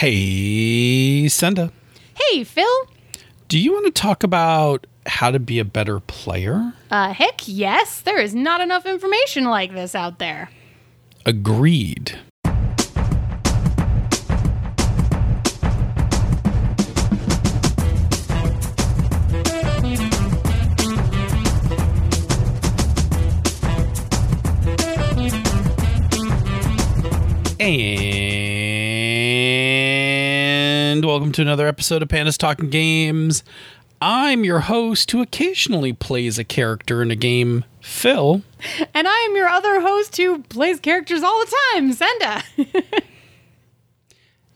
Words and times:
Hey, 0.00 1.28
Senda, 1.28 1.70
Hey, 2.14 2.42
Phil. 2.42 2.64
do 3.48 3.58
you 3.58 3.70
want 3.74 3.84
to 3.84 3.92
talk 3.92 4.22
about 4.22 4.86
how 5.04 5.30
to 5.30 5.38
be 5.38 5.58
a 5.58 5.64
better 5.66 6.00
player? 6.00 6.72
Uh, 6.90 7.12
heck 7.12 7.42
yes. 7.44 8.00
There 8.00 8.18
is 8.18 8.34
not 8.34 8.62
enough 8.62 8.86
information 8.86 9.44
like 9.44 9.74
this 9.74 9.94
out 9.94 10.18
there. 10.18 10.48
Agreed. 11.26 12.18
And 27.60 28.19
welcome 31.10 31.32
to 31.32 31.42
another 31.42 31.66
episode 31.66 32.02
of 32.02 32.08
Pandas 32.08 32.38
Talking 32.38 32.70
Games. 32.70 33.42
I'm 34.00 34.44
your 34.44 34.60
host 34.60 35.10
who 35.10 35.20
occasionally 35.20 35.92
plays 35.92 36.38
a 36.38 36.44
character 36.44 37.02
in 37.02 37.10
a 37.10 37.16
game, 37.16 37.64
Phil. 37.80 38.42
And 38.94 39.08
I 39.08 39.26
am 39.28 39.34
your 39.36 39.48
other 39.48 39.80
host 39.80 40.16
who 40.16 40.42
plays 40.44 40.78
characters 40.78 41.22
all 41.24 41.38
the 41.40 41.54
time, 41.74 41.92
Senda. 41.92 42.42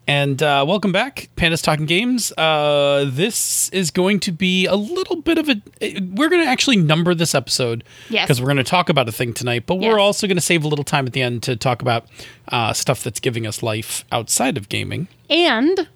And 0.07 0.43
uh, 0.43 0.67
welcome 0.69 0.93
back, 0.93 1.31
Pandas 1.35 1.63
Talking 1.63 1.87
Games. 1.87 2.31
Uh, 2.33 3.07
this 3.09 3.71
is 3.71 3.91
going 3.91 4.21
to 4.21 4.33
be 4.33 4.67
a 4.67 4.75
little 4.75 5.17
bit 5.23 5.39
of 5.39 5.49
a. 5.49 5.63
We're 5.81 6.29
going 6.29 6.45
to 6.45 6.47
actually 6.47 6.77
number 6.77 7.15
this 7.15 7.35
episode 7.35 7.85
Yes. 8.11 8.27
because 8.27 8.39
we're 8.39 8.49
going 8.49 8.59
to 8.59 8.65
talk 8.65 8.91
about 8.91 9.09
a 9.09 9.13
thing 9.13 9.33
tonight, 9.33 9.65
but 9.65 9.81
Yes. 9.81 9.91
we're 9.91 9.99
also 9.99 10.27
going 10.27 10.37
to 10.37 10.43
save 10.43 10.63
a 10.63 10.69
little 10.69 10.85
time 10.85 11.07
at 11.07 11.15
the 11.15 11.23
end 11.23 11.43
to 11.45 11.57
talk 11.57 11.81
about 11.81 12.07
uh, 12.49 12.75
stuff 12.75 13.03
that's 13.03 13.19
giving 13.19 13.47
us 13.47 13.63
life 13.63 14.05
outside 14.13 14.59
of 14.59 14.69
gaming. 14.69 15.09
and 15.31 15.89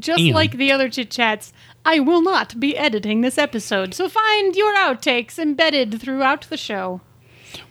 just 0.00 0.22
And. 0.22 0.34
like 0.34 0.52
the 0.52 0.72
other 0.72 0.88
chit 0.88 1.10
chats, 1.10 1.52
I 1.84 2.00
will 2.00 2.22
not 2.22 2.58
be 2.58 2.76
editing 2.76 3.20
this 3.20 3.38
episode, 3.38 3.94
so 3.94 4.08
find 4.08 4.54
your 4.56 4.74
outtakes 4.76 5.38
embedded 5.38 6.00
throughout 6.00 6.42
the 6.48 6.56
show. 6.56 7.00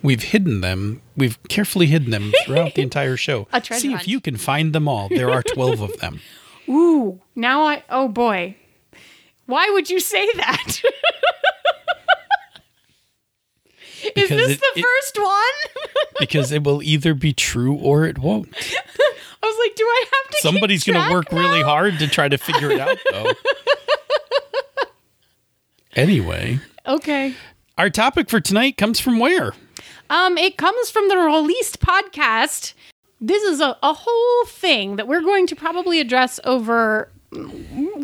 We've 0.01 0.23
hidden 0.23 0.61
them. 0.61 1.01
We've 1.15 1.41
carefully 1.49 1.87
hidden 1.87 2.11
them 2.11 2.31
throughout 2.45 2.73
the 2.75 2.81
entire 2.89 3.17
show. 3.17 3.47
A 3.53 3.61
treasure 3.61 3.81
See 3.81 3.93
if 3.93 4.07
you 4.07 4.19
can 4.19 4.37
find 4.37 4.73
them 4.73 4.87
all. 4.87 5.09
There 5.09 5.31
are 5.31 5.43
twelve 5.43 5.81
of 5.81 5.97
them. 5.99 6.19
Ooh, 6.69 7.21
now 7.35 7.65
I. 7.67 7.83
Oh 7.89 8.07
boy. 8.07 8.55
Why 9.45 9.69
would 9.71 9.89
you 9.89 9.99
say 9.99 10.25
that? 10.37 10.81
is 14.15 14.29
this 14.29 14.51
it- 14.51 14.59
the 14.59 14.79
it- 14.79 14.83
first 14.85 15.19
one? 15.21 15.85
because 16.19 16.51
it 16.51 16.63
will 16.63 16.81
either 16.83 17.13
be 17.13 17.33
true 17.33 17.75
or 17.75 18.05
it 18.05 18.17
won't. 18.19 18.49
I 19.43 19.47
was 19.47 19.57
like, 19.67 19.75
do 19.75 19.83
I 19.83 20.05
have 20.11 20.31
to? 20.31 20.37
Somebody's 20.39 20.83
going 20.83 20.99
to 21.07 21.13
work 21.13 21.31
really 21.31 21.61
hard 21.61 21.99
to 21.99 22.07
try 22.07 22.27
to 22.27 22.37
figure 22.37 22.71
it 22.71 22.79
out, 22.79 22.97
though. 23.11 23.31
anyway, 25.95 26.59
Okay. 26.87 27.33
our 27.77 27.89
topic 27.89 28.29
for 28.29 28.39
tonight 28.39 28.77
comes 28.77 28.99
from 28.99 29.19
where? 29.19 29.53
Um, 30.09 30.37
it 30.37 30.57
comes 30.57 30.89
from 30.89 31.09
the 31.09 31.17
released 31.17 31.79
podcast. 31.79 32.73
This 33.21 33.43
is 33.43 33.59
a, 33.59 33.77
a 33.81 33.93
whole 33.93 34.45
thing 34.47 34.97
that 34.97 35.07
we're 35.07 35.21
going 35.21 35.47
to 35.47 35.55
probably 35.55 35.99
address 35.99 36.39
over 36.43 37.11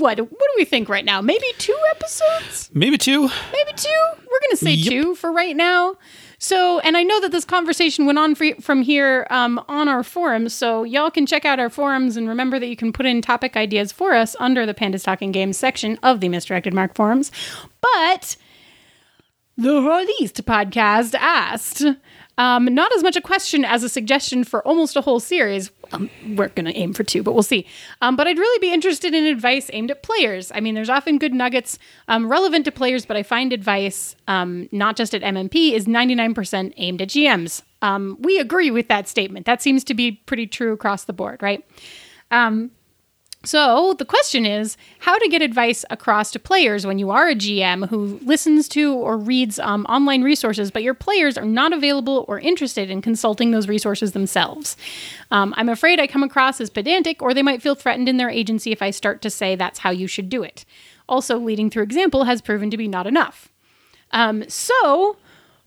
what? 0.02 0.20
What 0.20 0.30
do 0.30 0.54
we 0.58 0.66
think 0.66 0.90
right 0.90 1.06
now? 1.06 1.22
Maybe 1.22 1.46
two 1.58 1.78
episodes? 1.92 2.70
Maybe 2.74 2.98
two. 2.98 3.22
Maybe 3.22 3.72
two? 3.76 3.90
We're 4.18 4.40
going 4.42 4.52
to 4.52 4.58
say 4.58 4.72
Yep. 4.74 4.92
two 4.92 5.16
for 5.16 5.32
right 5.32 5.56
now. 5.56 5.96
So, 6.40 6.80
and 6.80 6.98
I 6.98 7.04
know 7.04 7.22
that 7.22 7.32
this 7.32 7.46
conversation 7.46 8.08
went 8.08 8.18
on 8.18 8.34
for, 8.34 8.56
from 8.62 8.82
here 8.82 9.28
um, 9.30 9.64
on 9.68 9.88
our 9.88 10.04
forums. 10.04 10.54
So, 10.56 10.84
y'all 10.84 11.12
can 11.12 11.26
check 11.28 11.46
out 11.46 11.60
our 11.60 11.70
forums 11.70 12.18
and 12.18 12.28
remember 12.28 12.58
that 12.60 12.68
you 12.68 12.76
can 12.76 12.92
put 12.92 13.06
in 13.06 13.22
topic 13.22 13.56
ideas 13.56 13.92
for 13.92 14.14
us 14.16 14.36
under 14.40 14.66
the 14.66 14.74
Pandas 14.74 15.04
Talking 15.04 15.32
Games 15.32 15.56
section 15.58 16.00
of 16.02 16.20
the 16.20 16.30
Misdirected 16.30 16.74
Mark 16.74 16.96
forums. 16.96 17.32
But 17.80 18.36
the 19.56 19.82
released 19.82 20.44
podcast 20.46 21.14
asked 21.14 21.84
um, 22.40 22.66
not 22.74 22.92
as 22.96 23.04
much 23.04 23.16
a 23.16 23.22
question 23.22 23.64
as 23.64 23.84
a 23.84 23.90
suggestion 23.90 24.44
for 24.44 24.66
almost 24.68 24.96
a 24.96 25.02
whole 25.02 25.20
series. 25.20 25.70
Um, 25.92 26.10
we're 26.36 26.50
going 26.50 26.66
to 26.66 26.76
aim 26.76 26.94
for 26.94 27.04
two, 27.04 27.24
but 27.24 27.34
we'll 27.34 27.44
see. 27.44 27.66
Um, 28.02 28.16
but 28.16 28.28
I'd 28.28 28.38
really 28.38 28.60
be 28.60 28.74
interested 28.74 29.14
in 29.14 29.26
advice 29.26 29.70
aimed 29.74 29.92
at 29.92 30.04
players. 30.04 30.52
I 30.54 30.60
mean, 30.60 30.76
there's 30.76 30.90
often 30.90 31.18
good 31.18 31.34
nuggets 31.34 31.78
um, 32.08 32.30
relevant 32.30 32.66
to 32.66 32.72
players, 32.72 33.06
but 33.06 33.18
I 33.18 33.24
find 33.24 33.54
advice 33.54 34.16
um, 34.28 34.70
not 34.72 34.96
just 34.96 35.14
at 35.14 35.22
MMP 35.22 35.74
is 35.74 35.86
99% 35.86 36.74
aimed 36.78 37.02
at 37.02 37.10
GMs. 37.10 37.62
Um, 37.82 38.18
we 38.20 38.40
agree 38.40 38.72
with 38.72 38.88
that 38.90 39.08
statement. 39.08 39.46
That 39.46 39.62
seems 39.62 39.84
to 39.86 39.94
be 39.94 40.12
pretty 40.12 40.48
true 40.48 40.74
across 40.74 41.06
the 41.06 41.14
board, 41.14 41.42
right? 41.42 41.66
So 43.44 43.96
the 43.98 44.06
question 44.06 44.46
is 44.46 44.78
how 45.00 45.18
to 45.18 45.28
get 45.28 45.42
advice 45.42 45.84
across 45.90 46.30
to 46.32 46.40
players 46.40 46.86
when 46.86 47.00
you 47.00 47.10
are 47.10 47.28
a 47.28 47.34
GM 47.34 47.90
who 47.90 48.20
listens 48.24 48.68
to 48.70 48.94
or 48.94 49.18
reads 49.18 49.58
um, 49.58 49.84
online 49.86 50.22
resources, 50.22 50.70
but 50.70 50.84
your 50.84 50.94
players 50.94 51.40
are 51.40 51.46
not 51.46 51.74
available 51.74 52.24
or 52.28 52.40
interested 52.40 52.92
in 52.92 53.02
consulting 53.02 53.50
those 53.50 53.68
resources 53.68 54.12
themselves. 54.12 54.78
Um, 55.32 55.56
I'm 55.58 55.70
afraid 55.70 56.00
I 56.00 56.06
come 56.06 56.22
across 56.22 56.62
as 56.62 56.70
pedantic, 56.70 57.22
or 57.24 57.34
they 57.34 57.42
might 57.42 57.64
feel 57.64 57.74
threatened 57.74 58.08
in 58.08 58.18
their 58.18 58.30
agency 58.30 58.72
if 58.72 58.82
I 58.84 58.92
start 58.92 59.24
to 59.24 59.32
say 59.32 59.56
that's 59.56 59.80
how 59.80 59.90
you 59.90 60.06
should 60.06 60.30
do 60.30 60.44
it. 60.44 60.64
Also, 61.10 61.40
leading 61.40 61.72
through 61.72 61.84
example 61.84 62.26
has 62.26 62.42
proven 62.42 62.70
to 62.70 62.78
be 62.78 62.88
not 62.88 63.08
enough. 63.08 63.50
Um, 64.12 64.48
so 64.50 65.18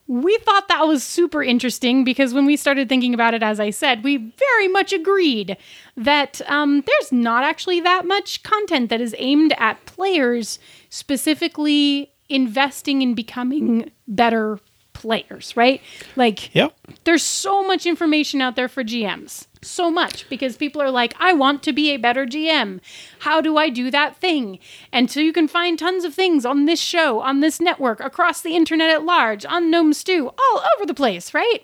we 0.06 0.36
thought 0.38 0.68
that 0.68 0.86
was 0.86 1.02
super 1.02 1.42
interesting 1.42 2.04
because 2.04 2.34
when 2.34 2.44
we 2.44 2.56
started 2.56 2.88
thinking 2.88 3.14
about 3.14 3.32
it, 3.32 3.42
as 3.42 3.58
I 3.58 3.70
said, 3.70 4.04
we 4.04 4.16
very 4.18 4.68
much 4.68 4.92
agreed 4.92 5.56
that 5.96 6.42
um, 6.46 6.82
there's 6.86 7.10
not 7.12 7.42
actually 7.44 7.80
that 7.80 8.04
much 8.06 8.42
content 8.42 8.90
that 8.90 9.00
is 9.00 9.14
aimed 9.18 9.54
at 9.58 9.84
players 9.86 10.58
specifically 10.90 12.10
investing 12.28 13.00
in 13.02 13.14
becoming 13.14 13.90
better 14.08 14.58
players, 14.92 15.56
right? 15.56 15.80
Like, 16.16 16.54
Yep. 16.54 16.74
there's 17.04 17.22
so 17.22 17.66
much 17.66 17.86
information 17.86 18.40
out 18.40 18.56
there 18.56 18.68
for 18.68 18.82
GMs. 18.84 19.46
So 19.64 19.90
much 19.90 20.28
because 20.28 20.56
people 20.56 20.82
are 20.82 20.90
like, 20.90 21.14
I 21.18 21.32
want 21.32 21.62
to 21.64 21.72
be 21.72 21.90
a 21.90 21.96
better 21.96 22.26
GM. 22.26 22.80
How 23.20 23.40
do 23.40 23.56
I 23.56 23.70
do 23.70 23.90
that 23.90 24.16
thing? 24.16 24.58
And 24.92 25.10
so 25.10 25.20
you 25.20 25.32
can 25.32 25.48
find 25.48 25.78
tons 25.78 26.04
of 26.04 26.14
things 26.14 26.44
on 26.44 26.66
this 26.66 26.80
show, 26.80 27.20
on 27.20 27.40
this 27.40 27.60
network, 27.60 28.00
across 28.00 28.40
the 28.40 28.54
internet 28.54 28.90
at 28.90 29.04
large, 29.04 29.44
on 29.46 29.70
Gnome 29.70 29.92
Stew, 29.92 30.28
all 30.28 30.62
over 30.76 30.86
the 30.86 30.94
place, 30.94 31.34
right? 31.34 31.60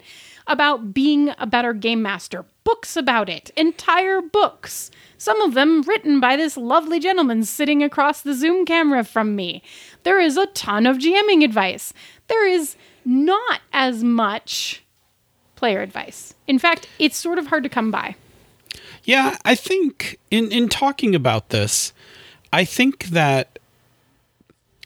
About 0.47 0.95
being 0.95 1.33
a 1.39 1.47
better 1.47 1.73
game 1.73 2.03
master. 2.03 2.45
Books 2.65 2.97
about 2.97 3.29
it, 3.29 3.51
entire 3.57 4.21
books. 4.21 4.91
Some 5.17 5.41
of 5.43 5.55
them 5.55 5.83
written 5.83 6.19
by 6.19 6.37
this 6.37 6.57
lovely 6.57 6.99
gentleman 6.99 7.45
sitting 7.45 7.83
across 7.83 8.23
the 8.23 8.35
Zoom 8.35 8.65
camera 8.65 9.05
from 9.05 9.37
me. 9.37 9.63
There 10.03 10.19
is 10.19 10.37
a 10.37 10.47
ton 10.47 10.87
of 10.87 10.99
GMing 10.99 11.45
advice. 11.45 11.93
There 12.29 12.47
is 12.47 12.77
not 13.05 13.61
as 13.73 14.03
much 14.03 14.83
player 15.61 15.83
advice. 15.83 16.33
In 16.47 16.59
fact, 16.59 16.89
it's 16.99 17.19
sort 17.19 17.39
of 17.39 17.49
hard 17.49 17.63
to 17.65 17.69
come 17.69 17.91
by. 17.91 18.17
Yeah, 19.05 19.37
I 19.45 19.55
think 19.55 20.19
in 20.31 20.51
in 20.51 20.71
talking 20.71 21.15
about 21.15 21.51
this, 21.51 21.93
I 22.51 22.65
think 22.65 23.05
that 23.09 23.59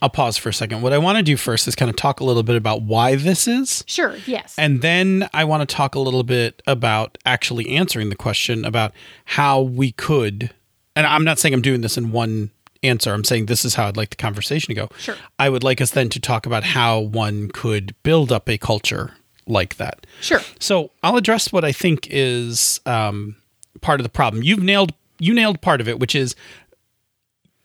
I'll 0.02 0.10
pause 0.10 0.36
for 0.36 0.48
a 0.48 0.52
second. 0.52 0.82
What 0.82 0.92
I 0.92 0.98
want 0.98 1.16
to 1.16 1.22
do 1.22 1.36
first 1.36 1.68
is 1.68 1.76
kind 1.76 1.88
of 1.88 1.94
talk 1.96 2.18
a 2.18 2.24
little 2.24 2.42
bit 2.42 2.56
about 2.56 2.82
why 2.82 3.14
this 3.14 3.46
is. 3.46 3.84
Sure, 3.86 4.16
yes. 4.26 4.56
And 4.58 4.82
then 4.82 5.28
I 5.32 5.44
want 5.44 5.66
to 5.66 5.72
talk 5.72 5.94
a 5.94 6.00
little 6.00 6.24
bit 6.24 6.60
about 6.66 7.18
actually 7.24 7.70
answering 7.76 8.08
the 8.08 8.16
question 8.16 8.64
about 8.64 8.92
how 9.24 9.62
we 9.62 9.92
could, 9.92 10.52
and 10.96 11.06
I'm 11.06 11.24
not 11.24 11.38
saying 11.38 11.54
I'm 11.54 11.62
doing 11.62 11.82
this 11.82 11.96
in 11.96 12.10
one 12.10 12.50
answer. 12.82 13.14
I'm 13.14 13.24
saying 13.24 13.46
this 13.46 13.64
is 13.64 13.76
how 13.76 13.86
I'd 13.86 13.96
like 13.96 14.10
the 14.10 14.16
conversation 14.16 14.74
to 14.74 14.74
go. 14.74 14.88
Sure. 14.98 15.16
I 15.38 15.48
would 15.48 15.62
like 15.62 15.80
us 15.80 15.92
then 15.92 16.08
to 16.10 16.20
talk 16.20 16.46
about 16.46 16.64
how 16.64 16.98
one 16.98 17.48
could 17.48 17.94
build 18.02 18.32
up 18.32 18.48
a 18.48 18.58
culture 18.58 19.14
like 19.46 19.76
that. 19.76 20.06
sure. 20.20 20.40
So 20.58 20.90
I'll 21.02 21.16
address 21.16 21.52
what 21.52 21.64
I 21.64 21.72
think 21.72 22.08
is 22.10 22.80
um, 22.86 23.36
part 23.80 24.00
of 24.00 24.04
the 24.04 24.10
problem. 24.10 24.42
You've 24.42 24.62
nailed 24.62 24.92
you 25.18 25.32
nailed 25.34 25.60
part 25.60 25.80
of 25.80 25.88
it, 25.88 25.98
which 25.98 26.14
is 26.14 26.34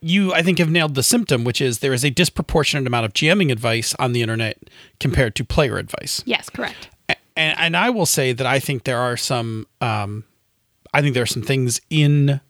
you 0.01 0.33
I 0.33 0.41
think 0.41 0.59
have 0.59 0.69
nailed 0.69 0.95
the 0.95 1.03
symptom, 1.03 1.43
which 1.43 1.61
is 1.61 1.79
there 1.79 1.93
is 1.93 2.03
a 2.03 2.09
disproportionate 2.09 2.87
amount 2.87 3.05
of 3.05 3.13
GMing 3.13 3.51
advice 3.51 3.95
on 3.99 4.13
the 4.13 4.21
internet 4.21 4.57
compared 4.99 5.35
to 5.35 5.45
player 5.45 5.77
advice. 5.77 6.21
Yes, 6.25 6.49
correct. 6.49 6.89
And, 7.35 7.57
and 7.57 7.77
I 7.77 7.89
will 7.89 8.05
say 8.05 8.33
that 8.33 8.45
I 8.45 8.59
think 8.59 8.83
there 8.83 8.99
are 8.99 9.17
some 9.17 9.67
um, 9.81 10.25
I 10.93 11.01
think 11.01 11.13
there 11.13 11.23
are 11.23 11.27
some 11.27 11.43
things 11.43 11.81
in 11.89 12.41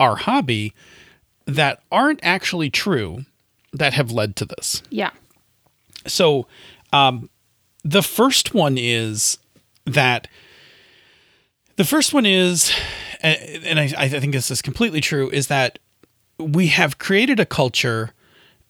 our 0.00 0.16
hobby 0.16 0.74
that 1.46 1.80
aren't 1.90 2.20
actually 2.22 2.70
true 2.70 3.24
that 3.72 3.92
have 3.94 4.10
led 4.10 4.36
to 4.36 4.44
this. 4.44 4.82
Yeah. 4.90 5.10
So, 6.06 6.46
um, 6.92 7.30
the 7.84 8.02
first 8.02 8.54
one 8.54 8.76
is 8.78 9.38
that 9.86 10.28
the 11.76 11.84
first 11.84 12.12
one 12.14 12.26
is, 12.26 12.72
and 13.22 13.80
I, 13.80 13.92
I 13.96 14.08
think 14.08 14.32
this 14.32 14.50
is 14.50 14.62
completely 14.62 15.00
true, 15.00 15.30
is 15.30 15.48
that 15.48 15.78
we 16.38 16.68
have 16.68 16.98
created 16.98 17.40
a 17.40 17.46
culture 17.46 18.10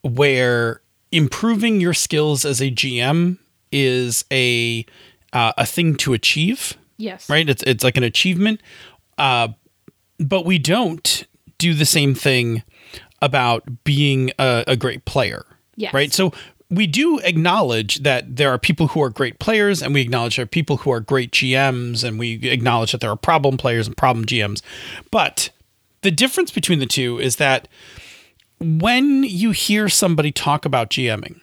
where 0.02 0.80
improving 1.10 1.80
your 1.80 1.94
skills 1.94 2.44
as 2.44 2.60
a 2.60 2.70
GM 2.70 3.38
is 3.70 4.24
a 4.32 4.84
uh, 5.32 5.52
a 5.56 5.64
thing 5.64 5.94
to 5.96 6.12
achieve 6.12 6.76
Yes. 6.98 7.28
right? 7.28 7.48
It's 7.48 7.62
it's 7.64 7.82
like 7.82 7.96
an 7.96 8.02
achievement, 8.04 8.60
uh, 9.18 9.48
but 10.18 10.44
we 10.44 10.58
don't 10.58 11.26
do 11.58 11.74
the 11.74 11.84
same 11.86 12.14
thing 12.14 12.62
about 13.20 13.84
being 13.84 14.30
a, 14.38 14.64
a 14.68 14.76
great 14.76 15.04
player. 15.04 15.44
Yes. 15.76 15.94
Right. 15.94 16.12
So 16.12 16.32
we 16.72 16.86
do 16.86 17.18
acknowledge 17.18 17.98
that 17.98 18.36
there 18.36 18.50
are 18.50 18.58
people 18.58 18.88
who 18.88 19.02
are 19.02 19.10
great 19.10 19.38
players 19.38 19.82
and 19.82 19.92
we 19.92 20.00
acknowledge 20.00 20.36
there 20.36 20.44
are 20.44 20.46
people 20.46 20.78
who 20.78 20.90
are 20.90 21.00
great 21.00 21.30
GMs 21.30 22.02
and 22.02 22.18
we 22.18 22.48
acknowledge 22.48 22.92
that 22.92 23.02
there 23.02 23.10
are 23.10 23.16
problem 23.16 23.58
players 23.58 23.86
and 23.86 23.94
problem 23.94 24.24
GMs. 24.24 24.62
But 25.10 25.50
the 26.00 26.10
difference 26.10 26.50
between 26.50 26.78
the 26.78 26.86
two 26.86 27.18
is 27.18 27.36
that 27.36 27.68
when 28.58 29.22
you 29.22 29.50
hear 29.50 29.90
somebody 29.90 30.32
talk 30.32 30.64
about 30.64 30.88
GMing, 30.88 31.40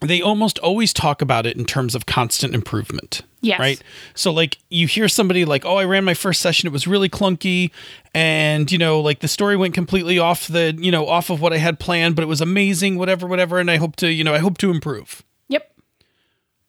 they 0.00 0.22
almost 0.22 0.58
always 0.60 0.94
talk 0.94 1.20
about 1.20 1.44
it 1.44 1.58
in 1.58 1.66
terms 1.66 1.94
of 1.94 2.06
constant 2.06 2.54
improvement. 2.54 3.20
Yes. 3.44 3.60
Right. 3.60 3.82
So 4.14 4.32
like 4.32 4.58
you 4.70 4.86
hear 4.86 5.08
somebody 5.08 5.44
like, 5.44 5.64
"Oh, 5.64 5.76
I 5.76 5.84
ran 5.84 6.04
my 6.04 6.14
first 6.14 6.40
session. 6.40 6.66
It 6.66 6.72
was 6.72 6.86
really 6.86 7.08
clunky, 7.08 7.70
and 8.14 8.70
you 8.72 8.78
know, 8.78 9.00
like 9.00 9.20
the 9.20 9.28
story 9.28 9.56
went 9.56 9.74
completely 9.74 10.18
off 10.18 10.48
the, 10.48 10.74
you 10.78 10.90
know, 10.90 11.06
off 11.06 11.30
of 11.30 11.40
what 11.40 11.52
I 11.52 11.58
had 11.58 11.78
planned, 11.78 12.16
but 12.16 12.22
it 12.22 12.28
was 12.28 12.40
amazing. 12.40 12.96
Whatever, 12.96 13.26
whatever. 13.26 13.58
And 13.58 13.70
I 13.70 13.76
hope 13.76 13.96
to, 13.96 14.10
you 14.10 14.24
know, 14.24 14.34
I 14.34 14.38
hope 14.38 14.58
to 14.58 14.70
improve." 14.70 15.22
Yep. 15.48 15.70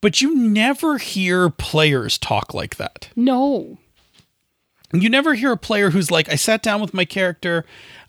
But 0.02 0.22
you 0.22 0.36
never 0.36 0.98
hear 0.98 1.50
players 1.50 2.18
talk 2.18 2.54
like 2.54 2.76
that. 2.76 3.10
No. 3.16 3.78
You 4.94 5.10
never 5.10 5.34
hear 5.34 5.52
a 5.52 5.58
player 5.58 5.90
who's 5.90 6.12
like, 6.12 6.30
I 6.30 6.36
sat 6.36 6.62
down 6.62 6.80
with 6.80 6.94
my 6.94 7.06
character. 7.06 7.66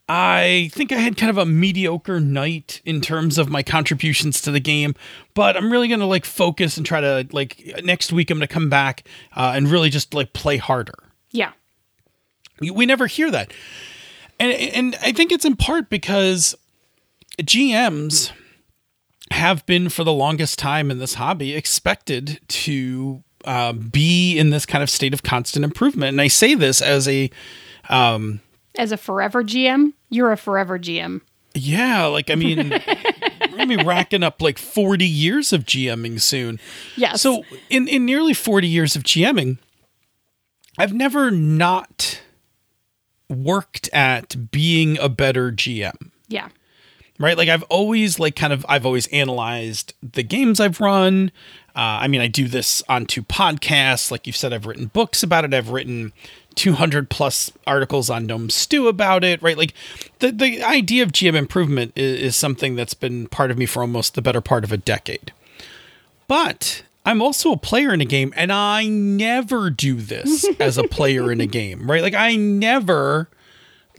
I 0.09 0.71
think 0.73 0.93
I 0.93 0.97
had 0.97 1.17
kind 1.17 1.31
of 1.31 1.39
a 1.39 1.47
mediocre 1.47 2.21
night 2.21 2.81
in 2.85 3.01
terms 3.01 3.39
of 3.39 3.49
my 3.51 3.65
contributions 3.65 4.41
to 4.43 4.53
the 4.53 4.61
game, 4.61 4.95
but 5.35 5.57
I'm 5.57 5.73
really 5.73 5.89
going 5.89 6.01
to 6.01 6.07
like 6.07 6.25
focus 6.25 6.77
and 6.77 6.87
try 6.87 7.01
to 7.01 7.27
like 7.33 7.81
next 7.83 8.13
week 8.13 8.31
I'm 8.31 8.39
going 8.39 8.47
to 8.47 8.53
come 8.53 8.69
back 8.69 9.03
uh, 9.35 9.53
and 9.57 9.69
really 9.69 9.91
just 9.91 10.15
like 10.15 10.33
play 10.33 10.59
harder. 10.59 10.95
Yeah. 11.33 11.53
We 12.61 12.87
never 12.87 13.07
hear 13.07 13.31
that. 13.33 13.53
And 14.39 14.53
and 14.53 14.99
I 15.03 15.13
think 15.13 15.33
it's 15.33 15.45
in 15.45 15.57
part 15.57 15.91
because 15.91 16.55
GMs 17.41 18.31
have 19.33 19.67
been 19.67 19.89
for 19.89 20.05
the 20.05 20.13
longest 20.13 20.59
time 20.59 20.91
in 20.91 20.99
this 20.99 21.15
hobby 21.15 21.55
expected 21.55 22.41
to 22.49 23.25
uh, 23.45 23.73
be 23.73 24.39
in 24.39 24.51
this 24.51 24.67
kind 24.67 24.83
of 24.83 24.91
state 24.91 25.13
of 25.13 25.23
constant 25.23 25.65
improvement. 25.65 26.11
And 26.11 26.21
I 26.21 26.29
say 26.29 26.55
this 26.55 26.81
as 26.81 27.09
a 27.09 27.31
um, 27.89 28.41
As 28.79 28.93
a 28.93 28.97
forever 28.97 29.43
GM, 29.43 29.93
you're 30.11 30.33
a 30.33 30.37
forever 30.37 30.79
GM. 30.79 31.21
yeah, 31.55 32.05
like 32.07 32.31
I 32.31 32.35
mean, 32.35 32.71
we're 33.51 33.57
gonna 33.57 33.67
be 33.79 33.83
racking 33.85 34.23
up 34.23 34.43
like 34.43 34.59
40 34.59 35.07
years 35.07 35.53
of 35.53 35.65
GMing 35.65 36.21
soon. 36.21 36.61
Yeah. 36.97 37.15
So 37.15 37.43
in 37.71 37.89
in 37.89 38.05
nearly 38.05 38.35
40 38.35 38.69
years 38.69 38.95
of 38.97 39.03
GMing, 39.03 39.59
I've 40.79 40.93
never 40.93 41.31
not 41.31 42.21
worked 43.29 43.89
at 43.93 44.51
being 44.51 44.99
a 44.99 45.09
better 45.09 45.51
GM. 45.51 46.11
Yeah. 46.29 46.49
right 47.19 47.37
like 47.39 47.49
i've 47.49 47.63
always 47.65 48.19
like 48.19 48.35
kind 48.37 48.53
of 48.53 48.67
i've 48.69 48.85
always 48.85 49.07
analyzed 49.09 49.95
the 50.03 50.23
games 50.25 50.59
i've 50.61 50.81
run 50.81 51.31
uh, 51.77 52.03
i 52.03 52.09
mean 52.09 52.21
i 52.21 52.27
do 52.27 52.47
this 52.49 52.83
onto 52.89 53.23
podcasts 53.23 54.11
like 54.11 54.27
you've 54.27 54.37
said 54.37 54.53
i've 54.53 54.67
written 54.67 54.87
books 54.87 55.23
about 55.23 55.45
it 55.45 55.55
i've 55.55 55.71
written 55.71 56.13
200 56.57 57.09
plus 57.09 57.51
articles 57.67 58.11
on 58.11 58.27
gnome 58.27 58.51
stew 58.51 58.89
about 58.89 59.23
it 59.23 59.41
right 59.43 59.57
like 59.57 59.73
the, 60.19 60.33
the 60.33 60.63
idea 60.63 61.03
of 61.03 61.13
gm 61.13 61.35
improvement 61.35 61.93
is, 61.95 62.21
is 62.21 62.37
something 62.37 62.75
that's 62.75 62.95
been 62.95 63.29
part 63.29 63.51
of 63.51 63.59
me 63.59 63.67
for 63.67 63.81
almost 63.81 64.15
the 64.15 64.23
better 64.23 64.41
part 64.41 64.65
of 64.65 64.73
a 64.73 64.77
decade 64.77 65.33
but 66.29 66.83
I'm 67.07 67.23
also 67.23 67.53
a 67.53 67.57
player 67.57 67.95
in 67.95 68.01
a 68.01 68.05
game, 68.05 68.35
and 68.37 68.53
I 68.53 68.87
never 68.89 69.71
do 69.71 69.95
this 69.95 70.45
as 70.61 70.77
a 70.77 70.83
player 70.89 71.31
in 71.31 71.41
a 71.41 71.47
game, 71.47 71.89
right? 71.89 72.03
Like 72.03 72.15
I 72.15 72.35
never 72.35 73.29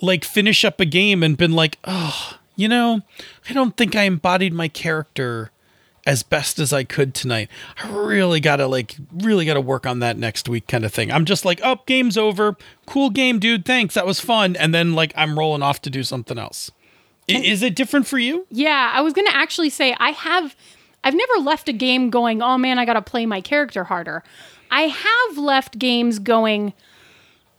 like 0.02 0.26
finish 0.26 0.66
up 0.66 0.82
a 0.82 0.86
game 0.86 1.24
and 1.24 1.38
been 1.38 1.54
like, 1.54 1.80
oh, 1.86 2.38
you 2.58 2.68
know, 2.68 3.02
I 3.50 3.54
don't 3.54 3.78
think 3.78 3.96
I 3.96 4.04
embodied 4.04 4.54
my 4.54 4.68
character 4.68 5.52
as 6.08 6.24
best 6.24 6.58
as 6.58 6.72
I 6.74 6.84
could 6.86 7.14
tonight. 7.14 7.50
I 7.84 7.90
really 7.90 8.40
gotta 8.40 8.66
like 8.66 8.96
really 9.14 9.46
gotta 9.46 9.62
work 9.62 9.86
on 9.86 10.00
that 10.00 10.18
next 10.18 10.48
week 10.50 10.66
kind 10.68 10.86
of 10.86 10.94
thing. 10.94 11.12
I'm 11.12 11.26
just 11.26 11.46
like, 11.46 11.60
oh, 11.64 11.82
game's 11.86 12.18
over. 12.18 12.56
Cool 12.88 13.10
game, 13.12 13.38
dude. 13.40 13.66
Thanks. 13.66 13.94
That 13.96 14.06
was 14.08 14.20
fun. 14.20 14.56
And 14.56 14.74
then 14.74 14.94
like 14.94 15.12
I'm 15.16 15.38
rolling 15.38 15.62
off 15.62 15.82
to 15.84 15.90
do 15.90 16.02
something 16.04 16.40
else. 16.40 16.72
I- 17.30 17.34
Is 17.34 17.62
it 17.62 17.76
different 17.76 18.08
for 18.08 18.18
you? 18.18 18.48
Yeah, 18.50 18.92
I 18.94 19.02
was 19.02 19.14
to 19.28 19.36
actually 19.36 19.70
say 19.70 19.96
I 20.00 20.12
have 20.12 20.56
I've 21.04 21.14
never 21.14 21.34
left 21.42 21.70
a 21.70 21.74
game 21.74 22.10
going, 22.10 22.42
"Oh 22.42 22.58
man, 22.58 22.80
I 22.80 22.86
got 22.86 22.94
to 22.94 23.02
play 23.02 23.26
my 23.26 23.42
character 23.42 23.84
harder." 23.84 24.24
I 24.72 24.84
have 24.84 25.38
left 25.38 25.78
games 25.80 26.20
going, 26.20 26.74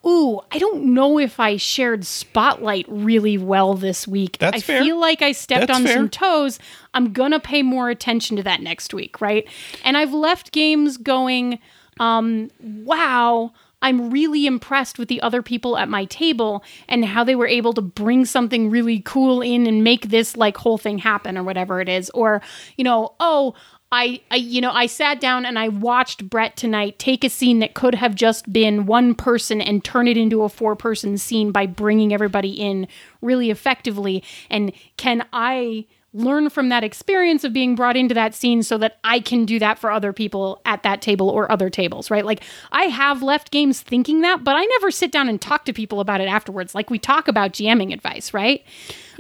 "Ooh, 0.07 0.41
I 0.53 0.59
don't 0.59 0.95
know 0.95 1.19
if 1.19 1.41
I 1.41 1.57
shared 1.57 2.05
spotlight 2.05 2.87
really 2.89 3.39
well 3.39 3.75
this 3.75 4.07
week. 4.07 4.39
That's 4.39 4.59
I 4.59 4.61
fair. 4.61 4.83
feel 4.83 4.99
like 5.01 5.23
I 5.23 5.33
stepped 5.33 5.69
That's 5.69 5.79
on 5.79 5.85
fair. 5.85 5.95
some 5.95 6.09
toes. 6.09 6.59
I'm 6.95 7.13
going 7.13 7.33
to 7.33 7.41
pay 7.41 7.63
more 7.63 7.91
attention 7.91 8.37
to 8.37 8.43
that 8.45 8.61
next 8.63 8.95
week, 8.95 9.21
right?" 9.21 9.47
And 9.85 9.97
I've 9.97 10.13
left 10.15 10.53
games 10.53 10.97
going, 10.97 11.59
um, 12.01 12.51
"Wow, 12.61 13.53
I'm 13.81 14.11
really 14.11 14.47
impressed 14.47 14.99
with 14.99 15.09
the 15.09 15.21
other 15.21 15.43
people 15.43 15.77
at 15.77 15.89
my 15.89 16.05
table 16.07 16.65
and 16.89 17.05
how 17.05 17.23
they 17.23 17.37
were 17.37 17.47
able 17.47 17.73
to 17.75 17.81
bring 17.81 18.25
something 18.25 18.71
really 18.71 19.01
cool 19.01 19.41
in 19.41 19.67
and 19.67 19.85
make 19.85 20.09
this 20.09 20.37
like 20.37 20.57
whole 20.57 20.79
thing 20.79 20.99
happen 20.99 21.39
or 21.39 21.45
whatever 21.45 21.81
it 21.81 21.89
is. 21.89 22.11
Or, 22.11 22.43
you 22.77 22.83
know, 22.83 23.15
oh, 23.21 23.55
I, 23.91 24.21
I 24.31 24.37
you 24.37 24.61
know, 24.61 24.71
I 24.71 24.87
sat 24.87 25.21
down 25.21 25.47
and 25.47 25.59
I 25.59 25.69
watched 25.69 26.29
Brett 26.29 26.57
tonight 26.57 26.99
take 26.99 27.25
a 27.25 27.31
scene 27.31 27.61
that 27.61 27.75
could 27.75 27.95
have 27.95 28.15
just 28.15 28.53
been 28.53 28.87
one 28.87 29.15
person 29.15 29.61
and 29.61 29.83
turn 29.83 30.07
it 30.09 30.17
into 30.17 30.43
a 30.43 30.49
four 30.49 30.77
person 30.77 31.17
scene 31.17 31.53
by 31.53 31.67
bringing 31.67 32.13
everybody 32.13 32.51
in 32.51 32.87
really 33.23 33.51
effectively. 33.51 34.23
And 34.51 34.73
can 34.97 35.27
I 35.33 35.87
learn 36.15 36.49
from 36.49 36.71
that 36.71 36.83
experience 36.83 37.45
of 37.45 37.53
being 37.53 37.75
brought 37.75 37.97
into 37.97 38.15
that 38.15 38.35
scene 38.35 38.63
so 38.63 38.79
that 38.79 38.99
I 39.05 39.21
can 39.21 39.45
do 39.45 39.59
that 39.59 39.79
for 39.79 39.91
other 39.91 40.13
people 40.13 40.61
at 40.65 40.83
that 40.83 41.03
table 41.03 41.29
or 41.29 41.51
other 41.51 41.69
tables, 41.69 42.11
right? 42.11 42.25
Like 42.25 42.43
I 42.73 42.85
have 42.85 43.23
left 43.23 43.51
games 43.51 43.81
thinking 43.83 44.23
that, 44.23 44.43
but 44.43 44.57
I 44.57 44.65
never 44.65 44.91
sit 44.91 45.13
down 45.13 45.29
and 45.29 45.41
talk 45.41 45.65
to 45.67 45.73
people 45.73 46.01
about 46.01 46.21
it 46.21 46.29
afterwards. 46.29 46.75
Like 46.75 46.91
we 46.91 46.99
talk 46.99 47.29
about 47.29 47.53
GMing 47.53 47.93
advice, 47.93 48.33
right? 48.33 48.65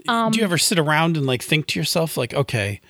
Um, 0.09 0.33
do 0.33 0.39
you 0.39 0.45
ever 0.45 0.59
sit 0.59 0.79
around 0.79 1.17
and 1.17 1.27
like 1.27 1.43
think 1.43 1.67
to 1.69 1.79
yourself 1.79 2.17
like 2.17 2.33
okay 2.33 2.81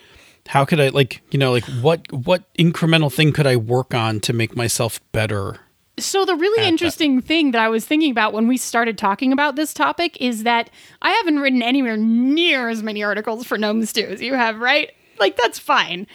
how 0.49 0.65
could 0.65 0.81
i 0.81 0.89
like 0.89 1.23
you 1.31 1.39
know 1.39 1.53
like 1.53 1.65
what 1.81 2.11
what 2.13 2.43
incremental 2.55 3.13
thing 3.13 3.33
could 3.33 3.47
i 3.47 3.57
work 3.57 3.95
on 3.95 4.19
to 4.21 4.33
make 4.33 4.57
myself 4.57 5.01
better 5.13 5.59
So 5.99 6.25
the 6.25 6.37
really 6.37 6.67
interesting 6.69 7.21
thing 7.21 7.51
that 7.51 7.61
I 7.61 7.69
was 7.69 7.85
thinking 7.85 8.13
about 8.13 8.33
when 8.33 8.47
we 8.47 8.57
started 8.57 8.97
talking 8.97 9.33
about 9.33 9.57
this 9.57 9.75
topic 9.75 10.17
is 10.21 10.45
that 10.45 10.71
I 11.03 11.11
haven't 11.11 11.41
written 11.41 11.61
anywhere 11.61 11.97
near 11.97 12.69
as 12.69 12.85
many 12.85 13.03
articles 13.03 13.45
for 13.45 13.59
Gnome 13.59 13.85
Stew 13.85 14.07
as 14.07 14.23
you 14.23 14.35
have, 14.35 14.61
right? 14.61 14.93
Like 15.19 15.37
that's 15.37 15.59
fine. 15.59 16.07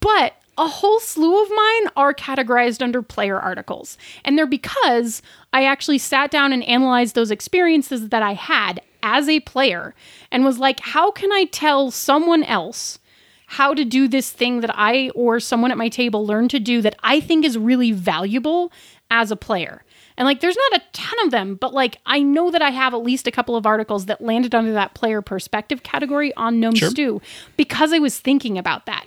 But 0.00 0.34
a 0.58 0.68
whole 0.68 1.00
slew 1.00 1.42
of 1.42 1.48
mine 1.48 1.86
are 1.96 2.12
categorized 2.12 2.82
under 2.82 3.00
player 3.00 3.38
articles. 3.38 3.96
And 4.22 4.36
they're 4.36 4.46
because 4.46 5.22
I 5.54 5.64
actually 5.64 5.98
sat 5.98 6.30
down 6.30 6.52
and 6.52 6.62
analyzed 6.64 7.14
those 7.14 7.30
experiences 7.30 8.10
that 8.10 8.22
I 8.22 8.34
had 8.34 8.80
as 9.02 9.30
a 9.30 9.40
player 9.40 9.94
and 10.30 10.44
was 10.44 10.58
like, 10.58 10.80
how 10.80 11.10
can 11.10 11.32
I 11.32 11.44
tell 11.44 11.90
someone 11.90 12.44
else 12.44 12.98
how 13.46 13.74
to 13.74 13.84
do 13.84 14.08
this 14.08 14.30
thing 14.30 14.60
that 14.60 14.70
I 14.74 15.10
or 15.14 15.38
someone 15.40 15.70
at 15.70 15.78
my 15.78 15.88
table 15.88 16.26
learned 16.26 16.50
to 16.50 16.58
do 16.60 16.82
that 16.82 16.96
I 17.02 17.20
think 17.20 17.44
is 17.44 17.56
really 17.56 17.92
valuable 17.92 18.72
as 19.10 19.30
a 19.30 19.36
player. 19.36 19.84
And 20.18 20.26
like 20.26 20.40
there's 20.40 20.56
not 20.70 20.80
a 20.80 20.84
ton 20.92 21.14
of 21.24 21.30
them, 21.30 21.54
but 21.56 21.72
like 21.74 21.98
I 22.06 22.20
know 22.22 22.50
that 22.50 22.62
I 22.62 22.70
have 22.70 22.94
at 22.94 23.02
least 23.02 23.26
a 23.26 23.30
couple 23.30 23.54
of 23.54 23.66
articles 23.66 24.06
that 24.06 24.20
landed 24.20 24.54
under 24.54 24.72
that 24.72 24.94
player 24.94 25.22
perspective 25.22 25.82
category 25.82 26.34
on 26.34 26.58
Gnome 26.58 26.74
Sure. 26.74 26.90
Stew 26.90 27.22
because 27.56 27.92
I 27.92 27.98
was 27.98 28.18
thinking 28.18 28.58
about 28.58 28.86
that. 28.86 29.06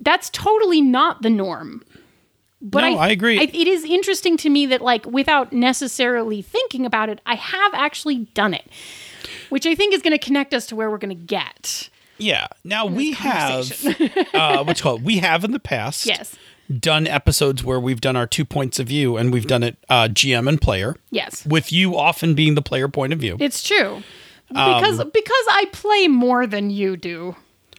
That's 0.00 0.30
totally 0.30 0.80
not 0.80 1.22
the 1.22 1.30
norm. 1.30 1.84
But 2.60 2.80
No, 2.80 2.98
I 2.98 3.08
agree. 3.08 3.38
it 3.40 3.54
is 3.68 3.84
interesting 3.84 4.36
to 4.38 4.48
me 4.48 4.66
that 4.66 4.80
like 4.80 5.04
without 5.06 5.52
necessarily 5.52 6.42
thinking 6.42 6.86
about 6.86 7.08
it, 7.08 7.20
I 7.26 7.34
have 7.34 7.74
actually 7.74 8.28
done 8.34 8.54
it. 8.54 8.64
Which 9.50 9.66
I 9.66 9.74
think 9.74 9.92
is 9.94 10.00
going 10.02 10.18
to 10.18 10.24
connect 10.24 10.54
us 10.54 10.66
to 10.66 10.76
where 10.76 10.90
we're 10.90 10.98
going 10.98 11.16
to 11.16 11.24
get. 11.24 11.90
Yeah 12.18 12.46
now 12.64 12.86
we 12.86 13.12
have 13.12 13.70
uh 14.34 14.62
what's 14.64 14.80
called 14.80 15.02
we 15.04 15.18
have 15.18 15.44
in 15.44 15.50
the 15.52 15.58
past 15.60 16.06
Yes. 16.06 16.36
done 16.78 17.06
episodes 17.06 17.64
where 17.64 17.80
we've 17.80 18.00
done 18.00 18.16
our 18.16 18.26
two 18.26 18.44
points 18.44 18.78
of 18.78 18.86
view 18.88 19.16
and 19.16 19.32
we've 19.32 19.46
done 19.46 19.62
it 19.62 19.76
uh 19.88 20.08
gm 20.08 20.48
and 20.48 20.60
player 20.60 20.96
Yes. 21.10 21.44
with 21.46 21.72
you 21.72 21.96
often 21.96 22.34
being 22.34 22.54
the 22.54 22.62
player 22.62 22.88
point 22.88 23.12
of 23.12 23.18
view 23.18 23.36
It's 23.40 23.62
true. 23.62 24.02
Um, 24.54 24.74
Because 24.82 24.98
because 24.98 25.46
I 25.50 25.66
play 25.72 26.08
more 26.08 26.46
than 26.46 26.68
you 26.70 26.96
do. 26.96 27.34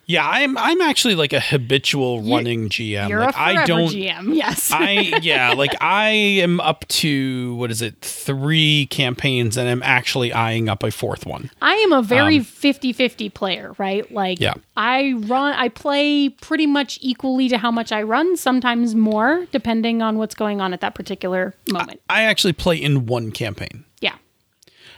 Yeah 0.05 0.27
i'm 0.27 0.57
i'm 0.57 0.81
actually 0.81 1.15
like 1.15 1.31
a 1.33 1.39
habitual 1.39 2.21
running 2.21 2.69
gm 2.69 3.09
You're 3.09 3.19
like 3.21 3.29
a 3.29 3.33
forever 3.33 3.61
i 3.61 3.65
don't 3.65 3.89
GM. 3.89 4.35
Yes. 4.35 4.71
I 4.71 4.91
yeah, 5.21 5.53
like 5.53 5.73
I 5.81 6.09
am 6.09 6.59
up 6.59 6.87
to 6.89 7.55
what 7.55 7.71
is 7.71 7.81
it, 7.81 7.95
three 8.01 8.87
campaigns, 8.87 9.57
and 9.57 9.69
I'm 9.69 9.83
actually 9.83 10.33
eyeing 10.33 10.67
up 10.69 10.83
a 10.83 10.91
fourth 10.91 11.25
one. 11.25 11.49
I 11.61 11.73
am 11.75 11.91
a 11.91 12.01
very 12.01 12.39
50-50 12.39 13.33
player, 13.33 13.73
right? 13.77 14.09
Like 14.11 14.39
Um, 14.39 14.43
Yeah. 14.43 14.53
I 14.75 15.13
run 15.13 15.53
I 15.53 15.69
play 15.69 16.29
pretty 16.29 16.65
much 16.65 16.97
equally 17.01 17.47
to 17.49 17.57
how 17.57 17.71
much 17.71 17.91
I 17.91 18.01
run, 18.03 18.35
sometimes 18.37 18.95
more 18.95 19.45
depending 19.51 20.01
on 20.01 20.17
what's 20.17 20.35
going 20.35 20.59
on 20.61 20.73
at 20.73 20.81
that 20.81 20.95
particular 20.95 21.53
moment. 21.71 22.01
I 22.09 22.23
actually 22.23 22.53
play 22.53 22.77
in 22.77 23.05
one 23.05 23.31
campaign. 23.31 23.85
yeah. 24.01 24.15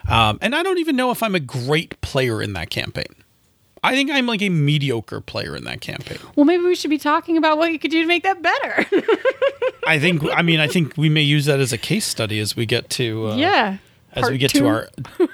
Um, 0.07 0.37
and 0.41 0.55
I 0.55 0.61
don't 0.63 0.77
even 0.77 0.95
know 0.95 1.11
if 1.11 1.23
I'm 1.23 1.35
a 1.35 1.39
great 1.39 1.99
player 2.01 2.41
in 2.41 2.53
that 2.53 2.69
campaign. 2.69 3.13
I 3.85 3.91
think 3.91 4.09
I'm 4.09 4.25
like 4.25 4.41
a 4.41 4.49
mediocre 4.49 5.21
player 5.21 5.55
in 5.55 5.63
that 5.65 5.79
campaign. 5.79 6.17
Well, 6.35 6.45
maybe 6.45 6.63
we 6.63 6.73
should 6.75 6.89
be 6.89 6.97
talking 6.97 7.37
about 7.37 7.59
what 7.59 7.71
you 7.71 7.77
could 7.77 7.91
do 7.91 8.01
to 8.01 8.07
make 8.07 8.23
that 8.23 8.41
better. 8.41 8.85
I 9.87 9.99
think. 9.99 10.23
I 10.33 10.41
mean, 10.41 10.59
I 10.59 10.67
think 10.67 10.97
we 10.97 11.07
may 11.07 11.21
use 11.21 11.45
that 11.45 11.59
as 11.59 11.71
a 11.71 11.77
case 11.77 12.05
study 12.05 12.39
as 12.39 12.55
we 12.55 12.65
get 12.65 12.89
to. 12.91 13.29
Uh, 13.29 13.35
yeah. 13.35 13.77
As 14.13 14.29
we 14.29 14.39
get 14.39 14.51
two. 14.51 14.61
to 14.61 14.67
our 14.67 14.89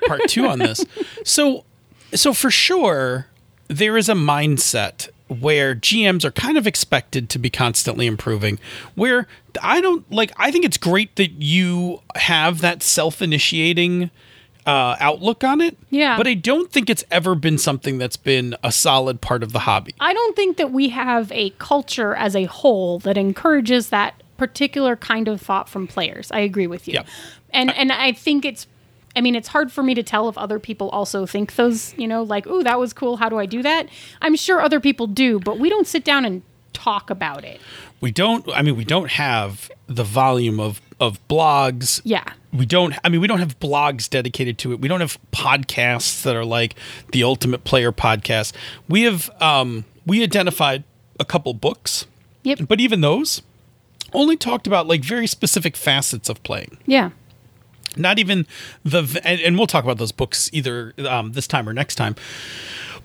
part 0.07 0.21
two 0.27 0.47
on 0.47 0.59
this, 0.59 0.83
so 1.23 1.65
so 2.13 2.33
for 2.33 2.49
sure 2.49 3.27
there 3.67 3.95
is 3.95 4.09
a 4.09 4.13
mindset 4.13 5.07
where 5.27 5.75
GMs 5.75 6.25
are 6.25 6.31
kind 6.31 6.57
of 6.57 6.67
expected 6.67 7.29
to 7.29 7.39
be 7.39 7.49
constantly 7.49 8.05
improving. 8.05 8.59
Where 8.95 9.27
I 9.61 9.79
don't 9.79 10.11
like. 10.11 10.33
I 10.35 10.51
think 10.51 10.65
it's 10.65 10.77
great 10.77 11.15
that 11.15 11.41
you 11.41 12.01
have 12.15 12.59
that 12.61 12.83
self-initiating 12.83 14.09
uh, 14.65 14.95
outlook 14.99 15.43
on 15.43 15.61
it. 15.61 15.77
Yeah. 15.89 16.17
But 16.17 16.27
I 16.27 16.33
don't 16.33 16.71
think 16.71 16.89
it's 16.89 17.03
ever 17.11 17.35
been 17.35 17.57
something 17.57 17.97
that's 17.97 18.17
been 18.17 18.55
a 18.63 18.71
solid 18.71 19.21
part 19.21 19.43
of 19.43 19.51
the 19.51 19.59
hobby. 19.59 19.95
I 19.99 20.13
don't 20.13 20.35
think 20.35 20.57
that 20.57 20.71
we 20.71 20.89
have 20.89 21.31
a 21.31 21.51
culture 21.51 22.15
as 22.15 22.35
a 22.35 22.45
whole 22.45 22.99
that 22.99 23.17
encourages 23.17 23.89
that 23.89 24.21
particular 24.37 24.95
kind 24.95 25.27
of 25.27 25.41
thought 25.41 25.69
from 25.69 25.87
players. 25.87 26.31
I 26.31 26.39
agree 26.39 26.67
with 26.67 26.87
you. 26.87 26.99
And 27.51 27.69
and 27.75 27.91
I 27.91 28.11
think 28.13 28.45
it's 28.45 28.67
I 29.15 29.21
mean, 29.21 29.35
it's 29.35 29.49
hard 29.49 29.71
for 29.71 29.83
me 29.83 29.93
to 29.95 30.03
tell 30.03 30.29
if 30.29 30.37
other 30.37 30.59
people 30.59 30.89
also 30.89 31.25
think 31.25 31.55
those, 31.55 31.93
you 31.97 32.07
know, 32.07 32.23
like, 32.23 32.47
"Ooh, 32.47 32.63
that 32.63 32.79
was 32.79 32.93
cool. 32.93 33.17
How 33.17 33.29
do 33.29 33.37
I 33.37 33.45
do 33.45 33.61
that?" 33.61 33.87
I'm 34.21 34.35
sure 34.35 34.61
other 34.61 34.79
people 34.79 35.07
do, 35.07 35.39
but 35.39 35.59
we 35.59 35.69
don't 35.69 35.85
sit 35.85 36.03
down 36.03 36.23
and 36.23 36.43
talk 36.73 37.09
about 37.09 37.43
it. 37.43 37.59
We 37.99 38.11
don't. 38.11 38.47
I 38.49 38.61
mean, 38.61 38.77
we 38.77 38.85
don't 38.85 39.11
have 39.11 39.69
the 39.87 40.03
volume 40.03 40.59
of 40.59 40.81
of 41.01 41.19
blogs. 41.27 41.99
Yeah. 42.05 42.23
We 42.53 42.65
don't. 42.65 42.95
I 43.03 43.09
mean, 43.09 43.19
we 43.19 43.27
don't 43.27 43.39
have 43.39 43.59
blogs 43.59 44.09
dedicated 44.09 44.57
to 44.59 44.71
it. 44.71 44.79
We 44.79 44.87
don't 44.87 45.01
have 45.01 45.17
podcasts 45.31 46.21
that 46.23 46.35
are 46.35 46.45
like 46.45 46.75
the 47.11 47.23
Ultimate 47.23 47.63
Player 47.65 47.91
podcast. 47.91 48.53
We 48.87 49.01
have. 49.03 49.29
Um, 49.41 49.83
we 50.05 50.23
identified 50.23 50.83
a 51.19 51.25
couple 51.25 51.53
books, 51.53 52.05
Yep. 52.43 52.59
but 52.67 52.79
even 52.79 53.01
those 53.01 53.41
only 54.13 54.35
talked 54.35 54.65
about 54.67 54.87
like 54.87 55.03
very 55.03 55.27
specific 55.27 55.75
facets 55.77 56.27
of 56.29 56.41
playing. 56.43 56.77
Yeah. 56.85 57.11
Not 57.95 58.19
even 58.19 58.45
the. 58.83 59.21
And, 59.23 59.39
and 59.41 59.57
we'll 59.57 59.67
talk 59.67 59.83
about 59.83 59.97
those 59.97 60.11
books 60.11 60.49
either 60.53 60.93
um, 61.07 61.33
this 61.33 61.47
time 61.47 61.67
or 61.69 61.73
next 61.73 61.95
time. 61.95 62.15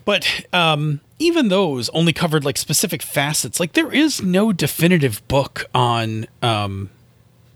But 0.05 0.47
um, 0.53 1.01
even 1.19 1.49
those 1.49 1.89
only 1.91 2.13
covered 2.13 2.45
like 2.45 2.57
specific 2.57 3.03
facets. 3.03 3.59
Like 3.61 3.73
there 3.73 3.93
is 3.93 4.23
no 4.23 4.53
definitive 4.53 5.27
book 5.29 5.67
on 5.75 6.27
um, 6.43 6.91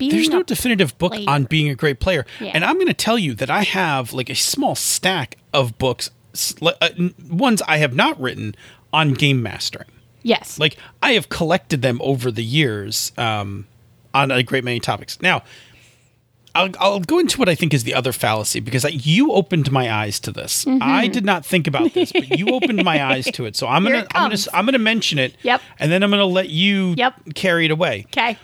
Being 0.01 0.11
there's 0.13 0.29
no 0.29 0.43
definitive 0.43 0.99
book 0.99 1.13
player. 1.13 1.25
on 1.29 1.45
being 1.45 1.69
a 1.69 1.75
great 1.77 2.01
player. 2.01 2.27
Yeah. 2.41 2.51
And 2.55 2.65
I'm 2.65 2.75
going 2.75 2.89
to 2.89 2.95
tell 2.95 3.19
you 3.19 3.35
that 3.35 3.51
I 3.51 3.63
have 3.63 4.13
like 4.13 4.29
a 4.29 4.35
small 4.35 4.75
stack 4.75 5.37
of 5.53 5.79
books, 5.79 6.11
uh, 6.63 6.89
ones 7.31 7.63
I 7.69 7.77
have 7.77 7.95
not 7.95 8.21
written 8.21 8.55
on 8.93 9.15
game 9.15 9.41
mastering. 9.43 9.89
yes. 10.23 10.59
Like 10.59 10.77
I 11.03 11.13
have 11.13 11.29
collected 11.29 11.83
them 11.83 12.01
over 12.03 12.31
the 12.33 12.43
years 12.45 13.13
um, 13.17 13.67
on 14.13 14.31
a 14.33 14.43
great 14.43 14.65
many 14.65 14.81
topics. 14.81 15.21
Now, 15.23 15.43
I'll, 16.53 16.69
I'll 16.81 16.99
go 17.01 17.21
into 17.21 17.39
what 17.39 17.49
I 17.49 17.55
think 17.55 17.73
is 17.73 17.85
the 17.85 17.95
other 17.95 18.11
fallacy 18.11 18.59
because 18.59 18.85
I, 18.85 18.89
you 18.89 19.31
opened 19.31 19.71
my 19.71 19.89
eyes 19.89 20.19
to 20.21 20.33
this. 20.33 20.65
Mm-hmm. 20.65 20.79
I 20.83 21.07
did 21.07 21.25
not 21.25 21.47
think 21.47 21.69
about 21.69 21.95
this, 21.95 22.11
but 22.11 22.29
you 22.37 22.49
opened 22.49 22.83
my 22.85 23.05
eyes 23.05 23.27
to 23.27 23.45
it. 23.45 23.55
So 23.55 23.69
I'm 23.69 23.85
Here 23.85 23.93
gonna 23.93 24.07
I'm 24.17 24.31
gonna. 24.31 24.43
I'm 24.53 24.65
gonna 24.65 24.79
mention 24.81 25.21
it. 25.21 25.37
Yep. 25.43 25.61
And 25.79 25.93
then 25.93 26.03
I'm 26.03 26.11
gonna 26.11 26.25
let 26.25 26.49
you 26.49 26.95
Yep. 26.97 27.35
carry 27.37 27.67
it 27.67 27.71
away 27.71 28.07
okay. 28.09 28.37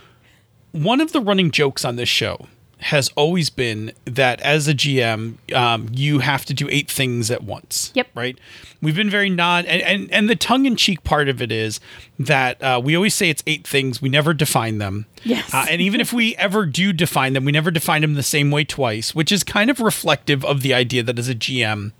One 0.76 1.00
of 1.00 1.12
the 1.12 1.20
running 1.20 1.50
jokes 1.50 1.84
on 1.84 1.96
this 1.96 2.08
show 2.08 2.46
has 2.78 3.10
always 3.16 3.48
been 3.48 3.90
that 4.04 4.40
as 4.42 4.68
a 4.68 4.74
GM, 4.74 5.36
um, 5.54 5.88
you 5.92 6.18
have 6.18 6.44
to 6.44 6.52
do 6.52 6.68
eight 6.70 6.90
things 6.90 7.30
at 7.30 7.42
once. 7.42 7.90
Yep. 7.94 8.08
Right. 8.14 8.38
We've 8.82 8.94
been 8.94 9.08
very 9.08 9.30
non, 9.30 9.64
and 9.66 9.82
and, 9.82 10.12
and 10.12 10.28
the 10.28 10.36
tongue 10.36 10.66
in 10.66 10.76
cheek 10.76 11.02
part 11.02 11.28
of 11.28 11.40
it 11.40 11.50
is 11.50 11.80
that 12.18 12.62
uh, 12.62 12.80
we 12.82 12.94
always 12.94 13.14
say 13.14 13.30
it's 13.30 13.42
eight 13.46 13.66
things. 13.66 14.02
We 14.02 14.08
never 14.08 14.34
define 14.34 14.78
them. 14.78 15.06
Yes. 15.24 15.52
Uh, 15.52 15.66
and 15.70 15.80
even 15.80 16.00
if 16.00 16.12
we 16.12 16.36
ever 16.36 16.66
do 16.66 16.92
define 16.92 17.32
them, 17.32 17.44
we 17.44 17.52
never 17.52 17.70
define 17.70 18.02
them 18.02 18.14
the 18.14 18.22
same 18.22 18.50
way 18.50 18.64
twice, 18.64 19.14
which 19.14 19.32
is 19.32 19.42
kind 19.42 19.70
of 19.70 19.80
reflective 19.80 20.44
of 20.44 20.60
the 20.60 20.74
idea 20.74 21.02
that 21.02 21.18
as 21.18 21.28
a 21.28 21.34
GM, 21.34 21.92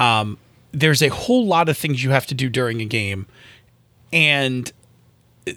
um, 0.00 0.38
there's 0.72 1.02
a 1.02 1.08
whole 1.08 1.46
lot 1.46 1.68
of 1.68 1.76
things 1.76 2.02
you 2.02 2.10
have 2.10 2.26
to 2.26 2.34
do 2.34 2.48
during 2.48 2.80
a 2.80 2.86
game, 2.86 3.26
and 4.12 4.72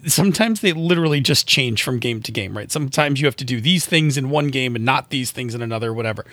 sometimes 0.05 0.61
they 0.61 0.73
literally 0.73 1.19
just 1.19 1.47
change 1.47 1.81
from 1.81 1.99
game 1.99 2.21
to 2.21 2.31
game, 2.31 2.55
right? 2.55 2.71
Sometimes 2.71 3.19
you 3.19 3.27
have 3.27 3.35
to 3.37 3.45
do 3.45 3.59
these 3.59 3.85
things 3.85 4.17
in 4.17 4.29
one 4.29 4.49
game 4.49 4.75
and 4.75 4.85
not 4.85 5.09
these 5.09 5.31
things 5.31 5.55
in 5.55 5.61
another, 5.61 5.93
whatever. 5.93 6.25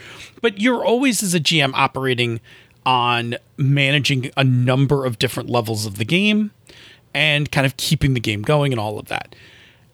But 0.42 0.60
you're 0.60 0.84
always, 0.84 1.22
as 1.22 1.34
a 1.34 1.40
GM, 1.40 1.72
operating 1.74 2.40
on 2.84 3.36
managing 3.56 4.30
a 4.36 4.44
number 4.44 5.04
of 5.04 5.18
different 5.18 5.48
levels 5.48 5.86
of 5.86 5.98
the 5.98 6.04
game 6.04 6.52
and 7.14 7.50
kind 7.50 7.66
of 7.66 7.76
keeping 7.76 8.14
the 8.14 8.20
game 8.20 8.42
going 8.42 8.72
and 8.72 8.80
all 8.80 8.98
of 8.98 9.08
that. 9.08 9.34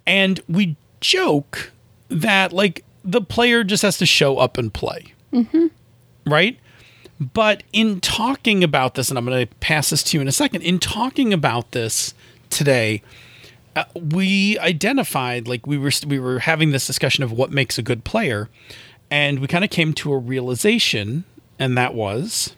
And 0.07 0.41
we 0.49 0.77
joke 1.01 1.73
that, 2.09 2.53
like, 2.53 2.85
the 3.05 3.21
player 3.21 3.65
just 3.65 3.83
has 3.83 3.97
to 3.99 4.07
show 4.07 4.39
up 4.39 4.59
and 4.59 4.75
play. 4.75 5.15
Mm-hmm. 5.33 5.69
Right? 6.27 6.59
But 7.21 7.63
in 7.73 8.01
talking 8.01 8.65
about 8.65 8.95
this, 8.95 9.09
and 9.09 9.17
I'm 9.17 9.25
going 9.25 9.47
to 9.47 9.55
pass 9.57 9.91
this 9.91 10.03
to 10.05 10.17
you 10.17 10.21
in 10.21 10.27
a 10.27 10.33
second, 10.33 10.63
in 10.63 10.81
talking 10.81 11.33
about 11.33 11.71
this 11.71 12.15
today, 12.51 13.03
uh, 13.75 13.85
we 13.95 14.59
identified 14.59 15.49
like 15.49 15.67
we 15.67 15.79
were 15.79 15.91
we 16.07 16.19
were 16.19 16.41
having 16.41 16.73
this 16.73 16.87
discussion 16.87 17.25
of 17.25 17.33
what 17.33 17.51
makes 17.51 17.79
a 17.79 17.83
good 17.83 18.05
player, 18.05 18.49
and 19.11 19.39
we 19.39 19.47
kind 19.47 19.65
of 19.65 19.71
came 19.71 19.93
to 19.95 20.13
a 20.13 20.19
realization, 20.19 21.25
and 21.59 21.77
that 21.79 21.95
was 21.95 22.55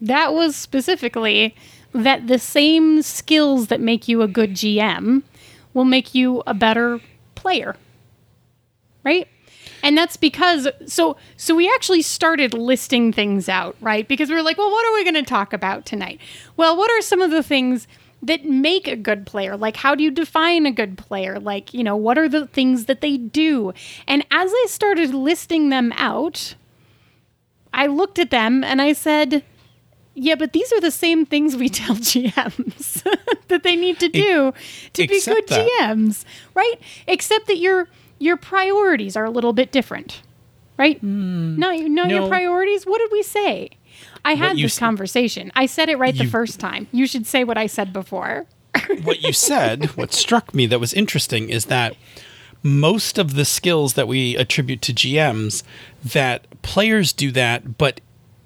That 0.00 0.34
was 0.34 0.54
specifically 0.54 1.54
that 1.92 2.26
the 2.26 2.38
same 2.38 3.02
skills 3.02 3.68
that 3.68 3.80
make 3.80 4.08
you 4.08 4.22
a 4.22 4.28
good 4.28 4.52
GM 4.52 5.22
will 5.72 5.86
make 5.86 6.14
you 6.14 6.42
a 6.46 6.54
better 6.54 7.00
player. 7.34 7.76
Right? 9.04 9.28
And 9.82 9.96
that's 9.96 10.16
because 10.16 10.68
so 10.86 11.16
so 11.36 11.54
we 11.54 11.72
actually 11.72 12.02
started 12.02 12.52
listing 12.52 13.12
things 13.12 13.48
out, 13.48 13.76
right? 13.80 14.06
Because 14.06 14.28
we 14.28 14.34
were 14.34 14.42
like, 14.42 14.58
well, 14.58 14.70
what 14.70 14.86
are 14.86 14.94
we 14.94 15.04
going 15.04 15.14
to 15.14 15.22
talk 15.22 15.52
about 15.52 15.86
tonight? 15.86 16.20
Well, 16.56 16.76
what 16.76 16.90
are 16.90 17.00
some 17.00 17.22
of 17.22 17.30
the 17.30 17.42
things 17.42 17.86
that 18.22 18.44
make 18.44 18.88
a 18.88 18.96
good 18.96 19.26
player? 19.26 19.56
Like 19.56 19.76
how 19.76 19.94
do 19.94 20.02
you 20.02 20.10
define 20.10 20.66
a 20.66 20.72
good 20.72 20.98
player? 20.98 21.38
Like, 21.38 21.72
you 21.72 21.84
know, 21.84 21.96
what 21.96 22.18
are 22.18 22.28
the 22.28 22.46
things 22.46 22.86
that 22.86 23.00
they 23.00 23.16
do? 23.16 23.72
And 24.06 24.24
as 24.30 24.50
I 24.52 24.66
started 24.68 25.14
listing 25.14 25.68
them 25.68 25.92
out, 25.96 26.54
I 27.72 27.86
looked 27.86 28.18
at 28.18 28.30
them 28.30 28.64
and 28.64 28.82
I 28.82 28.92
said, 28.92 29.44
yeah, 30.14 30.34
but 30.34 30.52
these 30.52 30.72
are 30.72 30.80
the 30.80 30.90
same 30.90 31.24
things 31.24 31.56
we 31.56 31.68
tell 31.80 31.94
GMs 31.96 33.04
that 33.48 33.62
they 33.62 33.76
need 33.76 34.00
to 34.00 34.08
do 34.08 34.52
to 34.94 35.06
be 35.06 35.20
good 35.24 35.46
that- 35.48 35.68
GMs, 35.80 36.24
right? 36.54 36.74
Except 37.06 37.46
that 37.46 37.58
your 37.58 37.88
your 38.18 38.36
priorities 38.36 39.16
are 39.16 39.24
a 39.24 39.30
little 39.30 39.52
bit 39.52 39.70
different, 39.70 40.22
right? 40.76 40.98
Hmm. 40.98 41.56
No, 41.56 41.70
you 41.70 41.88
know 41.88 42.04
your. 42.06 42.26
Priorities. 42.28 42.84
What 42.84 42.98
did 42.98 43.10
we 43.12 43.22
say? 43.22 43.70
I 44.24 44.34
had 44.34 44.56
this 44.56 44.74
s- 44.74 44.78
conversation. 44.78 45.50
I 45.54 45.66
said 45.66 45.88
it 45.88 45.96
right 45.98 46.16
the 46.16 46.26
first 46.26 46.58
time. 46.60 46.86
You 46.92 47.06
should 47.06 47.26
say 47.26 47.44
what 47.44 47.56
I 47.58 47.66
said 47.66 47.92
before. 47.92 48.46
what 49.02 49.22
you 49.22 49.32
said. 49.32 49.86
what 49.96 50.12
struck 50.12 50.54
me 50.54 50.66
that 50.66 50.78
was 50.80 50.92
interesting 50.94 51.48
is 51.48 51.66
that 51.66 51.96
most 52.62 53.18
of 53.18 53.34
the 53.34 53.44
skills 53.44 53.94
that 53.94 54.08
we 54.08 54.36
attribute 54.36 54.82
to 54.82 54.92
GMs, 54.92 55.62
that 56.04 56.46
players 56.62 57.12
do 57.12 57.30
that, 57.32 57.78
but 57.78 58.00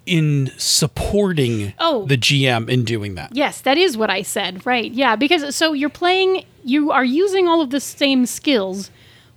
in 0.05 0.51
supporting 0.59 1.73
Oh. 1.79 2.07
the 2.07 2.17
GM 2.19 2.69
in 2.69 2.85
doing 2.85 3.15
that. 3.15 3.35
Yes, 3.35 3.61
that 3.63 3.79
is 3.79 3.97
what 3.97 4.11
I 4.11 4.23
said. 4.23 4.67
Right. 4.67 4.91
Yeah, 4.93 5.17
because 5.17 5.55
so 5.55 5.73
you're 5.73 5.89
playing 5.89 6.45
you 6.65 6.91
are 6.93 7.05
using 7.05 7.49
all 7.49 7.61
of 7.61 7.71
the 7.71 7.81
same 7.81 8.27
skills, 8.27 8.91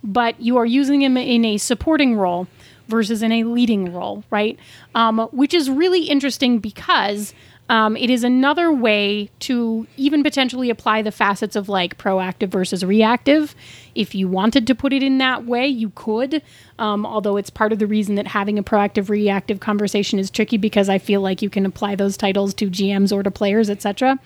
but 0.04 0.40
you 0.40 0.56
are 0.56 0.66
using 0.66 1.00
them 1.00 1.16
in 1.16 1.44
a 1.44 1.56
supporting 1.58 2.14
role 2.16 2.46
versus 2.88 3.22
in 3.22 3.32
a 3.32 3.44
leading 3.44 3.92
role, 3.92 4.24
right? 4.30 4.58
Um, 4.94 5.18
which 5.32 5.54
is 5.54 5.70
really 5.70 6.04
interesting 6.04 6.58
because 6.58 7.34
um, 7.68 7.96
it 7.96 8.10
is 8.10 8.22
another 8.22 8.70
way 8.70 9.28
to 9.40 9.86
even 9.96 10.22
potentially 10.22 10.70
apply 10.70 11.02
the 11.02 11.10
facets 11.10 11.56
of 11.56 11.68
like 11.68 11.98
proactive 11.98 12.48
versus 12.48 12.84
reactive. 12.84 13.54
If 13.94 14.14
you 14.14 14.28
wanted 14.28 14.66
to 14.68 14.74
put 14.74 14.92
it 14.92 15.02
in 15.02 15.18
that 15.18 15.46
way, 15.46 15.66
you 15.66 15.90
could. 15.94 16.42
Um, 16.78 17.04
although 17.04 17.36
it's 17.36 17.50
part 17.50 17.72
of 17.72 17.80
the 17.80 17.86
reason 17.86 18.14
that 18.14 18.28
having 18.28 18.58
a 18.58 18.62
proactive 18.62 19.08
reactive 19.08 19.58
conversation 19.58 20.18
is 20.18 20.30
tricky 20.30 20.58
because 20.58 20.88
I 20.88 20.98
feel 20.98 21.20
like 21.20 21.42
you 21.42 21.50
can 21.50 21.66
apply 21.66 21.96
those 21.96 22.16
titles 22.16 22.54
to 22.54 22.70
GMs 22.70 23.12
or 23.12 23.22
to 23.24 23.30
players, 23.30 23.68
etc. 23.68 24.20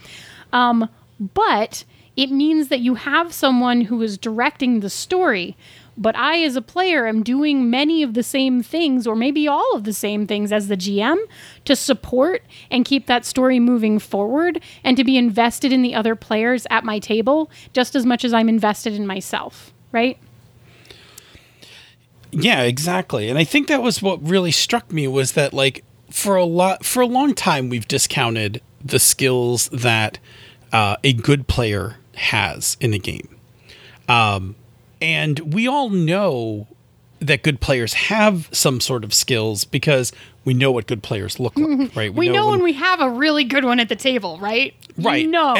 Um, 0.52 0.88
but 1.34 1.84
it 2.16 2.30
means 2.30 2.68
that 2.68 2.80
you 2.80 2.96
have 2.96 3.32
someone 3.32 3.82
who 3.82 4.02
is 4.02 4.18
directing 4.18 4.80
the 4.80 4.90
story. 4.90 5.56
But 6.00 6.16
I, 6.16 6.42
as 6.42 6.56
a 6.56 6.62
player, 6.62 7.06
am 7.06 7.22
doing 7.22 7.68
many 7.68 8.02
of 8.02 8.14
the 8.14 8.22
same 8.22 8.62
things, 8.62 9.06
or 9.06 9.14
maybe 9.14 9.46
all 9.46 9.70
of 9.74 9.84
the 9.84 9.92
same 9.92 10.26
things 10.26 10.50
as 10.50 10.68
the 10.68 10.76
GM 10.76 11.18
to 11.66 11.76
support 11.76 12.42
and 12.70 12.86
keep 12.86 13.06
that 13.06 13.26
story 13.26 13.60
moving 13.60 13.98
forward 13.98 14.62
and 14.82 14.96
to 14.96 15.04
be 15.04 15.18
invested 15.18 15.74
in 15.74 15.82
the 15.82 15.94
other 15.94 16.16
players 16.16 16.66
at 16.70 16.84
my 16.84 16.98
table 16.98 17.50
just 17.74 17.94
as 17.94 18.06
much 18.06 18.24
as 18.24 18.32
I'm 18.32 18.48
invested 18.48 18.94
in 18.94 19.06
myself, 19.06 19.74
right? 19.92 20.18
Yeah, 22.32 22.62
exactly. 22.62 23.28
And 23.28 23.38
I 23.38 23.44
think 23.44 23.68
that 23.68 23.82
was 23.82 24.00
what 24.00 24.26
really 24.26 24.52
struck 24.52 24.90
me 24.90 25.06
was 25.06 25.32
that 25.32 25.52
like 25.52 25.84
for 26.10 26.36
a 26.36 26.44
lot 26.44 26.84
for 26.84 27.00
a 27.00 27.06
long 27.06 27.34
time 27.34 27.68
we've 27.68 27.86
discounted 27.86 28.62
the 28.84 28.98
skills 28.98 29.68
that 29.68 30.18
uh, 30.72 30.96
a 31.04 31.12
good 31.12 31.46
player 31.46 31.96
has 32.14 32.76
in 32.80 32.94
a 32.94 32.98
game. 32.98 33.36
Um, 34.08 34.56
and 35.00 35.54
we 35.54 35.66
all 35.66 35.90
know 35.90 36.66
that 37.20 37.42
good 37.42 37.60
players 37.60 37.92
have 37.94 38.48
some 38.50 38.80
sort 38.80 39.04
of 39.04 39.12
skills 39.12 39.64
because 39.64 40.12
we 40.44 40.54
know 40.54 40.72
what 40.72 40.86
good 40.86 41.02
players 41.02 41.38
look 41.38 41.56
like, 41.56 41.66
mm-hmm. 41.66 41.98
right? 41.98 42.14
We, 42.14 42.28
know, 42.28 42.48
when 42.48 42.62
we 42.62 42.72
have 42.72 43.00
a 43.00 43.10
really 43.10 43.44
good 43.44 43.64
one 43.64 43.78
at 43.78 43.88
the 43.88 43.96
table, 43.96 44.38
right? 44.38 44.74
right 44.96 45.28
No. 45.28 45.54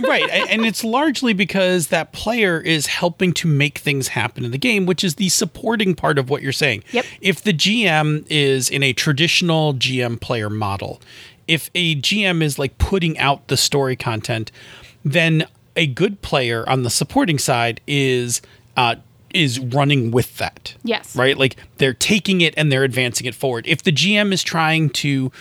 Right 0.00 0.28
and 0.30 0.66
it's 0.66 0.84
largely 0.84 1.32
because 1.32 1.88
that 1.88 2.12
player 2.12 2.60
is 2.60 2.86
helping 2.86 3.32
to 3.32 3.48
make 3.48 3.78
things 3.78 4.08
happen 4.08 4.44
in 4.44 4.50
the 4.50 4.58
game 4.58 4.84
which 4.84 5.02
is 5.02 5.14
the 5.14 5.30
supporting 5.30 5.94
part 5.94 6.18
of 6.18 6.28
what 6.28 6.42
you're 6.42 6.52
saying 6.52 6.84
Yep. 6.92 7.06
if 7.22 7.42
the 7.42 7.54
gm 7.54 8.26
is 8.28 8.68
in 8.68 8.82
a 8.82 8.92
traditional 8.92 9.72
gm 9.72 10.20
player 10.20 10.50
model 10.50 11.00
if 11.48 11.70
a 11.74 11.96
gm 11.96 12.42
is 12.42 12.58
like 12.58 12.76
putting 12.76 13.18
out 13.18 13.48
the 13.48 13.56
story 13.56 13.96
content 13.96 14.52
then 15.04 15.46
a 15.76 15.86
good 15.86 16.20
player 16.22 16.68
on 16.68 16.82
the 16.82 16.90
supporting 16.90 17.38
side 17.38 17.80
is 17.86 18.42
uh 18.76 18.96
is 19.34 19.58
running 19.58 20.10
with 20.10 20.36
that 20.36 20.74
Yes. 20.84 21.16
right 21.16 21.36
like 21.38 21.56
they're 21.78 21.94
taking 21.94 22.40
it 22.42 22.52
and 22.56 22.70
they're 22.70 22.84
advancing 22.84 23.26
it 23.26 23.34
forward 23.34 23.66
if 23.66 23.82
the 23.82 23.92
gm 23.92 24.32
is 24.32 24.42
trying 24.42 24.90
to 24.90 25.32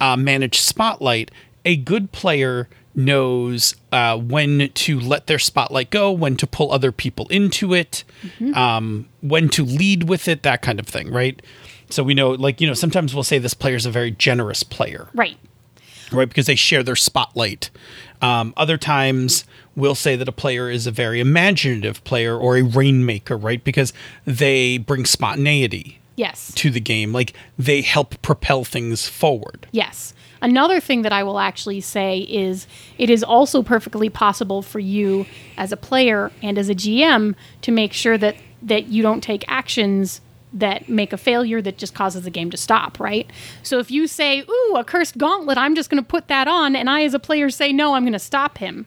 uh, 0.00 0.16
manage 0.16 0.58
spotlight 0.60 1.30
a 1.64 1.76
good 1.76 2.12
player 2.12 2.68
knows 2.94 3.74
uh, 3.92 4.16
when 4.16 4.70
to 4.74 4.98
let 5.00 5.26
their 5.26 5.38
spotlight 5.38 5.90
go 5.90 6.10
when 6.12 6.36
to 6.36 6.46
pull 6.46 6.70
other 6.72 6.92
people 6.92 7.26
into 7.28 7.74
it 7.74 8.04
um, 8.54 9.08
when 9.20 9.48
to 9.48 9.64
lead 9.64 10.08
with 10.08 10.28
it 10.28 10.42
that 10.42 10.62
kind 10.62 10.78
of 10.80 10.86
thing 10.86 11.10
right 11.12 11.42
so 11.90 12.02
we 12.02 12.14
know 12.14 12.30
like 12.30 12.60
you 12.60 12.66
know 12.66 12.74
sometimes 12.74 13.14
we'll 13.14 13.24
say 13.24 13.38
this 13.38 13.52
player's 13.54 13.84
a 13.84 13.90
very 13.90 14.10
generous 14.12 14.62
player 14.62 15.08
right. 15.14 15.36
right? 16.12 16.28
Because 16.28 16.46
they 16.46 16.54
share 16.54 16.82
their 16.82 16.96
spotlight. 16.96 17.70
Um, 18.22 18.54
other 18.56 18.78
times, 18.78 19.44
we'll 19.76 19.94
say 19.94 20.16
that 20.16 20.28
a 20.28 20.32
player 20.32 20.70
is 20.70 20.86
a 20.86 20.90
very 20.90 21.20
imaginative 21.20 22.02
player 22.04 22.36
or 22.36 22.56
a 22.56 22.62
rainmaker, 22.62 23.36
right? 23.36 23.62
Because 23.62 23.92
they 24.24 24.78
bring 24.78 25.04
spontaneity 25.04 26.00
Yes. 26.16 26.52
to 26.56 26.70
the 26.70 26.80
game, 26.80 27.12
like 27.12 27.32
they 27.58 27.80
help 27.80 28.20
propel 28.22 28.64
things 28.64 29.08
forward. 29.08 29.66
Yes. 29.72 30.14
Another 30.40 30.78
thing 30.78 31.02
that 31.02 31.12
I 31.12 31.22
will 31.22 31.38
actually 31.38 31.80
say 31.80 32.18
is 32.18 32.66
it 32.98 33.08
is 33.10 33.24
also 33.24 33.62
perfectly 33.62 34.10
possible 34.10 34.60
for 34.62 34.78
you 34.78 35.26
as 35.56 35.72
a 35.72 35.76
player 35.76 36.30
and 36.42 36.58
as 36.58 36.68
a 36.68 36.74
GM 36.74 37.34
to 37.62 37.72
make 37.72 37.92
sure 37.92 38.18
that 38.18 38.36
that 38.62 38.86
you 38.88 39.02
don't 39.02 39.22
take 39.22 39.44
actions 39.48 40.20
that 40.52 40.88
make 40.88 41.12
a 41.12 41.16
failure 41.18 41.60
that 41.60 41.76
just 41.78 41.94
causes 41.94 42.22
the 42.22 42.30
game 42.30 42.50
to 42.50 42.56
stop, 42.56 43.00
right? 43.00 43.28
So 43.62 43.78
if 43.78 43.90
you 43.90 44.06
say, 44.06 44.40
"Ooh, 44.48 44.74
a 44.76 44.84
cursed 44.84 45.18
gauntlet, 45.18 45.58
I'm 45.58 45.74
just 45.74 45.90
going 45.90 46.02
to 46.02 46.06
put 46.08 46.28
that 46.28 46.46
on," 46.46 46.76
and 46.76 46.88
I 46.88 47.02
as 47.04 47.12
a 47.12 47.18
player 47.18 47.50
say, 47.50 47.72
"No, 47.72 47.94
I'm 47.94 48.04
going 48.04 48.12
to 48.12 48.18
stop 48.18 48.58
him." 48.58 48.86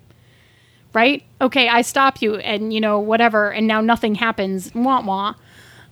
Right? 0.97 1.23
Okay, 1.39 1.67
I 1.69 1.81
stop 1.83 2.21
you 2.23 2.35
and 2.37 2.73
you 2.73 2.81
know 2.81 2.97
whatever 2.99 3.51
and 3.51 3.67
now 3.67 3.81
nothing 3.81 4.15
happens. 4.15 4.73
Wah 4.73 5.01
wah 5.01 5.33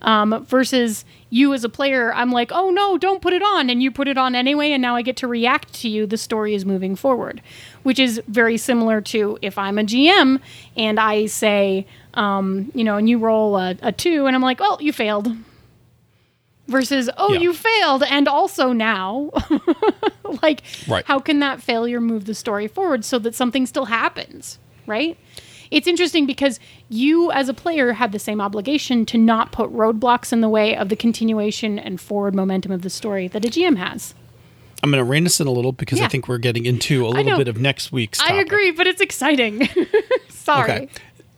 um, 0.01 0.45
versus 0.45 1.05
you 1.29 1.53
as 1.53 1.63
a 1.63 1.69
player 1.69 2.13
i'm 2.13 2.31
like 2.31 2.51
oh 2.53 2.69
no 2.69 2.97
don't 2.97 3.21
put 3.21 3.33
it 3.33 3.41
on 3.41 3.69
and 3.69 3.81
you 3.83 3.89
put 3.91 4.07
it 4.07 4.17
on 4.17 4.35
anyway 4.35 4.71
and 4.71 4.81
now 4.81 4.95
i 4.95 5.01
get 5.01 5.15
to 5.17 5.27
react 5.27 5.73
to 5.73 5.89
you 5.89 6.05
the 6.05 6.17
story 6.17 6.53
is 6.53 6.63
moving 6.65 6.95
forward 6.95 7.41
which 7.83 7.97
is 7.99 8.21
very 8.27 8.57
similar 8.57 9.01
to 9.01 9.37
if 9.41 9.57
i'm 9.57 9.77
a 9.79 9.83
gm 9.83 10.39
and 10.77 10.99
i 10.99 11.25
say 11.25 11.85
um, 12.13 12.71
you 12.75 12.83
know 12.83 12.97
and 12.97 13.09
you 13.09 13.17
roll 13.17 13.57
a, 13.57 13.75
a 13.81 13.91
two 13.91 14.25
and 14.27 14.35
i'm 14.35 14.41
like 14.41 14.59
well 14.59 14.77
you 14.81 14.93
failed 14.93 15.27
versus 16.67 17.09
oh 17.17 17.33
Yeah. 17.33 17.39
you 17.39 17.53
failed 17.53 18.03
and 18.03 18.27
also 18.27 18.73
now 18.73 19.31
like 20.43 20.61
Right. 20.87 21.05
how 21.05 21.19
can 21.19 21.39
that 21.39 21.61
failure 21.61 22.01
move 22.01 22.25
the 22.25 22.35
story 22.35 22.67
forward 22.67 23.03
so 23.05 23.17
that 23.19 23.33
something 23.35 23.65
still 23.65 23.85
happens 23.85 24.59
right 24.87 25.17
it's 25.71 25.87
interesting 25.87 26.25
because 26.25 26.59
you 26.89 27.31
as 27.31 27.49
a 27.49 27.53
player 27.53 27.93
have 27.93 28.11
the 28.11 28.19
same 28.19 28.39
obligation 28.39 29.05
to 29.07 29.17
not 29.17 29.51
put 29.51 29.71
roadblocks 29.73 30.31
in 30.31 30.41
the 30.41 30.49
way 30.49 30.75
of 30.75 30.89
the 30.89 30.95
continuation 30.95 31.79
and 31.79 31.99
forward 31.99 32.35
momentum 32.35 32.71
of 32.71 32.81
the 32.81 32.89
story 32.89 33.27
that 33.27 33.43
a 33.45 33.49
gm 33.49 33.77
has 33.77 34.13
I'm 34.83 34.91
going 34.91 35.03
to 35.03 35.09
rein 35.09 35.25
us 35.25 35.39
in 35.39 35.47
a 35.47 35.51
little 35.51 35.71
because 35.71 35.99
I 35.99 36.07
think 36.07 36.27
we're 36.27 36.37
getting 36.37 36.67
into 36.67 37.07
a 37.07 37.09
little 37.09 37.37
bit 37.37 37.47
of 37.47 37.59
next 37.59 37.91
week's 37.91 38.19
i 38.19 38.33
agree 38.33 38.71
but 38.71 38.87
it's 38.87 39.01
exciting 39.01 39.67
sorry 40.29 40.71
Okay. 40.71 40.89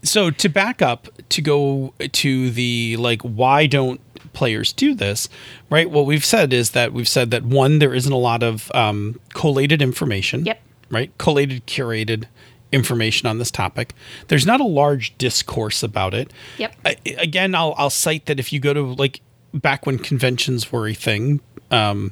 So 0.04 0.32
to 0.32 0.50
back 0.50 0.82
up 0.82 1.10
to 1.30 1.42
go 1.42 1.94
to 2.00 2.50
the 2.52 2.96
like 2.98 3.22
why 3.24 3.68
don't 3.68 4.00
players 4.38 4.72
do 4.72 4.94
this, 4.94 5.30
right? 5.70 5.90
What 5.90 6.06
we've 6.06 6.24
said 6.24 6.54
is 6.54 6.72
that 6.72 6.94
we've 6.94 7.08
said 7.08 7.32
that 7.32 7.44
one 7.44 7.80
there 7.80 7.94
isn't 7.94 8.12
a 8.12 8.18
lot 8.18 8.44
of 8.44 8.72
um, 8.76 9.20
collated 9.34 9.82
information. 9.82 10.46
Yep. 10.46 10.62
Right? 10.90 11.18
Collated 11.18 11.66
curated 11.66 12.26
information 12.72 13.28
on 13.28 13.38
this 13.38 13.52
topic. 13.52 13.94
There's 14.28 14.46
not 14.46 14.60
a 14.60 14.66
large 14.66 15.18
discourse 15.18 15.84
about 15.84 16.14
it. 16.14 16.32
Yep. 16.58 16.76
I, 16.86 16.96
again, 17.18 17.56
I'll 17.56 17.74
I'll 17.78 17.90
cite 17.90 18.26
that 18.26 18.40
if 18.40 18.52
you 18.52 18.60
go 18.60 18.74
to 18.74 18.82
like 18.82 19.22
back 19.54 19.86
when 19.86 19.98
conventions 20.00 20.72
were 20.72 20.88
a 20.88 20.94
thing, 20.94 21.40
um, 21.72 22.12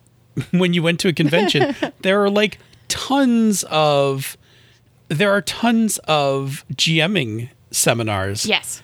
when 0.50 0.74
you 0.74 0.82
went 0.82 1.00
to 1.00 1.08
a 1.08 1.12
convention, 1.12 1.74
there 2.00 2.22
are 2.22 2.30
like 2.30 2.58
tons 2.88 3.64
of 3.70 4.36
there 5.08 5.30
are 5.32 5.42
tons 5.42 5.98
of 6.04 6.64
GMing 6.74 7.50
seminars. 7.72 8.46
yes 8.46 8.80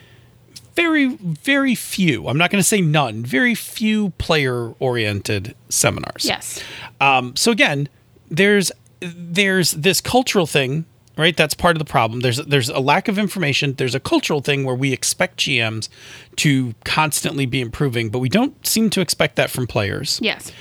Very, 0.75 1.07
very 1.07 1.75
few. 1.75 2.29
I'm 2.29 2.37
not 2.37 2.51
going 2.51 2.61
to 2.61 2.67
say 2.69 2.81
none. 2.81 3.25
Very 3.25 3.55
few 3.55 4.11
player 4.19 4.75
oriented 4.79 5.55
seminars. 5.69 6.25
yes 6.25 6.63
Um, 7.01 7.35
so 7.37 7.51
again, 7.53 7.89
there's 8.31 8.71
there's 9.01 9.73
this 9.73 10.01
cultural 10.01 10.47
thing, 10.47 10.85
right? 11.17 11.37
That's 11.37 11.55
part 11.55 11.77
of 11.77 11.79
the 11.79 11.91
problem. 11.91 12.21
There's 12.21 12.39
there's 12.39 12.69
a 12.69 12.81
lack 12.81 13.09
of 13.09 13.19
information. 13.19 13.75
There's 13.75 13.95
a 13.95 14.01
cultural 14.01 14.41
thing 14.41 14.65
where 14.65 14.75
we 14.75 14.93
expect 14.93 15.39
GMs 15.39 15.89
to 16.37 16.75
constantly 16.85 17.47
be 17.47 17.61
improving, 17.61 18.11
but 18.11 18.19
we 18.19 18.29
don't 18.29 18.67
seem 18.67 18.91
to 18.91 19.01
expect 19.01 19.37
that 19.37 19.51
from 19.51 19.67
players 19.67 20.19
yes 20.23 20.53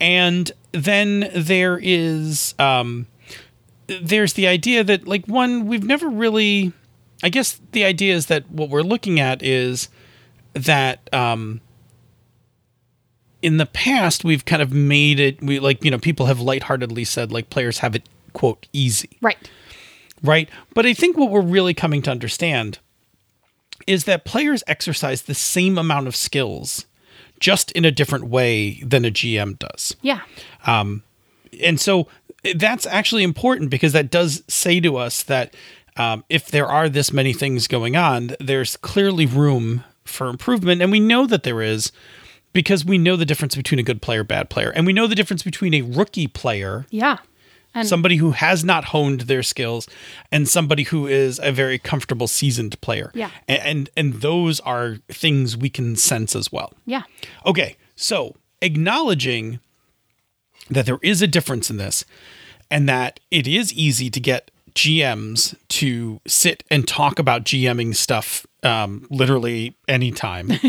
and 0.00 0.50
then 0.72 1.30
there 1.34 1.78
is 1.80 2.54
um 2.58 3.06
there's 3.86 4.32
the 4.34 4.46
idea 4.46 4.82
that 4.82 5.06
like 5.06 5.26
one 5.26 5.66
we've 5.66 5.84
never 5.84 6.08
really 6.08 6.72
i 7.22 7.28
guess 7.28 7.60
the 7.72 7.84
idea 7.84 8.14
is 8.14 8.26
that 8.26 8.50
what 8.50 8.70
we're 8.70 8.82
looking 8.82 9.20
at 9.20 9.42
is 9.42 9.88
that 10.54 11.12
um 11.12 11.60
in 13.42 13.56
the 13.58 13.66
past 13.66 14.24
we've 14.24 14.44
kind 14.44 14.62
of 14.62 14.72
made 14.72 15.20
it 15.20 15.42
we 15.42 15.58
like 15.60 15.84
you 15.84 15.90
know 15.90 15.98
people 15.98 16.26
have 16.26 16.40
lightheartedly 16.40 17.04
said 17.04 17.30
like 17.30 17.50
players 17.50 17.78
have 17.78 17.94
it 17.94 18.08
quote 18.32 18.66
easy 18.72 19.10
right 19.20 19.50
right? 20.22 20.48
But 20.74 20.86
I 20.86 20.94
think 20.94 21.16
what 21.16 21.30
we're 21.30 21.40
really 21.40 21.74
coming 21.74 22.02
to 22.02 22.10
understand 22.10 22.78
is 23.86 24.04
that 24.04 24.24
players 24.24 24.62
exercise 24.66 25.22
the 25.22 25.34
same 25.34 25.78
amount 25.78 26.06
of 26.06 26.16
skills 26.16 26.86
just 27.40 27.72
in 27.72 27.84
a 27.84 27.90
different 27.90 28.26
way 28.26 28.82
than 28.84 29.04
a 29.04 29.10
GM 29.10 29.58
does. 29.58 29.96
yeah 30.02 30.20
And 31.62 31.80
so 31.80 32.06
that's 32.54 32.86
actually 32.86 33.22
important 33.22 33.70
because 33.70 33.92
that 33.92 34.10
does 34.10 34.42
say 34.46 34.80
to 34.80 34.96
us 34.96 35.22
that 35.24 35.54
um, 35.96 36.24
if 36.28 36.48
there 36.48 36.66
are 36.66 36.88
this 36.88 37.12
many 37.12 37.32
things 37.32 37.66
going 37.66 37.96
on, 37.96 38.36
there's 38.38 38.76
clearly 38.76 39.26
room 39.26 39.84
for 40.04 40.28
improvement. 40.28 40.82
And 40.82 40.92
we 40.92 41.00
know 41.00 41.26
that 41.26 41.42
there 41.42 41.60
is 41.60 41.92
because 42.52 42.84
we 42.84 42.98
know 42.98 43.16
the 43.16 43.26
difference 43.26 43.56
between 43.56 43.78
a 43.78 43.82
good 43.82 44.02
player, 44.02 44.24
bad 44.24 44.50
player. 44.50 44.70
And 44.70 44.86
we 44.86 44.92
know 44.92 45.06
the 45.06 45.14
difference 45.14 45.42
between 45.42 45.74
a 45.74 45.82
rookie 45.82 46.26
player 46.26 46.86
yeah 46.90 47.18
and 47.74 47.86
somebody 47.86 48.16
who 48.16 48.32
has 48.32 48.64
not 48.64 48.86
honed 48.86 49.22
their 49.22 49.42
skills 49.42 49.88
and 50.32 50.48
somebody 50.48 50.84
who 50.84 51.06
is 51.06 51.40
a 51.42 51.52
very 51.52 51.78
comfortable 51.78 52.26
seasoned 52.26 52.80
player. 52.80 53.10
Yeah. 53.14 53.30
A- 53.48 53.66
and 53.66 53.90
and, 53.96 54.14
those 54.14 54.60
are 54.60 54.96
things 55.08 55.56
we 55.56 55.70
can 55.70 55.96
sense 55.96 56.34
as 56.34 56.50
well. 56.50 56.72
Yeah. 56.86 57.02
Okay 57.46 57.76
so 58.00 58.34
acknowledging 58.62 59.60
that 60.70 60.86
there 60.86 60.98
is 61.02 61.20
a 61.20 61.26
difference 61.26 61.68
in 61.68 61.76
this 61.76 62.04
and 62.70 62.88
that 62.88 63.20
it 63.30 63.46
is 63.46 63.72
easy 63.74 64.08
to 64.08 64.18
get 64.18 64.50
gms 64.74 65.54
to 65.68 66.20
sit 66.26 66.64
and 66.70 66.88
talk 66.88 67.18
about 67.18 67.44
gming 67.44 67.94
stuff 67.94 68.46
um, 68.62 69.06
literally 69.10 69.76
anytime. 69.88 70.50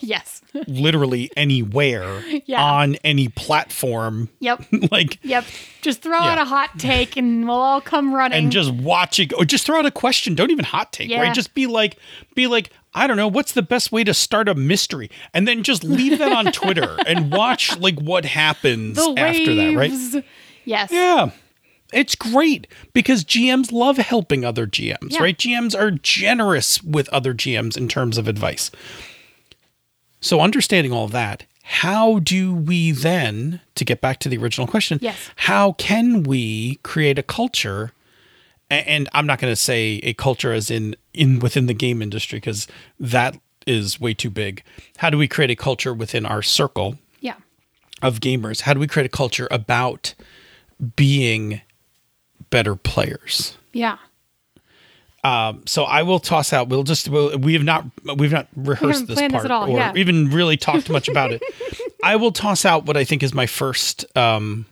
Yes. 0.00 0.40
Literally 0.68 1.30
anywhere 1.36 2.22
Yeah. 2.46 2.62
on 2.62 2.94
any 3.04 3.28
platform. 3.28 4.28
Yep. 4.40 4.64
Like 4.90 5.18
yep. 5.24 5.44
Just 5.82 6.02
throw 6.02 6.18
out 6.18 6.38
a 6.38 6.44
hot 6.44 6.78
take 6.78 7.16
and 7.16 7.46
we'll 7.46 7.56
all 7.56 7.80
come 7.80 8.14
running. 8.14 8.38
And 8.38 8.52
just 8.52 8.70
watch 8.72 9.18
it 9.18 9.32
or 9.34 9.44
just 9.44 9.66
throw 9.66 9.78
out 9.78 9.86
a 9.86 9.90
question. 9.90 10.34
Don't 10.34 10.50
even 10.50 10.64
hot 10.64 10.92
take 10.92 11.08
Yeah. 11.10 11.22
right 11.22 11.34
just 11.34 11.54
be 11.54 11.66
like 11.66 11.96
be 12.34 12.46
like 12.46 12.70
i 12.94 13.06
don't 13.06 13.16
know 13.16 13.28
what's 13.28 13.52
the 13.52 13.62
best 13.62 13.92
way 13.92 14.04
to 14.04 14.14
start 14.14 14.48
a 14.48 14.54
mystery? 14.54 15.10
And 15.34 15.46
then 15.48 15.62
just 15.62 15.82
leave 15.84 16.18
that 16.18 16.32
on 16.32 16.52
twitter 16.52 16.96
and 17.06 17.32
watch 17.32 17.76
like 17.78 17.98
what 17.98 18.24
happens 18.24 18.98
after 18.98 19.54
that 19.54 19.74
right? 19.76 20.24
yes. 20.64 20.90
Yeah 20.92 21.30
it's 21.96 22.14
great 22.14 22.66
because 22.92 23.24
GMs 23.24 23.72
love 23.72 23.96
helping 23.96 24.44
other 24.44 24.66
GMs, 24.66 25.12
Yeah. 25.12 25.22
right? 25.22 25.36
GMs 25.36 25.74
are 25.78 25.90
generous 25.90 26.82
with 26.82 27.08
other 27.08 27.32
GMs 27.34 27.76
in 27.76 27.88
terms 27.88 28.18
of 28.18 28.28
advice. 28.28 28.70
So 30.20 30.40
understanding 30.40 30.92
all 30.92 31.04
of 31.04 31.12
that, 31.12 31.44
how 31.62 32.18
do 32.20 32.54
we 32.54 32.92
then, 32.92 33.60
to 33.74 33.84
get 33.84 34.00
back 34.00 34.18
to 34.20 34.28
the 34.28 34.36
original 34.38 34.66
question, 34.66 34.98
Yes. 35.02 35.16
how 35.36 35.72
can 35.72 36.22
we 36.22 36.76
create 36.82 37.18
a 37.18 37.22
culture? 37.22 37.92
And 38.70 39.08
I'm 39.12 39.26
not 39.26 39.38
going 39.38 39.52
to 39.52 39.56
say 39.56 40.00
a 40.02 40.12
culture 40.14 40.52
as 40.52 40.70
in 40.70 40.96
in 41.14 41.38
within 41.38 41.66
the 41.66 41.74
game 41.74 42.02
industry 42.02 42.38
because 42.38 42.66
that 43.00 43.38
is 43.66 44.00
way 44.00 44.12
too 44.14 44.30
big. 44.30 44.62
How 44.98 45.08
do 45.10 45.16
we 45.18 45.26
create 45.28 45.50
a 45.50 45.56
culture 45.56 45.94
within 45.94 46.26
our 46.26 46.42
circle 46.42 46.98
Yeah. 47.20 47.34
of 48.02 48.20
gamers? 48.20 48.62
How 48.62 48.74
do 48.74 48.80
we 48.80 48.86
create 48.86 49.06
a 49.06 49.16
culture 49.16 49.48
about 49.50 50.14
being 50.96 51.60
better 52.50 52.76
players? 52.76 53.56
Yeah. 53.72 53.98
So 55.66 55.84
I 55.84 56.02
will 56.02 56.20
toss 56.20 56.52
out. 56.52 56.68
We'll 56.68 56.84
just 56.84 57.08
we'll, 57.08 57.36
we 57.38 57.54
have 57.54 57.64
not 57.64 57.84
we've 58.16 58.32
not 58.32 58.48
rehearsed 58.54 59.00
haven't 59.00 59.06
this 59.08 59.18
this 59.18 59.32
part 59.32 59.44
at 59.44 59.50
all, 59.50 59.68
or 59.68 59.76
yeah. 59.76 59.92
even 59.96 60.30
really 60.30 60.56
talked 60.56 60.88
much 60.88 61.08
about 61.08 61.32
it. 61.32 61.42
I 62.02 62.16
will 62.16 62.30
toss 62.30 62.64
out 62.64 62.86
what 62.86 62.96
I 62.96 63.04
think 63.04 63.22
is 63.22 63.34
my 63.34 63.46
first 63.46 64.04
um 64.16 64.66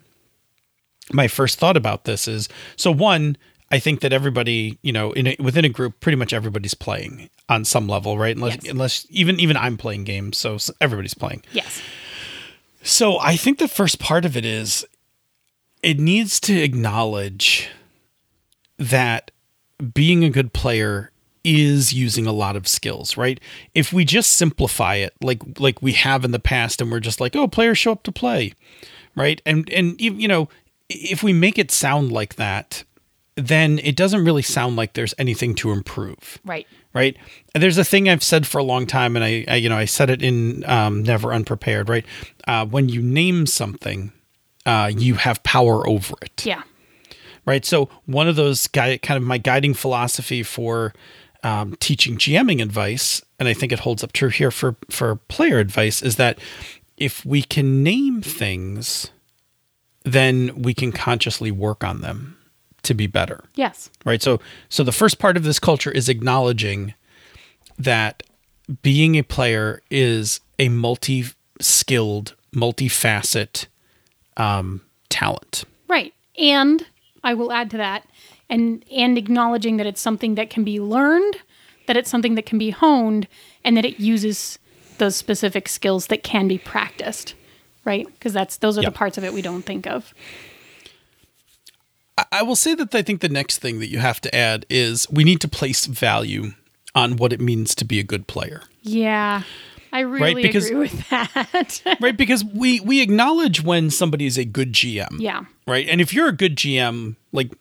my 1.12 1.28
first 1.28 1.58
thought 1.58 1.76
about 1.76 2.04
this 2.04 2.28
is 2.28 2.48
so 2.76 2.90
one. 2.92 3.36
I 3.70 3.80
think 3.80 4.00
that 4.02 4.12
everybody, 4.12 4.78
you 4.82 4.92
know, 4.92 5.10
in 5.12 5.26
a, 5.26 5.36
within 5.40 5.64
a 5.64 5.68
group, 5.68 5.98
pretty 5.98 6.14
much 6.14 6.32
everybody's 6.32 6.74
playing 6.74 7.28
on 7.48 7.64
some 7.64 7.88
level, 7.88 8.16
right? 8.16 8.36
Unless, 8.36 8.58
Yes. 8.62 8.70
unless 8.70 9.06
even 9.10 9.40
even 9.40 9.56
I'm 9.56 9.76
playing 9.76 10.04
games, 10.04 10.38
so 10.38 10.58
everybody's 10.80 11.14
playing. 11.14 11.42
Yes. 11.50 11.82
So 12.82 13.18
I 13.18 13.36
think 13.36 13.58
the 13.58 13.66
first 13.66 13.98
part 13.98 14.24
of 14.24 14.36
it 14.36 14.44
is 14.44 14.84
it 15.84 16.00
needs 16.00 16.40
to 16.40 16.58
acknowledge 16.60 17.68
that 18.78 19.30
being 19.92 20.24
a 20.24 20.30
good 20.30 20.52
player 20.52 21.10
is 21.44 21.92
using 21.92 22.26
a 22.26 22.32
lot 22.32 22.56
of 22.56 22.66
skills, 22.66 23.16
right? 23.18 23.38
If 23.74 23.92
we 23.92 24.04
just 24.04 24.32
simplify 24.32 24.94
it 24.96 25.12
like 25.22 25.42
like 25.60 25.82
we 25.82 25.92
have 25.92 26.24
in 26.24 26.30
the 26.30 26.38
past 26.38 26.80
and 26.80 26.90
we're 26.90 27.00
just 27.00 27.20
like, 27.20 27.36
"Oh, 27.36 27.46
players 27.46 27.78
show 27.78 27.92
up 27.92 28.02
to 28.04 28.12
play." 28.12 28.54
Right? 29.14 29.42
And 29.44 29.70
and 29.70 30.00
you 30.00 30.26
know, 30.26 30.48
if 30.88 31.22
we 31.22 31.32
make 31.32 31.58
it 31.58 31.70
sound 31.70 32.10
like 32.12 32.36
that, 32.36 32.84
then 33.36 33.78
it 33.80 33.94
doesn't 33.94 34.24
really 34.24 34.42
sound 34.42 34.76
like 34.76 34.94
there's 34.94 35.14
anything 35.18 35.54
to 35.56 35.70
improve 35.72 36.38
Right. 36.44 36.66
right? 36.92 37.16
And 37.54 37.62
there's 37.62 37.78
a 37.78 37.84
thing 37.84 38.08
I've 38.08 38.22
said 38.22 38.46
for 38.46 38.58
a 38.58 38.64
long 38.64 38.86
time, 38.86 39.16
and 39.16 39.24
I, 39.24 39.44
I 39.48 39.56
you 39.56 39.68
know, 39.68 39.76
I 39.76 39.84
said 39.84 40.08
it 40.10 40.22
in 40.22 40.64
um, 40.68 41.02
Never 41.02 41.32
Unprepared, 41.32 41.88
right? 41.88 42.04
Uh, 42.46 42.64
when 42.66 42.88
you 42.88 43.02
name 43.02 43.46
something, 43.46 44.12
uh, 44.66 44.90
you 44.96 45.14
have 45.14 45.42
power 45.42 45.86
over 45.88 46.14
it, 46.22 46.44
Yeah. 46.46 46.62
right? 47.46 47.64
So 47.64 47.88
one 48.06 48.28
of 48.28 48.36
those 48.36 48.66
guy, 48.68 48.96
kind 48.98 49.16
of 49.16 49.22
my 49.22 49.38
guiding 49.38 49.74
philosophy 49.74 50.42
for 50.42 50.94
um, 51.42 51.76
teaching 51.80 52.16
GMing 52.16 52.62
advice, 52.62 53.20
and 53.38 53.48
I 53.48 53.52
think 53.54 53.72
it 53.72 53.80
holds 53.80 54.02
up 54.02 54.12
true 54.12 54.30
here 54.30 54.50
for 54.50 54.76
for 54.90 55.16
player 55.16 55.58
advice, 55.58 56.02
is 56.02 56.16
that 56.16 56.38
if 56.96 57.24
we 57.26 57.42
can 57.42 57.82
name 57.82 58.22
things, 58.22 59.10
then 60.04 60.52
we 60.62 60.72
can 60.74 60.92
consciously 60.92 61.50
work 61.50 61.82
on 61.84 62.00
them 62.00 62.36
to 62.82 62.92
be 62.94 63.06
better 63.06 63.42
Yes. 63.54 63.88
right 64.04 64.20
so 64.22 64.38
so 64.68 64.84
the 64.84 64.92
first 64.92 65.18
part 65.18 65.38
of 65.38 65.42
this 65.42 65.58
culture 65.58 65.90
is 65.90 66.08
acknowledging 66.10 66.92
that 67.78 68.22
being 68.82 69.16
a 69.16 69.22
player 69.22 69.80
is 69.90 70.40
a 70.58 70.68
multi-skilled 70.68 72.34
multi-facet 72.52 73.66
um, 74.36 74.80
talent 75.08 75.64
Right. 75.88 76.12
And 76.38 76.84
I 77.22 77.34
will 77.34 77.52
add 77.52 77.70
to 77.70 77.76
that 77.76 78.04
and 78.50 78.84
and 78.90 79.16
acknowledging 79.16 79.76
that 79.78 79.86
it's 79.86 80.00
something 80.00 80.34
that 80.34 80.50
can 80.50 80.64
be 80.64 80.80
learned, 80.80 81.36
that 81.86 81.96
it's 81.96 82.10
something 82.10 82.34
that 82.34 82.44
can 82.46 82.58
be 82.58 82.70
honed 82.70 83.28
and 83.64 83.76
that 83.76 83.84
it 83.84 84.00
uses 84.00 84.58
those 84.98 85.14
specific 85.16 85.68
skills 85.68 86.08
that 86.08 86.22
can 86.22 86.48
be 86.48 86.58
practiced. 86.58 87.34
Right? 87.84 88.06
Because 88.06 88.32
that's 88.32 88.56
those 88.58 88.76
are 88.78 88.82
Yep. 88.82 88.92
the 88.92 88.98
parts 88.98 89.18
of 89.18 89.24
it 89.24 89.32
we 89.32 89.42
don't 89.42 89.62
think 89.62 89.86
of. 89.86 90.12
I- 92.18 92.24
i 92.32 92.42
will 92.42 92.56
say 92.56 92.74
that 92.74 92.94
i 92.94 93.02
think 93.02 93.20
the 93.20 93.28
next 93.28 93.58
thing 93.58 93.78
that 93.80 93.88
you 93.90 93.98
have 93.98 94.20
to 94.20 94.34
add 94.34 94.64
is 94.70 95.06
we 95.10 95.24
need 95.24 95.40
to 95.40 95.48
place 95.48 95.86
value 95.86 96.52
on 96.94 97.16
what 97.16 97.32
it 97.32 97.40
means 97.40 97.74
to 97.74 97.84
be 97.84 97.98
a 97.98 98.04
good 98.04 98.26
player 98.26 98.62
Yeah. 98.82 99.42
I 99.94 100.00
really 100.00 100.42
because- 100.42 100.66
agree 100.66 100.80
with 100.80 101.08
that. 101.08 101.82
right 102.00 102.16
because 102.16 102.44
we 102.44 102.80
we 102.80 103.00
acknowledge 103.00 103.62
when 103.62 103.88
somebody 103.90 104.26
is 104.26 104.36
a 104.36 104.44
good 104.44 104.72
gm 104.74 105.20
yeah. 105.20 105.44
right 105.66 105.86
and 105.88 106.00
if 106.00 106.12
you're 106.12 106.28
a 106.28 106.32
good 106.36 106.56
gm 106.56 107.16
like 107.32 107.52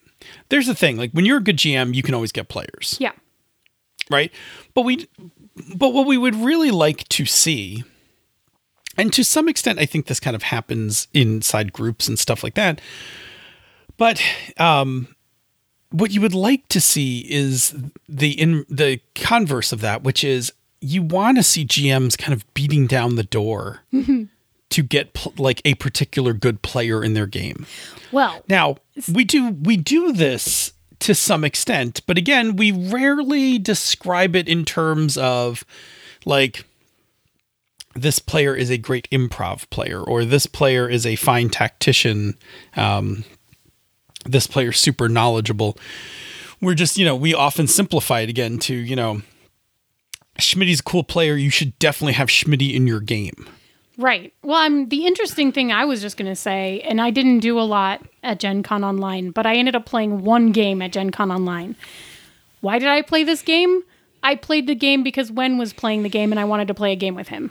there's 0.50 0.66
the 0.66 0.74
thing 0.74 0.96
like 0.96 1.12
when 1.12 1.24
you're 1.24 1.38
a 1.38 1.42
good 1.42 1.56
gm 1.56 1.94
you 1.94 2.02
can 2.02 2.12
always 2.14 2.32
get 2.32 2.48
players 2.48 2.96
Yeah. 3.00 3.12
right? 4.10 4.30
But 4.74 4.82
we, 4.82 5.06
but 5.76 5.90
what 5.94 6.06
we 6.06 6.18
would 6.18 6.34
really 6.34 6.70
like 6.72 7.08
to 7.10 7.24
see, 7.24 7.84
and 8.98 9.12
to 9.12 9.22
some 9.24 9.48
extent, 9.48 9.78
I 9.78 9.86
think 9.86 10.06
this 10.06 10.18
kind 10.20 10.34
of 10.34 10.42
happens 10.42 11.06
inside 11.14 11.72
groups 11.72 12.08
and 12.08 12.18
stuff 12.18 12.42
like 12.42 12.54
that. 12.54 12.80
But 13.96 14.20
um, 14.58 15.08
what 15.90 16.10
you 16.10 16.20
would 16.20 16.34
like 16.34 16.66
to 16.68 16.80
see 16.80 17.20
is 17.30 17.74
the 18.08 18.30
in 18.32 18.64
the 18.68 19.00
converse 19.14 19.72
of 19.72 19.80
that, 19.82 20.02
which 20.02 20.24
is 20.24 20.52
you 20.84 21.02
want 21.02 21.38
to 21.38 21.42
see 21.42 21.64
GMs 21.64 22.16
kind 22.18 22.32
of 22.32 22.44
beating 22.54 22.86
down 22.86 23.16
the 23.16 23.22
door 23.24 23.80
to 24.70 24.82
get 24.82 25.14
pl- 25.14 25.32
like 25.38 25.62
a 25.64 25.74
particular 25.74 26.32
good 26.32 26.62
player 26.62 27.02
in 27.02 27.14
their 27.14 27.26
game. 27.26 27.66
Well, 28.12 28.42
Now, 28.48 28.76
we 29.12 29.24
do 29.24 29.50
we 29.52 29.76
do 29.76 30.12
this 30.12 30.72
to 31.00 31.14
some 31.14 31.44
extent, 31.44 32.00
but 32.06 32.16
again, 32.18 32.56
we 32.56 32.70
rarely 32.72 33.58
describe 33.58 34.36
it 34.36 34.48
in 34.48 34.64
terms 34.64 35.16
of 35.16 35.64
like 36.24 36.64
this 37.94 38.18
player 38.18 38.54
is 38.56 38.70
a 38.70 38.78
great 38.78 39.08
improv 39.10 39.68
player 39.70 40.00
or 40.00 40.24
this 40.24 40.46
player 40.46 40.88
is 40.88 41.06
a 41.06 41.16
fine 41.16 41.48
tactician. 41.48 42.34
Um, 42.76 43.24
this 44.26 44.46
player's 44.46 44.80
super 44.80 45.08
knowledgeable. 45.08 45.78
We're 46.60 46.74
just, 46.74 46.96
you 46.98 47.04
know, 47.04 47.14
we 47.14 47.34
often 47.34 47.66
simplify 47.68 48.20
it 48.20 48.30
again 48.30 48.58
to, 48.60 48.74
you 48.74 48.96
know, 48.96 49.22
Schmitty's 50.38 50.80
a 50.80 50.82
cool 50.82 51.04
player. 51.04 51.36
You 51.36 51.50
should 51.50 51.78
definitely 51.78 52.14
have 52.14 52.28
Schmitty 52.28 52.74
in 52.74 52.86
your 52.86 53.00
game. 53.00 53.48
Right. 53.96 54.32
Well, 54.42 54.56
I'm 54.56 54.88
the 54.88 55.06
interesting 55.06 55.52
thing 55.52 55.70
I 55.70 55.84
was 55.84 56.00
just 56.00 56.16
going 56.16 56.30
to 56.30 56.36
say, 56.36 56.80
and 56.80 57.00
I 57.00 57.10
didn't 57.10 57.40
do 57.40 57.58
a 57.60 57.62
lot 57.62 58.02
at 58.24 58.40
Gen 58.40 58.62
Con 58.62 58.82
Online, 58.82 59.30
but 59.30 59.46
I 59.46 59.54
ended 59.54 59.76
up 59.76 59.86
playing 59.86 60.24
one 60.24 60.50
game 60.50 60.82
at 60.82 60.92
Gen 60.92 61.10
Con 61.10 61.30
Online. 61.30 61.76
Why 62.60 62.78
did 62.78 62.88
I 62.88 63.02
play 63.02 63.22
this 63.22 63.42
game? 63.42 63.82
I 64.22 64.34
played 64.34 64.66
the 64.66 64.74
game 64.74 65.02
because 65.02 65.30
Wen 65.30 65.58
was 65.58 65.72
playing 65.72 66.02
the 66.02 66.08
game 66.08 66.32
and 66.32 66.40
I 66.40 66.44
wanted 66.44 66.66
to 66.68 66.74
play 66.74 66.92
a 66.92 66.96
game 66.96 67.14
with 67.14 67.28
him. 67.28 67.50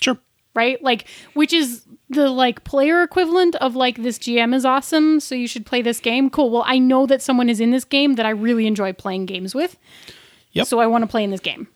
Sure. 0.00 0.18
Right? 0.54 0.82
Like 0.82 1.06
which 1.34 1.52
is 1.52 1.86
the 2.10 2.28
like 2.28 2.64
player 2.64 3.02
equivalent 3.02 3.54
of 3.56 3.76
like 3.76 4.02
this 4.02 4.18
GM 4.18 4.54
is 4.54 4.64
awesome, 4.64 5.20
so 5.20 5.34
you 5.34 5.46
should 5.46 5.64
play 5.64 5.80
this 5.80 6.00
game. 6.00 6.28
Cool. 6.28 6.50
Well, 6.50 6.64
I 6.66 6.78
know 6.78 7.06
that 7.06 7.22
someone 7.22 7.48
is 7.48 7.60
in 7.60 7.70
this 7.70 7.84
game 7.84 8.16
that 8.16 8.26
I 8.26 8.30
really 8.30 8.66
enjoy 8.66 8.92
playing 8.92 9.26
games 9.26 9.54
with. 9.54 9.76
Yep. 10.52 10.66
So 10.66 10.80
I 10.80 10.86
want 10.86 11.02
to 11.02 11.08
play 11.08 11.22
in 11.22 11.30
this 11.30 11.40
game. 11.40 11.68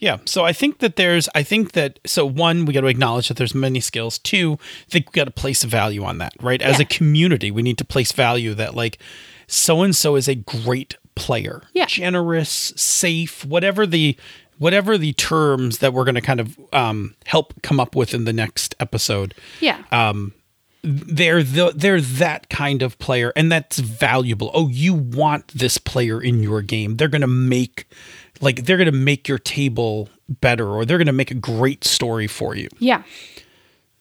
Yeah. 0.00 0.16
So 0.24 0.44
I 0.44 0.52
think 0.52 0.78
that 0.78 0.96
there's, 0.96 1.28
I 1.34 1.42
think 1.42 1.72
that, 1.72 1.98
so 2.06 2.26
one, 2.26 2.64
we 2.64 2.72
got 2.74 2.80
to 2.80 2.86
acknowledge 2.88 3.28
that 3.28 3.36
there's 3.36 3.54
many 3.54 3.80
skills. 3.80 4.18
Two, 4.18 4.54
I 4.86 4.90
think 4.90 5.06
we 5.08 5.12
got 5.12 5.24
to 5.26 5.30
place 5.30 5.62
value 5.62 6.02
on 6.04 6.18
that, 6.18 6.32
right? 6.40 6.60
As 6.62 6.78
Yeah. 6.78 6.82
a 6.82 6.84
community, 6.86 7.50
we 7.50 7.62
need 7.62 7.78
to 7.78 7.84
place 7.84 8.10
value 8.12 8.54
that 8.54 8.74
like 8.74 8.98
so 9.46 9.82
and 9.82 9.94
so 9.94 10.16
is 10.16 10.26
a 10.26 10.34
great 10.34 10.96
player, 11.14 11.62
Yeah. 11.74 11.86
generous, 11.86 12.72
safe, 12.76 13.44
whatever 13.44 13.86
the, 13.86 14.16
whatever 14.58 14.96
the 14.96 15.12
terms 15.14 15.78
that 15.78 15.92
we're 15.92 16.04
going 16.04 16.14
to 16.14 16.20
kind 16.20 16.40
of 16.40 16.58
um, 16.72 17.14
help 17.26 17.60
come 17.62 17.78
up 17.78 17.94
with 17.94 18.14
in 18.14 18.24
the 18.24 18.32
next 18.32 18.74
episode. 18.80 19.34
Yeah. 19.60 19.82
They're 20.82 21.42
the, 21.42 21.72
they're 21.76 22.00
that 22.00 22.48
kind 22.48 22.80
of 22.80 22.98
player, 22.98 23.34
and 23.36 23.52
that's 23.52 23.78
valuable. 23.80 24.50
Oh, 24.54 24.68
you 24.68 24.94
want 24.94 25.48
this 25.48 25.76
player 25.76 26.22
in 26.22 26.42
your 26.42 26.62
game? 26.62 26.96
They're 26.96 27.08
going 27.08 27.20
to 27.20 27.26
make, 27.26 27.84
like, 28.40 28.64
they're 28.64 28.76
going 28.76 28.90
to 28.90 28.92
make 28.92 29.28
your 29.28 29.38
table 29.38 30.08
better, 30.28 30.68
or 30.68 30.84
they're 30.84 30.98
going 30.98 31.06
to 31.06 31.12
make 31.12 31.30
a 31.30 31.34
great 31.34 31.84
story 31.84 32.26
for 32.26 32.54
you. 32.54 32.68
yeah. 32.78 33.02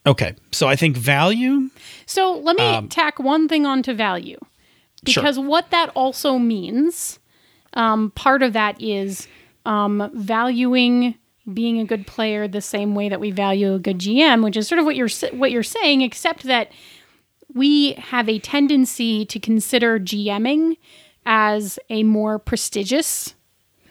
Okay, 0.06 0.34
so 0.52 0.68
I 0.68 0.76
think 0.76 0.96
value. 0.96 1.70
So 2.06 2.38
let 2.40 2.56
me 2.58 2.88
tack 2.88 3.20
one 3.20 3.48
thing 3.48 3.66
onto 3.66 3.94
value. 3.94 4.38
Um, 4.42 4.48
Sure. 5.08 5.24
Because 5.24 5.40
what 5.40 5.72
that 5.72 5.90
also 5.96 6.38
means, 6.38 7.20
um, 7.74 8.12
part 8.12 8.44
of 8.44 8.52
that 8.54 8.82
is 8.82 9.28
um, 9.66 10.10
valuing 10.14 11.16
being 11.54 11.80
a 11.80 11.86
good 11.86 12.06
player 12.06 12.48
the 12.48 12.62
same 12.62 12.96
way 12.96 13.08
that 13.10 13.20
we 13.20 13.32
value 13.32 13.74
a 13.74 13.80
good 13.80 13.98
GM, 14.00 14.44
which 14.44 14.58
is 14.58 14.68
sort 14.68 14.80
of 14.80 14.86
what 14.86 14.96
you're 14.96 15.10
what 15.32 15.52
you're 15.52 15.64
saying, 15.64 16.02
except 16.02 16.44
that 16.44 16.72
we 17.54 17.94
have 17.94 18.28
a 18.28 18.40
tendency 18.40 19.26
to 19.26 19.40
consider 19.40 20.00
GMing 20.00 20.78
as 21.26 21.80
a 21.90 22.04
more 22.04 22.38
prestigious 22.40 23.36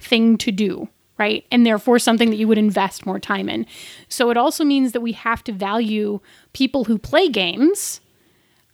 thing 0.09 0.37
to 0.39 0.51
do, 0.51 0.89
right? 1.19 1.45
And 1.51 1.65
therefore 1.67 1.99
something 1.99 2.31
that 2.31 2.37
you 2.37 2.49
would 2.49 2.59
invest 2.59 3.07
more 3.07 3.21
time 3.21 3.49
in. 3.49 3.67
So 4.09 4.31
it 4.31 4.37
also 4.37 4.65
means 4.65 4.93
that 4.93 5.01
we 5.01 5.13
have 5.13 5.43
to 5.45 5.53
value 5.53 6.21
people 6.53 6.85
who 6.85 6.99
play 6.99 7.29
games 7.29 8.01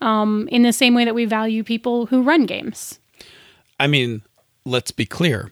um, 0.01 0.47
in 0.51 0.63
the 0.63 0.73
same 0.73 0.93
way 0.93 1.05
that 1.05 1.15
we 1.15 1.25
value 1.25 1.63
people 1.63 2.05
who 2.07 2.21
run 2.21 2.45
games. 2.45 2.99
I 3.79 3.87
mean, 3.87 4.21
let's 4.65 4.91
be 4.91 5.05
clear. 5.05 5.51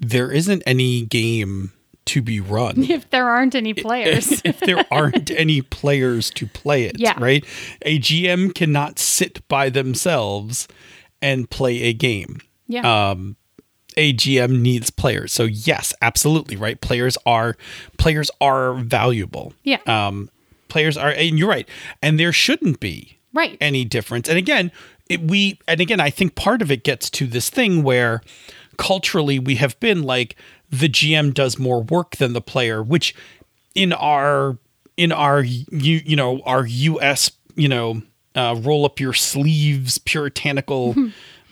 There 0.00 0.30
isn't 0.30 0.62
any 0.66 1.02
game 1.06 1.72
to 2.06 2.22
be 2.22 2.40
run. 2.40 2.84
If 2.90 3.10
there 3.10 3.28
aren't 3.28 3.54
any 3.54 3.74
players. 3.86 4.40
if 4.44 4.60
there 4.60 4.84
aren't 4.90 5.30
any 5.30 5.60
players 5.62 6.30
to 6.30 6.46
play 6.46 6.84
it, 6.84 6.98
Yeah. 6.98 7.14
right? 7.18 7.44
A 7.82 7.98
GM 7.98 8.54
cannot 8.54 8.98
sit 8.98 9.46
by 9.48 9.70
themselves 9.70 10.68
and 11.20 11.50
play 11.50 11.82
a 11.82 11.92
game. 11.92 12.38
yeah. 12.68 13.14
A 13.98 14.14
GM 14.14 14.60
needs 14.60 14.90
players. 14.90 15.32
So 15.32 15.44
yes, 15.44 15.92
absolutely, 16.00 16.56
right? 16.56 16.80
Players 16.80 17.18
are 17.26 17.56
players 17.98 18.30
are 18.40 18.74
valuable. 18.74 19.52
Yeah. 19.64 19.80
Um 19.86 20.30
players 20.68 20.96
are 20.96 21.10
and 21.10 21.38
you're 21.38 21.48
right. 21.48 21.68
And 22.00 22.18
there 22.18 22.32
shouldn't 22.32 22.80
be 22.80 23.18
right. 23.34 23.58
any 23.60 23.84
difference. 23.84 24.28
And 24.28 24.38
again, 24.38 24.70
it, 25.08 25.20
we 25.22 25.58
and 25.66 25.80
again, 25.80 26.00
I 26.00 26.10
think 26.10 26.34
part 26.34 26.62
of 26.62 26.70
it 26.70 26.84
gets 26.84 27.10
to 27.10 27.26
this 27.26 27.50
thing 27.50 27.82
where 27.82 28.22
culturally 28.76 29.38
we 29.38 29.56
have 29.56 29.78
been 29.80 30.02
like 30.02 30.36
the 30.70 30.88
GM 30.88 31.34
does 31.34 31.58
more 31.58 31.82
work 31.82 32.16
than 32.16 32.32
the 32.32 32.40
player, 32.40 32.82
which 32.82 33.14
in 33.74 33.92
our 33.92 34.58
in 34.96 35.12
our 35.12 35.42
you 35.42 35.66
you 36.04 36.16
know 36.16 36.40
our 36.44 36.66
U.S. 36.66 37.30
you 37.56 37.68
know 37.68 38.02
uh, 38.34 38.54
roll 38.58 38.84
up 38.84 39.00
your 39.00 39.12
sleeves 39.12 39.98
puritanical 39.98 40.94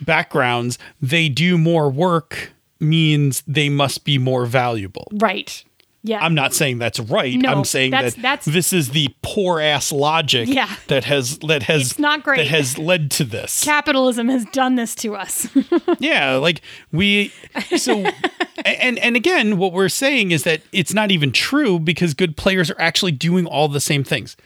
backgrounds, 0.01 0.79
they 1.01 1.29
do 1.29 1.57
more 1.59 1.91
work 1.91 2.53
means 2.81 3.43
they 3.47 3.69
must 3.69 4.05
be 4.05 4.19
more 4.19 4.47
valuable. 4.47 5.09
right. 5.15 5.65
Yeah. 6.03 6.21
I'm 6.25 6.35
not 6.37 6.55
saying 6.55 6.79
that's 6.79 7.01
right. 7.01 7.37
No, 7.37 7.51
I'm 7.51 7.65
saying 7.65 7.91
that's- 7.91 8.15
that 8.15 8.23
that's- 8.23 8.45
this 8.45 8.73
is 8.73 8.91
the 8.91 9.09
poor 9.23 9.59
ass 9.61 9.91
logic 9.91 10.47
Yeah. 10.49 10.73
that 10.87 11.03
has 11.03 11.39
that 11.41 11.65
has 11.65 11.91
It's 11.91 11.99
not 11.99 12.23
great. 12.23 12.37
that 12.37 12.47
has 12.47 12.79
led 12.79 13.11
to 13.13 13.25
this. 13.25 13.65
Capitalism 13.65 14.29
has 14.29 14.45
done 14.53 14.77
this 14.77 14.95
to 14.97 15.17
us. 15.17 15.49
yeah, 15.99 16.37
like 16.37 16.61
we 16.93 17.33
so 17.77 18.05
and 18.65 19.01
and 19.01 19.17
again 19.17 19.59
what 19.59 19.73
we're 19.73 19.89
saying 19.89 20.31
is 20.31 20.45
that 20.45 20.61
it's 20.71 20.95
not 20.95 21.11
even 21.11 21.33
true 21.33 21.81
because 21.81 22.15
good 22.15 22.37
players 22.37 22.71
are 22.71 22.81
actually 22.81 23.11
doing 23.13 23.45
all 23.45 23.67
the 23.67 23.81
same 23.81 24.05
things. 24.05 24.37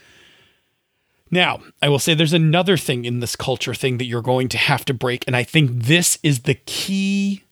Now, 1.31 1.61
I 1.81 1.89
will 1.89 1.99
say 1.99 2.15
there's 2.15 2.33
another 2.33 2.77
thing 2.77 3.05
in 3.05 3.21
this 3.21 3.37
culture 3.37 3.75
thing 3.75 3.99
that 3.99 4.07
you're 4.07 4.23
going 4.23 4.49
to 4.49 4.59
have 4.59 4.85
to 4.87 4.95
break 4.95 5.25
and 5.27 5.37
I 5.37 5.45
think 5.45 5.71
this 5.85 6.19
is 6.23 6.41
the 6.41 6.55
key 6.67 7.45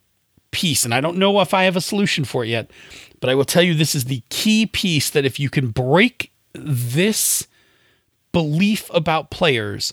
piece 0.50 0.84
and 0.84 0.94
I 0.94 1.00
don't 1.00 1.18
know 1.18 1.40
if 1.40 1.54
I 1.54 1.64
have 1.64 1.76
a 1.76 1.80
solution 1.80 2.24
for 2.24 2.44
it 2.44 2.48
yet, 2.48 2.70
but 3.20 3.30
I 3.30 3.34
will 3.34 3.44
tell 3.44 3.62
you 3.62 3.74
this 3.74 3.94
is 3.94 4.06
the 4.06 4.22
key 4.30 4.66
piece 4.66 5.10
that 5.10 5.24
if 5.24 5.38
you 5.38 5.50
can 5.50 5.70
break 5.70 6.32
this 6.52 7.46
belief 8.32 8.90
about 8.92 9.30
players, 9.30 9.92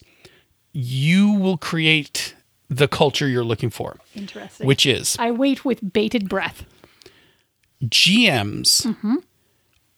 you 0.71 1.31
will 1.31 1.57
create 1.57 2.35
the 2.69 2.87
culture 2.87 3.27
you're 3.27 3.43
looking 3.43 3.69
for, 3.69 3.97
Interesting. 4.15 4.65
which 4.67 4.85
is 4.85 5.15
I 5.19 5.31
wait 5.31 5.63
with 5.63 5.93
bated 5.93 6.27
breath. 6.27 6.65
GMs 7.83 8.85
mm-hmm. 8.87 9.15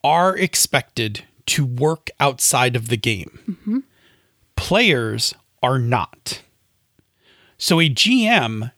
are 0.04 0.36
expected 0.36 1.24
to 1.48 1.64
work 1.64 2.10
outside 2.20 2.76
of 2.76 2.88
the 2.88 2.96
game. 2.96 3.84
Players 4.56 5.34
are 5.62 5.78
not. 5.78 6.42
So 7.56 7.80
a 7.80 7.88
GM, 7.88 8.70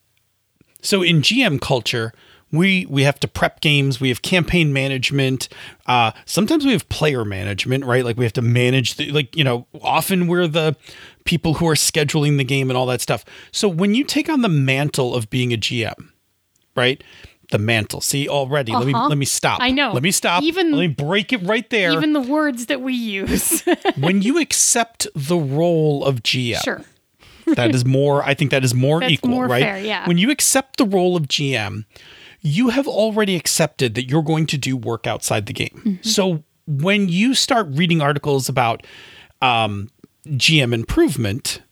so 0.81 1.03
in 1.03 1.21
GM 1.21 1.61
culture, 1.61 2.13
we 2.53 2.87
we 2.87 3.03
have 3.05 3.21
to 3.21 3.29
prep 3.29 3.61
games. 3.61 4.01
We 4.01 4.09
have 4.09 4.23
campaign 4.23 4.73
management. 4.73 5.49
Uh, 5.87 6.13
sometimes 6.25 6.65
we 6.65 6.73
have 6.73 6.89
player 6.89 7.25
management, 7.25 7.85
right? 7.85 8.05
Like 8.05 8.17
we 8.17 8.25
have 8.25 8.33
to 8.35 8.43
manage 8.43 8.95
the 8.95 9.11
like 9.13 9.37
you 9.37 9.45
know. 9.45 9.67
Often 9.83 10.27
we're 10.27 10.49
the 10.49 10.77
people 11.25 11.55
who 11.55 11.69
are 11.69 11.75
scheduling 11.75 12.39
the 12.39 12.45
game 12.45 12.71
and 12.71 12.77
all 12.77 12.87
that 12.87 13.01
stuff. 13.01 13.25
So 13.53 13.69
when 13.69 13.95
you 13.95 14.05
take 14.05 14.29
on 14.29 14.43
the 14.43 14.49
mantle 14.49 15.15
of 15.15 15.31
being 15.31 15.53
a 15.53 15.57
GM, 15.57 16.09
right? 16.75 17.03
The 17.51 17.59
mantle. 17.59 18.01
See 18.01 18.29
already. 18.29 18.73
Let 18.73 18.87
me 18.87 18.95
Uh-huh. 18.95 19.09
let 19.09 19.19
me 19.19 19.27
stop. 19.27 19.61
I 19.61 19.71
know. 19.71 19.93
Let 19.93 20.03
me 20.03 20.11
stop. 20.13 20.43
Even- 20.43 20.71
let 20.73 20.79
me 20.79 20.87
break 20.89 21.33
it 21.33 21.39
right 21.43 21.69
there. 21.71 21.93
Even 21.93 22.13
the 22.13 22.21
words 22.21 22.67
that 22.67 22.81
we 22.81 22.95
use. 22.95 23.63
when 23.99 24.23
you 24.23 24.39
accept 24.39 25.07
the 25.15 25.37
role 25.37 26.05
of 26.05 26.23
GM, 26.23 26.63
sure. 26.63 26.83
that 27.57 27.75
is 27.75 27.85
more 27.85 28.23
i 28.23 28.33
think 28.33 28.53
that 28.53 28.63
is 28.63 28.75
more 28.75 29.01
That's 29.01 29.13
equal 29.13 29.31
more 29.31 29.49
right 29.49 29.63
fair, 29.65 29.79
yeah. 29.81 30.07
when 30.07 30.19
you 30.19 30.31
accept 30.31 30.77
the 30.77 30.85
role 30.85 31.17
of 31.17 31.27
gm 31.27 31.85
you 32.43 32.69
have 32.69 32.87
already 32.87 33.35
accepted 33.35 33.95
that 33.97 34.09
you're 34.09 34.23
going 34.23 34.47
to 34.47 34.57
do 34.59 34.77
work 34.77 35.09
outside 35.09 35.47
the 35.47 35.53
game 35.53 35.83
Mm-hmm. 35.85 36.03
so 36.03 36.45
when 36.69 37.09
you 37.09 37.35
start 37.35 37.67
reading 37.71 38.01
articles 38.01 38.49
about 38.49 38.87
um, 39.43 39.89
gm 40.29 40.73
improvement 40.73 41.63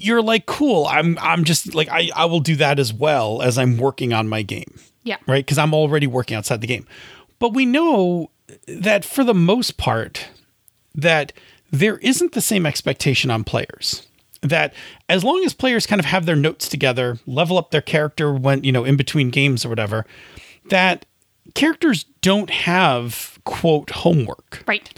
you're 0.00 0.22
like 0.22 0.46
cool 0.46 0.86
i'm 0.86 1.18
i'm 1.20 1.44
just 1.44 1.74
like 1.74 1.88
i 1.88 2.08
i 2.14 2.24
will 2.24 2.40
do 2.40 2.56
that 2.56 2.78
as 2.78 2.92
well 2.92 3.42
as 3.42 3.58
i'm 3.58 3.76
working 3.76 4.12
on 4.12 4.28
my 4.28 4.42
game 4.42 4.78
Yeah. 5.04 5.16
right? 5.26 5.44
Because 5.44 5.58
I'm 5.58 5.74
already 5.74 6.06
working 6.06 6.36
outside 6.36 6.60
the 6.60 6.66
game. 6.68 6.86
But 7.40 7.54
we 7.54 7.66
know 7.66 8.30
that 8.68 9.04
for 9.04 9.24
the 9.24 9.34
most 9.34 9.76
part, 9.76 10.28
that 10.94 11.32
there 11.72 11.98
isn't 11.98 12.32
the 12.32 12.40
same 12.40 12.66
expectation 12.66 13.30
on 13.30 13.42
players. 13.44 14.06
That 14.42 14.74
as 15.08 15.24
long 15.24 15.42
as 15.44 15.54
players 15.54 15.86
kind 15.86 15.98
of 15.98 16.04
have 16.06 16.24
their 16.26 16.36
notes 16.36 16.68
together, 16.68 17.18
level 17.26 17.58
up 17.58 17.70
their 17.72 17.80
character 17.82 18.32
when, 18.32 18.62
you 18.62 18.70
know, 18.72 18.84
in 18.84 18.96
between 18.96 19.30
games 19.30 19.64
or 19.64 19.68
whatever, 19.70 20.04
that 20.70 21.04
characters 21.54 22.04
don't 22.20 22.50
have 22.50 23.38
quote 23.44 23.90
homework. 23.90 24.62
Right. 24.68 24.88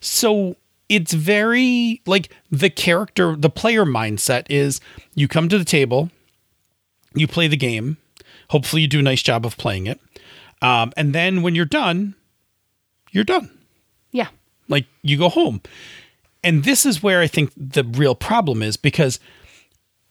So 0.00 0.56
it's 0.88 1.12
very 1.12 2.02
like 2.06 2.30
the 2.50 2.70
character, 2.70 3.36
the 3.36 3.50
player 3.50 3.84
mindset 3.84 4.46
is 4.50 4.80
you 5.14 5.28
come 5.28 5.48
to 5.48 5.58
the 5.58 5.64
table, 5.64 6.10
you 7.14 7.26
play 7.26 7.48
the 7.48 7.56
game. 7.56 7.96
Hopefully, 8.50 8.82
you 8.82 8.88
do 8.88 8.98
a 8.98 9.02
nice 9.02 9.22
job 9.22 9.46
of 9.46 9.56
playing 9.56 9.86
it. 9.86 10.00
Um, 10.60 10.92
and 10.96 11.14
then 11.14 11.42
when 11.42 11.54
you're 11.54 11.64
done, 11.64 12.14
you're 13.10 13.24
done. 13.24 13.50
Yeah. 14.12 14.28
Like 14.68 14.86
you 15.02 15.16
go 15.16 15.28
home. 15.28 15.62
And 16.42 16.64
this 16.64 16.84
is 16.84 17.02
where 17.02 17.20
I 17.20 17.26
think 17.26 17.52
the 17.56 17.84
real 17.84 18.14
problem 18.14 18.62
is 18.62 18.76
because 18.76 19.18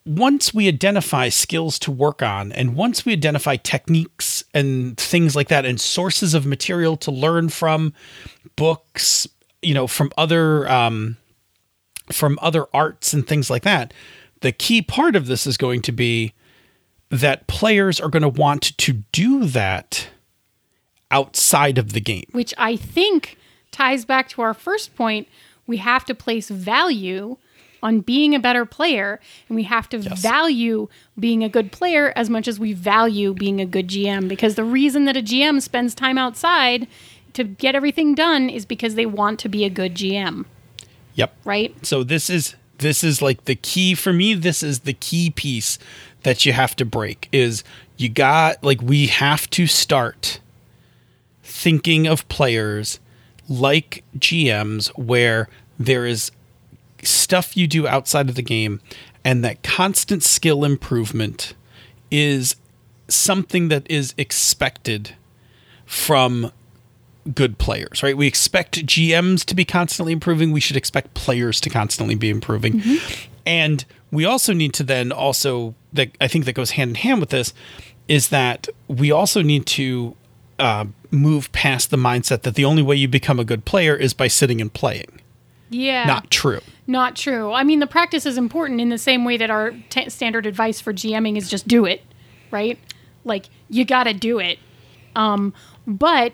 once 0.06 0.54
we 0.54 0.68
identify 0.68 1.30
skills 1.30 1.80
to 1.80 1.92
work 1.92 2.22
on, 2.22 2.52
and 2.52 2.76
once 2.76 3.06
we 3.06 3.14
identify 3.14 3.56
techniques 3.56 4.44
and 4.54 4.98
things 4.98 5.36
like 5.36 5.48
that, 5.48 5.66
and 5.66 5.80
sources 5.80 6.34
of 6.34 6.46
material 6.46 6.98
to 6.98 7.12
learn 7.12 7.50
from, 7.50 7.94
books, 8.56 9.28
you 9.64 9.74
know, 9.74 9.88
from 9.88 10.12
other 10.18 10.70
um, 10.70 11.18
from 12.12 12.38
other 12.42 12.66
arts 12.74 13.14
and 13.14 13.28
things 13.28 13.50
like 13.50 13.64
that, 13.64 13.94
the 14.42 14.52
key 14.52 14.82
part 14.82 15.16
of 15.16 15.28
this 15.28 15.48
is 15.48 15.58
going 15.58 15.82
to 15.84 15.92
be 15.92 16.34
that 17.10 17.48
players 17.48 18.00
are 18.00 18.10
going 18.10 18.24
to 18.24 18.30
want 18.30 18.78
to 18.78 18.94
do 19.12 19.46
that 19.46 20.08
outside 21.12 21.78
of 21.78 21.94
the 21.94 22.02
game. 22.02 22.26
Which 22.32 22.54
I 22.58 22.76
think 22.76 23.38
ties 23.72 24.04
back 24.04 24.30
to 24.30 24.42
our 24.42 24.54
first 24.54 24.96
point. 24.96 25.28
We 25.66 25.78
have 25.78 26.06
to 26.06 26.16
place 26.16 26.50
value 26.50 27.38
on 27.84 28.00
being 28.00 28.34
a 28.34 28.40
better 28.40 28.66
player, 28.66 29.20
and 29.48 29.56
we 29.56 29.64
have 29.64 29.90
to 29.90 30.00
value 30.00 30.88
being 31.20 31.44
a 31.44 31.50
good 31.50 31.72
player 31.72 32.14
as 32.16 32.30
much 32.30 32.48
as 32.48 32.60
we 32.60 32.74
value 32.74 33.34
being 33.34 33.60
a 33.60 33.66
good 33.66 33.90
GM. 33.90 34.28
Because 34.28 34.56
the 34.56 34.64
reason 34.64 35.06
that 35.06 35.18
a 35.18 35.22
GM 35.22 35.62
spends 35.62 35.94
time 35.94 36.18
outside 36.18 36.88
to 37.34 37.44
get 37.44 37.76
everything 37.76 38.16
done 38.16 38.50
is 38.50 38.66
because 38.66 38.96
they 38.96 39.06
want 39.06 39.40
to 39.40 39.50
be 39.50 39.64
a 39.66 39.70
good 39.70 39.96
GM, 39.96 40.46
Yep. 41.16 41.36
right? 41.46 41.86
So 41.86 42.04
this 42.04 42.30
is 42.30 42.56
this 42.80 43.04
is 43.04 43.22
like 43.22 43.46
the 43.46 43.56
key 43.56 43.94
for 43.96 44.12
me 44.12 44.34
this 44.34 44.62
is 44.64 44.80
the 44.80 44.94
key 44.94 45.30
piece 45.30 45.78
that 46.24 46.46
you 46.46 46.52
have 46.54 46.76
to 46.76 46.84
break 46.84 47.30
is 47.32 47.64
you 47.98 48.10
got 48.10 48.62
like 48.64 48.82
we 48.82 49.08
have 49.08 49.50
to 49.52 49.68
start 49.68 50.40
thinking 51.44 52.08
of 52.08 52.28
players 52.30 53.00
like 53.48 54.04
GMs 54.18 54.88
where 54.98 55.48
there 55.78 56.06
is 56.06 56.32
stuff 57.04 57.56
you 57.56 57.68
do 57.68 57.88
outside 57.88 58.28
of 58.30 58.36
the 58.36 58.42
game 58.42 58.82
and 59.24 59.44
that 59.44 59.62
constant 59.64 60.24
skill 60.24 60.66
improvement 60.66 61.54
is 62.10 62.56
something 63.08 63.68
that 63.70 63.90
is 63.90 64.14
expected 64.18 65.16
from 65.86 66.52
good 67.34 67.58
players, 67.58 68.04
right? 68.04 68.18
We 68.18 68.28
expect 68.28 68.86
GMs 68.86 69.46
to 69.46 69.56
be 69.56 69.66
constantly 69.66 70.14
improving. 70.14 70.52
We 70.52 70.60
should 70.60 70.78
expect 70.78 71.14
players 71.14 71.62
to 71.62 71.70
constantly 71.70 72.16
be 72.16 72.30
improving. 72.30 72.82
And 73.46 73.86
we 74.12 74.26
also 74.26 74.54
need 74.54 74.74
to 74.76 74.84
then 74.84 75.12
also 75.12 75.76
that 75.94 76.10
I 76.22 76.28
think 76.28 76.46
that 76.46 76.54
goes 76.54 76.72
hand 76.72 76.90
in 76.90 76.96
hand 76.96 77.20
with 77.20 77.30
this 77.30 77.54
is 78.08 78.30
that 78.30 78.68
we 78.88 79.12
also 79.12 79.42
need 79.42 79.66
to 79.66 80.16
uh, 80.60 80.86
move 81.12 81.52
past 81.52 81.90
the 81.90 81.98
mindset 81.98 82.42
that 82.42 82.56
the 82.56 82.66
only 82.66 82.82
way 82.82 82.96
you 82.96 83.08
become 83.08 83.40
a 83.40 83.46
good 83.46 83.66
player 83.66 83.96
is 83.96 84.14
by 84.14 84.28
sitting 84.28 84.62
and 84.62 84.74
playing. 84.74 85.20
Yeah. 85.70 86.06
Not 86.06 86.30
true. 86.30 86.62
Not 86.86 87.16
true. 87.16 87.52
I 87.54 87.64
mean, 87.64 87.80
the 87.80 87.88
practice 87.88 88.26
is 88.26 88.38
important 88.38 88.82
in 88.82 88.90
the 88.90 88.98
same 88.98 89.26
way 89.26 89.38
that 89.38 89.50
our 89.50 89.72
t- 89.90 90.10
standard 90.10 90.46
advice 90.46 90.80
for 90.80 90.94
GMing 90.94 91.38
is 91.38 91.50
just 91.50 91.68
do 91.68 91.86
it, 91.86 92.04
right? 92.52 92.78
Like 93.24 93.48
you 93.70 93.86
got 93.86 94.04
to 94.04 94.14
do 94.14 94.40
it. 94.40 94.60
Um, 95.16 95.54
but 95.88 96.34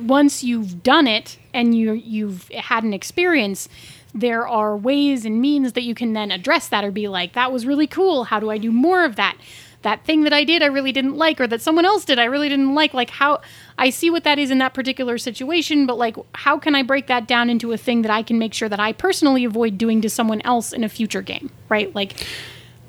once 0.00 0.42
you've 0.44 0.82
done 0.82 1.06
it 1.06 1.38
and 1.52 1.76
you 1.76 1.92
you've 1.92 2.48
had 2.50 2.84
an 2.84 2.92
experience, 2.92 3.68
there 4.14 4.46
are 4.46 4.76
ways 4.76 5.24
and 5.24 5.40
means 5.40 5.72
that 5.74 5.82
you 5.82 5.94
can 5.94 6.12
then 6.12 6.30
address 6.30 6.68
that 6.68 6.84
or 6.84 6.90
be 6.90 7.08
like, 7.08 7.34
that 7.34 7.52
was 7.52 7.66
really 7.66 7.86
cool. 7.86 8.24
How 8.24 8.40
do 8.40 8.50
I 8.50 8.58
do 8.58 8.72
more 8.72 9.04
of 9.04 9.16
that? 9.16 9.36
that 9.82 10.04
thing 10.04 10.24
that 10.24 10.32
I 10.32 10.44
did 10.44 10.62
I 10.62 10.66
really 10.66 10.92
didn't 10.92 11.16
like 11.16 11.40
or 11.40 11.46
that 11.46 11.62
someone 11.62 11.84
else 11.84 12.04
did 12.04 12.18
I 12.18 12.24
really 12.24 12.48
didn't 12.48 12.74
like 12.74 12.94
like 12.94 13.10
how 13.10 13.40
I 13.78 13.90
see 13.90 14.10
what 14.10 14.24
that 14.24 14.38
is 14.38 14.50
in 14.50 14.58
that 14.58 14.74
particular 14.74 15.18
situation 15.18 15.86
but 15.86 15.96
like 15.96 16.16
how 16.34 16.58
can 16.58 16.74
I 16.74 16.82
break 16.82 17.06
that 17.06 17.28
down 17.28 17.48
into 17.48 17.72
a 17.72 17.76
thing 17.76 18.02
that 18.02 18.10
I 18.10 18.22
can 18.22 18.38
make 18.38 18.54
sure 18.54 18.68
that 18.68 18.80
I 18.80 18.92
personally 18.92 19.44
avoid 19.44 19.78
doing 19.78 20.00
to 20.02 20.10
someone 20.10 20.40
else 20.42 20.72
in 20.72 20.82
a 20.82 20.88
future 20.88 21.22
game 21.22 21.50
right 21.68 21.94
like 21.94 22.26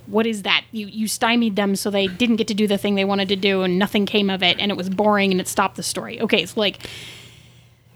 what 0.10 0.26
is 0.26 0.44
that 0.44 0.64
you 0.72 0.88
you 0.88 1.08
stymied 1.08 1.56
them 1.56 1.76
so 1.76 1.90
they 1.90 2.08
didn't 2.08 2.36
get 2.38 2.48
to 2.48 2.54
do 2.54 2.68
the 2.68 2.78
thing 2.78 2.96
they 2.96 3.06
wanted 3.06 3.28
to 3.30 3.36
do 3.36 3.62
and 3.64 3.78
nothing 3.80 4.06
came 4.06 4.30
of 4.30 4.42
it 4.44 4.60
and 4.60 4.72
it 4.72 4.76
was 4.78 4.90
boring 4.90 5.32
and 5.32 5.40
it 5.40 5.48
stopped 5.48 5.76
the 5.76 5.84
story 5.84 6.20
okay 6.22 6.46
so 6.46 6.60
like 6.60 6.88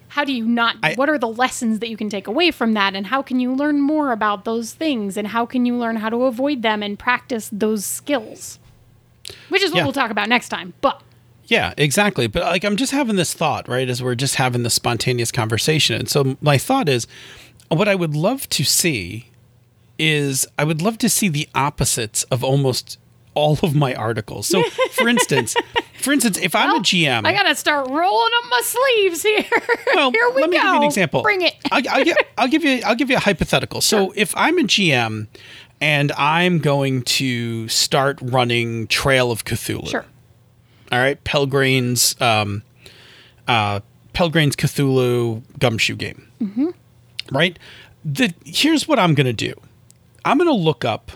how 0.09 0.23
do 0.23 0.31
you 0.33 0.45
not 0.45 0.75
I- 0.83 0.93
what 0.95 1.09
are 1.09 1.17
the 1.17 1.27
lessons 1.27 1.79
that 1.79 1.89
you 1.89 1.97
can 1.97 2.09
take 2.09 2.27
away 2.27 2.51
from 2.51 2.73
that 2.73 2.95
and 2.95 3.07
how 3.07 3.21
can 3.21 3.39
you 3.39 3.53
learn 3.53 3.81
more 3.81 4.11
about 4.11 4.45
those 4.45 4.73
things 4.73 5.17
and 5.17 5.27
how 5.29 5.45
can 5.45 5.65
you 5.65 5.75
learn 5.75 5.95
how 5.97 6.09
to 6.09 6.23
avoid 6.23 6.61
them 6.61 6.83
and 6.83 6.99
practice 6.99 7.49
those 7.51 7.85
skills 7.85 8.59
which 9.49 9.63
is 9.63 9.71
what 9.71 9.77
Yeah. 9.77 9.83
we'll 9.85 9.93
talk 9.93 10.11
about 10.11 10.29
next 10.29 10.49
time 10.49 10.73
but 10.81 11.01
Yeah, 11.47 11.73
exactly. 11.77 12.27
But 12.27 12.43
like 12.43 12.63
I'm 12.63 12.77
just 12.77 12.93
having 12.93 13.17
this 13.17 13.33
thought, 13.33 13.67
right, 13.67 13.89
as 13.89 14.01
we're 14.01 14.15
just 14.15 14.35
having 14.35 14.63
this 14.63 14.73
spontaneous 14.75 15.29
conversation. 15.31 15.97
And 15.99 16.07
so 16.09 16.37
my 16.41 16.57
thought 16.57 16.87
is 16.87 17.05
what 17.67 17.89
I 17.89 17.95
would 17.95 18.15
love 18.15 18.47
to 18.49 18.63
see 18.63 19.27
is 19.97 20.47
I 20.57 20.63
would 20.63 20.81
love 20.81 20.97
to 20.99 21.09
see 21.09 21.29
the 21.29 21.47
opposites 21.53 22.23
of 22.23 22.43
almost 22.43 22.99
all 23.35 23.57
of 23.63 23.75
my 23.75 23.95
articles. 23.95 24.47
So 24.47 24.63
for 24.91 25.07
instance, 25.07 25.55
for 25.99 26.13
instance, 26.13 26.37
if 26.37 26.53
I'm 26.55 26.75
a 26.75 26.79
GM 26.79 27.25
i 27.25 27.33
gotta 27.33 27.55
start 27.55 27.87
rolling 27.87 28.31
up 28.37 28.49
my 28.49 28.61
sleeves 28.63 29.23
here 29.23 29.45
well, 29.95 30.11
here 30.11 30.29
we 30.35 30.41
let 30.41 30.49
me 30.49 30.57
go 30.57 30.63
give 30.63 30.71
you 30.71 30.77
an 30.77 30.83
example. 30.83 31.21
bring 31.23 31.41
it 31.41 31.55
I'll, 31.71 31.81
I'll, 31.89 32.05
gi- 32.05 32.13
I'll 32.37 32.47
give 32.47 32.63
you. 32.63 32.81
I'll 32.85 32.95
give 32.95 33.09
you 33.09 33.17
a 33.17 33.21
hypothetical. 33.21 33.81
So, 33.81 34.13
if 34.15 34.35
I'm 34.35 34.57
a 34.59 34.63
GM 34.63 35.27
and 35.81 36.11
I'm 36.13 36.59
going 36.59 37.03
to 37.03 37.67
start 37.67 38.19
running 38.21 38.87
Trail 38.87 39.31
of 39.31 39.45
Cthulhu, 39.45 39.89
sure 39.89 40.05
all 40.93 40.99
right, 40.99 41.21
Pelgrane's, 41.23 42.15
um, 42.21 42.61
uh, 43.47 43.79
Pelgrane's 44.13 44.55
Cthulhu 44.55 45.41
gumshoe 45.57 45.95
game, 45.95 46.27
mm-hmm. 46.39 46.69
right? 47.31 47.57
The 48.05 48.31
here's 48.45 48.87
what 48.87 48.99
I'm 48.99 49.15
gonna 49.15 49.33
do. 49.33 49.55
I'm 50.25 50.37
gonna 50.37 50.51
look 50.51 50.85
up. 50.85 51.11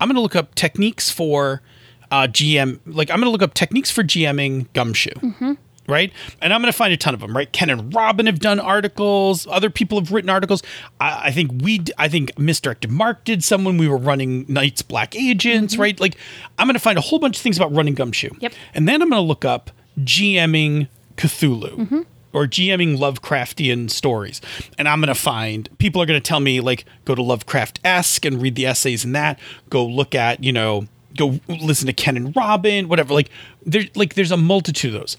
I'm 0.00 0.08
gonna 0.08 0.20
look 0.20 0.36
up 0.36 0.54
techniques 0.54 1.10
for 1.10 1.62
uh, 2.10 2.26
GM. 2.28 2.80
Like 2.86 3.10
I'm 3.10 3.18
gonna 3.18 3.30
look 3.30 3.42
up 3.42 3.54
techniques 3.54 3.90
for 3.90 4.02
GMing 4.02 4.66
gumshoe. 4.72 5.10
Mm-hmm. 5.10 5.52
Right, 5.88 6.12
and 6.40 6.54
I'm 6.54 6.62
going 6.62 6.72
to 6.72 6.76
find 6.76 6.92
a 6.92 6.96
ton 6.96 7.12
of 7.12 7.18
them. 7.18 7.36
Right, 7.36 7.52
Ken 7.52 7.68
and 7.68 7.92
Robin 7.92 8.26
have 8.26 8.38
done 8.38 8.60
articles. 8.60 9.48
Other 9.48 9.68
people 9.68 9.98
have 9.98 10.12
written 10.12 10.30
articles. 10.30 10.62
I, 11.00 11.22
I 11.24 11.30
think 11.32 11.60
we, 11.60 11.82
I 11.98 12.08
think 12.08 12.38
Misdirected 12.38 12.92
Mark 12.92 13.24
did 13.24 13.42
some 13.42 13.64
when 13.64 13.78
we 13.78 13.88
were 13.88 13.96
running 13.96 14.46
Night's 14.48 14.80
Black 14.80 15.16
Agents. 15.16 15.74
Mm-hmm. 15.74 15.82
Right, 15.82 16.00
like 16.00 16.16
I'm 16.56 16.68
going 16.68 16.74
to 16.74 16.80
find 16.80 16.98
a 16.98 17.00
whole 17.00 17.18
bunch 17.18 17.36
of 17.36 17.42
things 17.42 17.56
about 17.56 17.74
running 17.74 17.94
gumshoe. 17.94 18.30
Yep. 18.38 18.52
and 18.74 18.86
then 18.86 19.02
I'm 19.02 19.10
going 19.10 19.20
to 19.20 19.26
look 19.26 19.44
up 19.44 19.72
GMing 19.98 20.86
Cthulhu 21.16 21.76
mm-hmm. 21.76 22.00
Or 22.32 22.46
GMing 22.46 22.96
Lovecraftian 22.98 23.90
stories. 23.90 24.40
And 24.78 24.88
I'm 24.88 25.00
going 25.00 25.08
to 25.08 25.14
find 25.14 25.68
people 25.78 26.00
are 26.00 26.06
going 26.06 26.20
to 26.20 26.26
tell 26.26 26.40
me, 26.40 26.60
like, 26.60 26.84
go 27.04 27.14
to 27.14 27.22
Lovecraftesque 27.22 28.26
and 28.26 28.40
read 28.40 28.54
the 28.54 28.66
essays 28.66 29.04
in 29.04 29.12
that. 29.12 29.38
Go 29.68 29.84
look 29.84 30.14
at, 30.14 30.42
you 30.42 30.52
know, 30.52 30.86
go 31.16 31.40
listen 31.48 31.86
to 31.86 31.92
Ken 31.92 32.16
and 32.16 32.34
Robin, 32.34 32.88
whatever. 32.88 33.12
Like, 33.12 33.30
there, 33.66 33.84
like, 33.94 34.14
there's 34.14 34.30
a 34.30 34.36
multitude 34.36 34.94
of 34.94 35.00
those. 35.00 35.16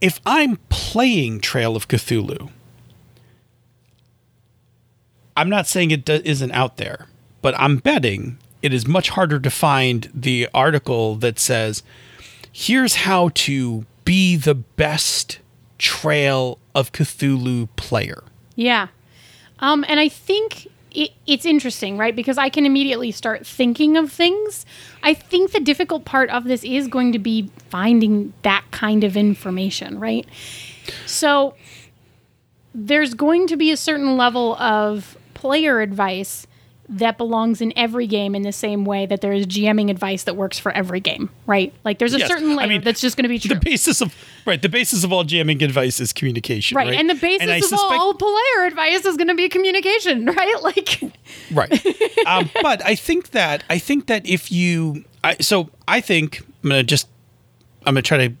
If 0.00 0.20
I'm 0.24 0.58
playing 0.70 1.40
Trail 1.40 1.76
of 1.76 1.88
Cthulhu, 1.88 2.50
I'm 5.36 5.50
not 5.50 5.66
saying 5.66 5.90
it 5.90 6.04
do- 6.04 6.22
isn't 6.24 6.52
out 6.52 6.78
there, 6.78 7.06
but 7.42 7.54
I'm 7.58 7.76
betting 7.76 8.38
it 8.62 8.72
is 8.72 8.86
much 8.86 9.10
harder 9.10 9.38
to 9.38 9.50
find 9.50 10.10
the 10.14 10.48
article 10.52 11.14
that 11.16 11.38
says, 11.38 11.82
here's 12.52 12.96
how 12.96 13.30
to 13.34 13.86
be 14.04 14.36
the 14.36 14.54
best 14.54 15.38
Trail 15.78 16.58
of 16.74 16.92
Cthulhu 16.92 17.68
player. 17.76 18.24
Yeah. 18.56 18.88
Um, 19.60 19.84
and 19.88 19.98
I 20.00 20.08
think 20.08 20.68
it, 20.90 21.12
it's 21.26 21.44
interesting, 21.44 21.98
right? 21.98 22.14
Because 22.14 22.38
I 22.38 22.48
can 22.48 22.66
immediately 22.66 23.10
start 23.10 23.46
thinking 23.46 23.96
of 23.96 24.10
things. 24.10 24.66
I 25.02 25.14
think 25.14 25.52
the 25.52 25.60
difficult 25.60 26.04
part 26.04 26.30
of 26.30 26.44
this 26.44 26.64
is 26.64 26.88
going 26.88 27.12
to 27.12 27.18
be 27.18 27.50
finding 27.68 28.32
that 28.42 28.64
kind 28.70 29.04
of 29.04 29.16
information, 29.16 29.98
right? 29.98 30.26
So 31.06 31.54
there's 32.74 33.14
going 33.14 33.46
to 33.48 33.56
be 33.56 33.70
a 33.70 33.76
certain 33.76 34.16
level 34.16 34.56
of 34.56 35.16
player 35.34 35.80
advice 35.80 36.46
that 36.90 37.18
belongs 37.18 37.60
in 37.60 37.72
every 37.76 38.06
game 38.06 38.34
in 38.34 38.42
the 38.42 38.52
same 38.52 38.84
way 38.86 39.04
that 39.04 39.20
there 39.20 39.32
is 39.32 39.46
GMing 39.46 39.90
advice 39.90 40.22
that 40.24 40.36
works 40.36 40.58
for 40.58 40.72
every 40.72 41.00
game, 41.00 41.28
right? 41.46 41.74
Like 41.84 41.98
there's 41.98 42.14
a 42.14 42.18
Yes. 42.18 42.28
certain 42.28 42.52
I 42.52 42.54
layer 42.54 42.66
mean, 42.68 42.80
that's 42.82 43.00
just 43.02 43.16
going 43.16 43.24
to 43.24 43.28
be 43.28 43.38
true. 43.38 43.54
The 43.54 43.60
basis 43.60 44.00
of 44.00 44.14
right, 44.46 44.60
the 44.62 44.70
basis 44.70 45.04
of 45.04 45.12
all 45.12 45.22
GMing 45.24 45.60
advice 45.62 46.00
is 46.00 46.14
communication. 46.14 46.76
Right. 46.76 46.88
Right, 46.88 46.98
and 46.98 47.10
the 47.10 47.14
basis 47.14 47.46
I 47.48 47.56
of 47.56 47.64
suspect- 47.64 48.00
all 48.00 48.14
player 48.14 48.64
advice 48.66 49.04
is 49.04 49.16
going 49.18 49.28
to 49.28 49.34
be 49.34 49.48
communication, 49.50 50.24
right? 50.36 50.62
Like, 50.62 51.02
right 51.52 51.70
um, 52.26 52.48
but 52.62 52.82
i 52.84 52.94
think 52.94 53.30
that 53.30 53.62
i 53.68 53.78
think 53.78 54.06
that 54.06 54.26
if 54.26 54.50
you 54.50 55.04
I, 55.22 55.36
so 55.40 55.68
i 55.86 56.00
think 56.00 56.40
i'm 56.64 56.70
gonna 56.70 56.82
just 56.82 57.06
i'm 57.84 57.94
gonna 57.94 58.02
try 58.02 58.28
to 58.28 58.34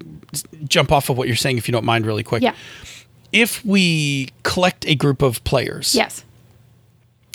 jump 0.64 0.90
off 0.90 1.10
of 1.10 1.18
what 1.18 1.26
you're 1.28 1.36
saying 1.36 1.58
if 1.58 1.68
you 1.68 1.72
don't 1.72 1.84
mind 1.84 2.06
really 2.06 2.22
quick 2.22 2.42
yeah. 2.42 2.54
if 3.32 3.62
we 3.64 4.30
collect 4.42 4.86
a 4.86 4.94
group 4.94 5.20
of 5.22 5.44
players 5.44 5.94
Yes. 5.94 6.24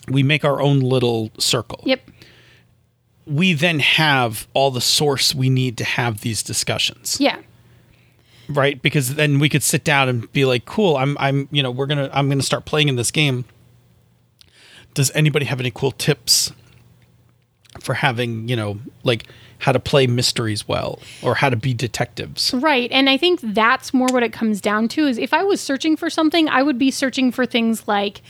We 0.10 0.24
make 0.24 0.44
our 0.46 0.62
own 0.62 0.80
little 0.82 1.32
circle 1.38 1.82
Yep. 1.86 2.02
we 3.26 3.54
then 3.54 3.80
have 3.80 4.48
all 4.54 4.72
the 4.72 4.82
source 4.82 5.34
we 5.34 5.50
need 5.50 5.78
to 5.78 5.84
have 5.84 6.22
these 6.22 6.44
discussions 6.44 7.18
Yeah. 7.20 7.38
right 8.50 8.82
because 8.82 9.16
then 9.16 9.40
we 9.40 9.48
could 9.50 9.64
sit 9.64 9.84
down 9.84 10.10
and 10.10 10.32
be 10.34 10.46
like 10.46 10.66
cool 10.66 10.98
i'm 10.98 11.16
i'm 11.20 11.48
you 11.52 11.64
know 11.64 11.72
we're 11.72 11.86
gonna 11.88 12.10
i'm 12.14 12.28
gonna 12.30 12.42
start 12.44 12.66
playing 12.66 12.90
in 12.90 12.96
this 12.98 13.12
game 13.12 13.46
does 14.94 15.10
anybody 15.16 15.46
have 15.46 15.60
any 15.60 15.72
cool 15.72 15.92
tips 15.92 16.52
for 17.80 17.96
having 17.96 18.48
you 18.48 18.56
know 18.56 18.78
like 19.04 19.26
how 19.60 19.72
to 19.72 19.80
play 19.80 20.06
mysteries 20.06 20.68
well 20.68 21.00
or 21.22 21.36
how 21.36 21.50
to 21.50 21.56
be 21.56 21.74
detectives 21.74 22.54
Right. 22.54 22.92
And 22.92 23.10
I 23.10 23.16
think 23.16 23.40
that's 23.42 23.94
more 23.94 24.08
what 24.12 24.22
it 24.22 24.34
comes 24.34 24.60
down 24.60 24.90
to 24.90 25.08
is 25.08 25.18
if 25.18 25.34
I 25.34 25.42
was 25.44 25.62
searching 25.62 25.96
for 25.96 26.10
something, 26.10 26.50
I 26.50 26.62
would 26.62 26.78
be 26.78 26.92
searching 26.92 27.32
for 27.32 27.46
things 27.46 27.88
like 27.88 28.22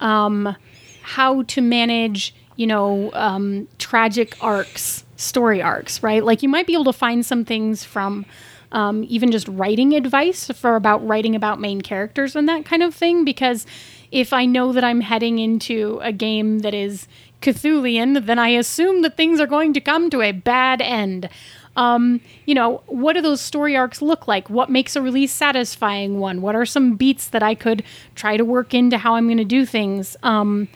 um, 0.00 0.54
how 1.02 1.42
to 1.42 1.60
manage, 1.60 2.34
you 2.56 2.66
know, 2.66 3.10
um, 3.12 3.68
tragic 3.78 4.36
arcs, 4.40 5.04
story 5.16 5.62
arcs, 5.62 6.02
right? 6.02 6.24
Like 6.24 6.42
you 6.42 6.48
might 6.48 6.66
be 6.66 6.72
able 6.72 6.84
to 6.84 6.92
find 6.92 7.24
some 7.24 7.44
things 7.44 7.84
from 7.84 8.26
um, 8.72 9.04
even 9.08 9.30
just 9.30 9.46
writing 9.48 9.94
advice 9.94 10.46
for 10.48 10.76
about 10.76 11.06
writing 11.06 11.34
about 11.36 11.60
main 11.60 11.80
characters 11.82 12.34
and 12.34 12.48
that 12.48 12.64
kind 12.64 12.82
of 12.82 12.94
thing. 12.94 13.24
Because 13.24 13.66
if 14.10 14.32
I 14.32 14.46
know 14.46 14.72
that 14.72 14.84
I'm 14.84 15.00
heading 15.00 15.38
into 15.38 15.98
a 16.02 16.12
game 16.12 16.60
that 16.60 16.74
is 16.74 17.06
Cthulian, 17.40 18.26
then 18.26 18.38
I 18.38 18.48
assume 18.48 19.02
that 19.02 19.16
things 19.16 19.40
are 19.40 19.46
going 19.46 19.72
to 19.74 19.80
come 19.80 20.10
to 20.10 20.22
a 20.22 20.32
bad 20.32 20.80
end. 20.80 21.28
Um, 21.74 22.20
you 22.44 22.54
know, 22.54 22.82
what 22.86 23.14
do 23.14 23.22
those 23.22 23.40
story 23.40 23.76
arcs 23.76 24.02
look 24.02 24.28
like? 24.28 24.50
What 24.50 24.70
makes 24.70 24.94
a 24.94 25.02
really 25.02 25.26
satisfying 25.26 26.18
one? 26.18 26.42
What 26.42 26.54
are 26.54 26.66
some 26.66 26.96
beats 26.96 27.28
that 27.28 27.42
I 27.42 27.54
could 27.54 27.82
try 28.14 28.36
to 28.36 28.44
work 28.44 28.74
into 28.74 28.98
how 28.98 29.14
I'm 29.14 29.26
going 29.26 29.38
to 29.38 29.44
do 29.44 29.64
things? 29.64 30.16
Um, 30.22 30.68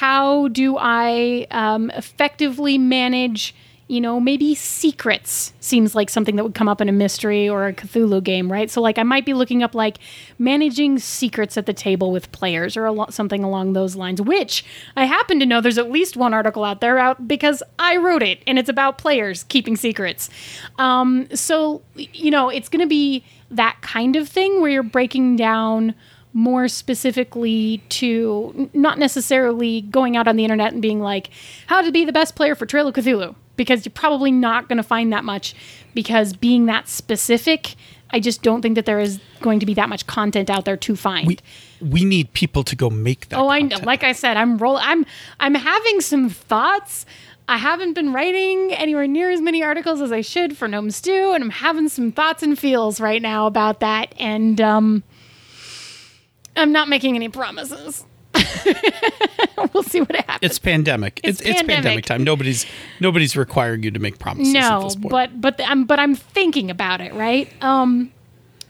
how 0.00 0.48
do 0.48 0.76
I 0.78 1.46
um, 1.50 1.90
effectively 1.92 2.76
manage, 2.76 3.54
you 3.88 3.98
know, 3.98 4.20
maybe 4.20 4.54
secrets 4.54 5.54
seems 5.58 5.94
like 5.94 6.10
something 6.10 6.36
that 6.36 6.44
would 6.44 6.54
come 6.54 6.68
up 6.68 6.82
in 6.82 6.90
a 6.90 6.92
mystery 6.92 7.48
or 7.48 7.66
a 7.66 7.72
Cthulhu 7.72 8.22
game, 8.22 8.52
right? 8.52 8.70
So, 8.70 8.82
like, 8.82 8.98
I 8.98 9.04
might 9.04 9.24
be 9.24 9.32
looking 9.32 9.62
up 9.62 9.74
like 9.74 9.96
managing 10.38 10.98
secrets 10.98 11.56
at 11.56 11.64
the 11.64 11.72
table 11.72 12.12
with 12.12 12.30
players 12.30 12.76
or 12.76 12.90
lo- 12.90 13.06
something 13.08 13.42
along 13.42 13.72
those 13.72 13.96
lines, 13.96 14.20
which 14.20 14.66
I 14.98 15.06
happen 15.06 15.40
to 15.40 15.46
know 15.46 15.62
there's 15.62 15.78
at 15.78 15.90
least 15.90 16.14
one 16.14 16.34
article 16.34 16.62
out 16.62 16.82
there 16.82 16.98
out 16.98 17.26
because 17.26 17.62
I 17.78 17.96
wrote 17.96 18.22
it 18.22 18.42
and 18.46 18.58
it's 18.58 18.68
about 18.68 18.98
players 18.98 19.44
keeping 19.44 19.76
secrets. 19.76 20.28
Um, 20.78 21.26
so, 21.34 21.80
you 21.94 22.30
know, 22.30 22.50
it's 22.50 22.68
going 22.68 22.82
to 22.82 22.86
be 22.86 23.24
that 23.50 23.78
kind 23.80 24.14
of 24.14 24.28
thing 24.28 24.60
where 24.60 24.70
you're 24.70 24.82
breaking 24.82 25.36
down 25.36 25.94
more 26.36 26.68
specifically 26.68 27.82
to 27.88 28.68
not 28.74 28.98
necessarily 28.98 29.80
going 29.80 30.18
out 30.18 30.28
on 30.28 30.36
the 30.36 30.44
internet 30.44 30.70
and 30.70 30.82
being 30.82 31.00
like, 31.00 31.30
how 31.66 31.80
to 31.80 31.90
be 31.90 32.04
the 32.04 32.12
best 32.12 32.36
player 32.36 32.54
for 32.54 32.66
Trail 32.66 32.86
of 32.86 32.94
Cthulhu, 32.94 33.34
because 33.56 33.86
you're 33.86 33.92
probably 33.92 34.30
not 34.30 34.68
going 34.68 34.76
to 34.76 34.82
find 34.82 35.10
that 35.14 35.24
much. 35.24 35.54
Because 35.94 36.34
being 36.34 36.66
that 36.66 36.88
specific, 36.88 37.74
I 38.10 38.20
just 38.20 38.42
don't 38.42 38.60
think 38.60 38.74
that 38.74 38.84
there 38.84 39.00
is 39.00 39.18
going 39.40 39.60
to 39.60 39.66
be 39.66 39.72
that 39.74 39.88
much 39.88 40.06
content 40.06 40.50
out 40.50 40.66
there 40.66 40.76
to 40.76 40.94
find. 40.94 41.26
we 41.26 41.38
we 41.80 42.04
need 42.04 42.34
people 42.34 42.62
to 42.64 42.76
go 42.76 42.90
make 42.90 43.30
that 43.30 43.38
oh, 43.38 43.48
I 43.48 43.60
know. 43.60 43.78
Like 43.82 44.04
I 44.04 44.12
said, 44.12 44.36
I'm 44.36 44.58
roll. 44.58 44.76
I'm 44.76 45.06
I'm 45.40 45.54
having 45.54 46.02
some 46.02 46.28
thoughts. 46.28 47.06
I 47.48 47.56
haven't 47.56 47.94
been 47.94 48.12
writing 48.12 48.74
anywhere 48.74 49.06
near 49.06 49.30
as 49.30 49.40
many 49.40 49.62
articles 49.62 50.02
as 50.02 50.12
I 50.12 50.20
should 50.20 50.54
for 50.54 50.68
Gnome 50.68 50.90
Stew, 50.90 51.32
and 51.32 51.42
I'm 51.42 51.50
having 51.50 51.88
some 51.88 52.12
thoughts 52.12 52.42
and 52.42 52.58
feels 52.58 53.00
right 53.00 53.22
now 53.22 53.46
about 53.46 53.80
that. 53.80 54.14
And 54.18 54.60
um, 54.60 55.02
I'm 56.56 56.72
not 56.72 56.88
making 56.88 57.14
any 57.14 57.28
promises. 57.28 58.04
we'll 59.72 59.82
see 59.82 60.00
what 60.00 60.14
happens. 60.16 60.38
It's 60.42 60.58
pandemic. 60.58 61.20
It's, 61.22 61.40
It's 61.40 61.48
it's 61.48 61.58
pandemic. 61.60 61.76
pandemic. 61.76 62.04
time. 62.06 62.24
Nobody's 62.24 62.66
nobody's 63.00 63.36
requiring 63.36 63.82
you 63.82 63.90
to 63.90 63.98
make 63.98 64.18
promises 64.18 64.54
at 64.54 64.60
no, 64.60 64.82
this 64.82 64.96
point. 64.96 65.10
but 65.10 65.40
but 65.40 65.60
I'm 65.64 65.84
but 65.84 65.98
I'm 65.98 66.14
thinking 66.14 66.70
about 66.70 67.00
it, 67.00 67.14
right? 67.14 67.50
Um, 67.62 68.12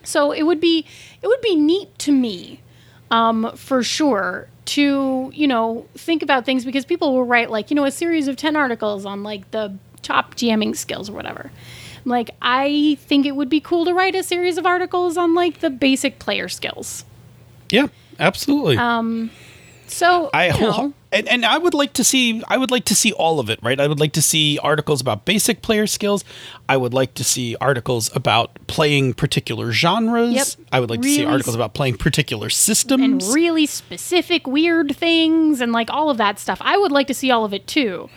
so 0.04 0.32
it 0.32 0.42
would 0.44 0.60
be 0.60 0.86
it 1.22 1.26
would 1.26 1.40
be 1.40 1.56
neat 1.56 1.98
to 2.00 2.12
me, 2.12 2.60
um, 3.10 3.50
for 3.56 3.82
sure, 3.82 4.48
to 4.66 5.30
you 5.34 5.46
know 5.46 5.86
think 5.94 6.22
about 6.22 6.44
things 6.44 6.64
because 6.64 6.84
people 6.84 7.12
will 7.12 7.24
write 7.24 7.50
like 7.50 7.70
you 7.70 7.74
know 7.74 7.84
a 7.84 7.90
series 7.90 8.28
of 8.28 8.36
ten 8.36 8.56
articles 8.56 9.04
on 9.06 9.22
like 9.22 9.50
the 9.50 9.76
top 10.02 10.34
GMing 10.36 10.76
skills 10.76 11.10
or 11.10 11.14
whatever. 11.14 11.50
Like 12.04 12.30
I 12.40 12.96
think 13.00 13.26
it 13.26 13.32
would 13.32 13.48
be 13.48 13.60
cool 13.60 13.84
to 13.84 13.92
write 13.92 14.14
a 14.14 14.22
series 14.22 14.58
of 14.58 14.66
articles 14.66 15.16
on 15.16 15.34
like 15.34 15.58
the 15.60 15.70
basic 15.70 16.18
player 16.20 16.48
skills. 16.48 17.04
Yeah, 17.70 17.86
absolutely. 18.18 18.76
Um, 18.76 19.30
So 19.88 20.30
I 20.34 20.46
you 20.46 20.52
whole, 20.52 20.88
know, 20.88 20.94
and, 21.12 21.28
and 21.28 21.44
I 21.44 21.58
would 21.58 21.74
like 21.74 21.92
to 21.94 22.04
see 22.04 22.42
I 22.48 22.56
would 22.56 22.70
like 22.70 22.84
to 22.86 22.94
see 22.94 23.12
all 23.12 23.38
of 23.38 23.48
it, 23.48 23.60
right? 23.62 23.78
I 23.78 23.86
would 23.86 24.00
like 24.00 24.12
to 24.14 24.22
see 24.22 24.58
articles 24.58 25.00
about 25.00 25.24
basic 25.24 25.62
player 25.62 25.86
skills. 25.86 26.24
I 26.68 26.76
would 26.76 26.92
like 26.92 27.14
to 27.14 27.24
see 27.24 27.56
articles 27.60 28.14
about 28.14 28.50
playing 28.66 29.14
particular 29.14 29.72
genres. 29.72 30.34
Yep. 30.34 30.68
I 30.72 30.80
would 30.80 30.90
like 30.90 31.02
to 31.02 31.08
see 31.08 31.24
articles 31.24 31.54
about 31.54 31.74
playing 31.74 31.98
particular 31.98 32.50
systems 32.50 33.02
and 33.02 33.34
really 33.34 33.66
specific 33.66 34.46
weird 34.46 34.96
things 34.96 35.60
and 35.60 35.72
like 35.72 35.90
all 35.90 36.10
of 36.10 36.18
that 36.18 36.38
stuff. 36.38 36.58
I 36.60 36.76
would 36.76 36.92
like 36.92 37.06
to 37.06 37.14
see 37.14 37.30
all 37.30 37.44
of 37.44 37.54
it 37.54 37.66
too. 37.66 38.10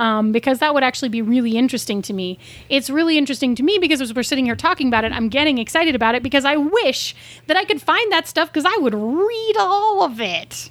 Um, 0.00 0.32
because 0.32 0.60
that 0.60 0.72
would 0.72 0.82
actually 0.82 1.10
be 1.10 1.20
really 1.20 1.58
interesting 1.58 2.00
to 2.02 2.14
me. 2.14 2.38
It's 2.70 2.88
really 2.88 3.18
interesting 3.18 3.54
to 3.56 3.62
me 3.62 3.76
because 3.78 4.00
as 4.00 4.14
we're 4.14 4.22
sitting 4.22 4.46
here 4.46 4.56
talking 4.56 4.88
about 4.88 5.04
it, 5.04 5.12
I'm 5.12 5.28
getting 5.28 5.58
excited 5.58 5.94
about 5.94 6.14
it 6.14 6.22
because 6.22 6.46
I 6.46 6.56
wish 6.56 7.14
that 7.48 7.56
I 7.58 7.64
could 7.64 7.82
find 7.82 8.10
that 8.10 8.26
stuff 8.26 8.48
because 8.50 8.64
I 8.64 8.78
would 8.80 8.94
read 8.94 9.56
all 9.58 10.02
of 10.02 10.18
it. 10.18 10.70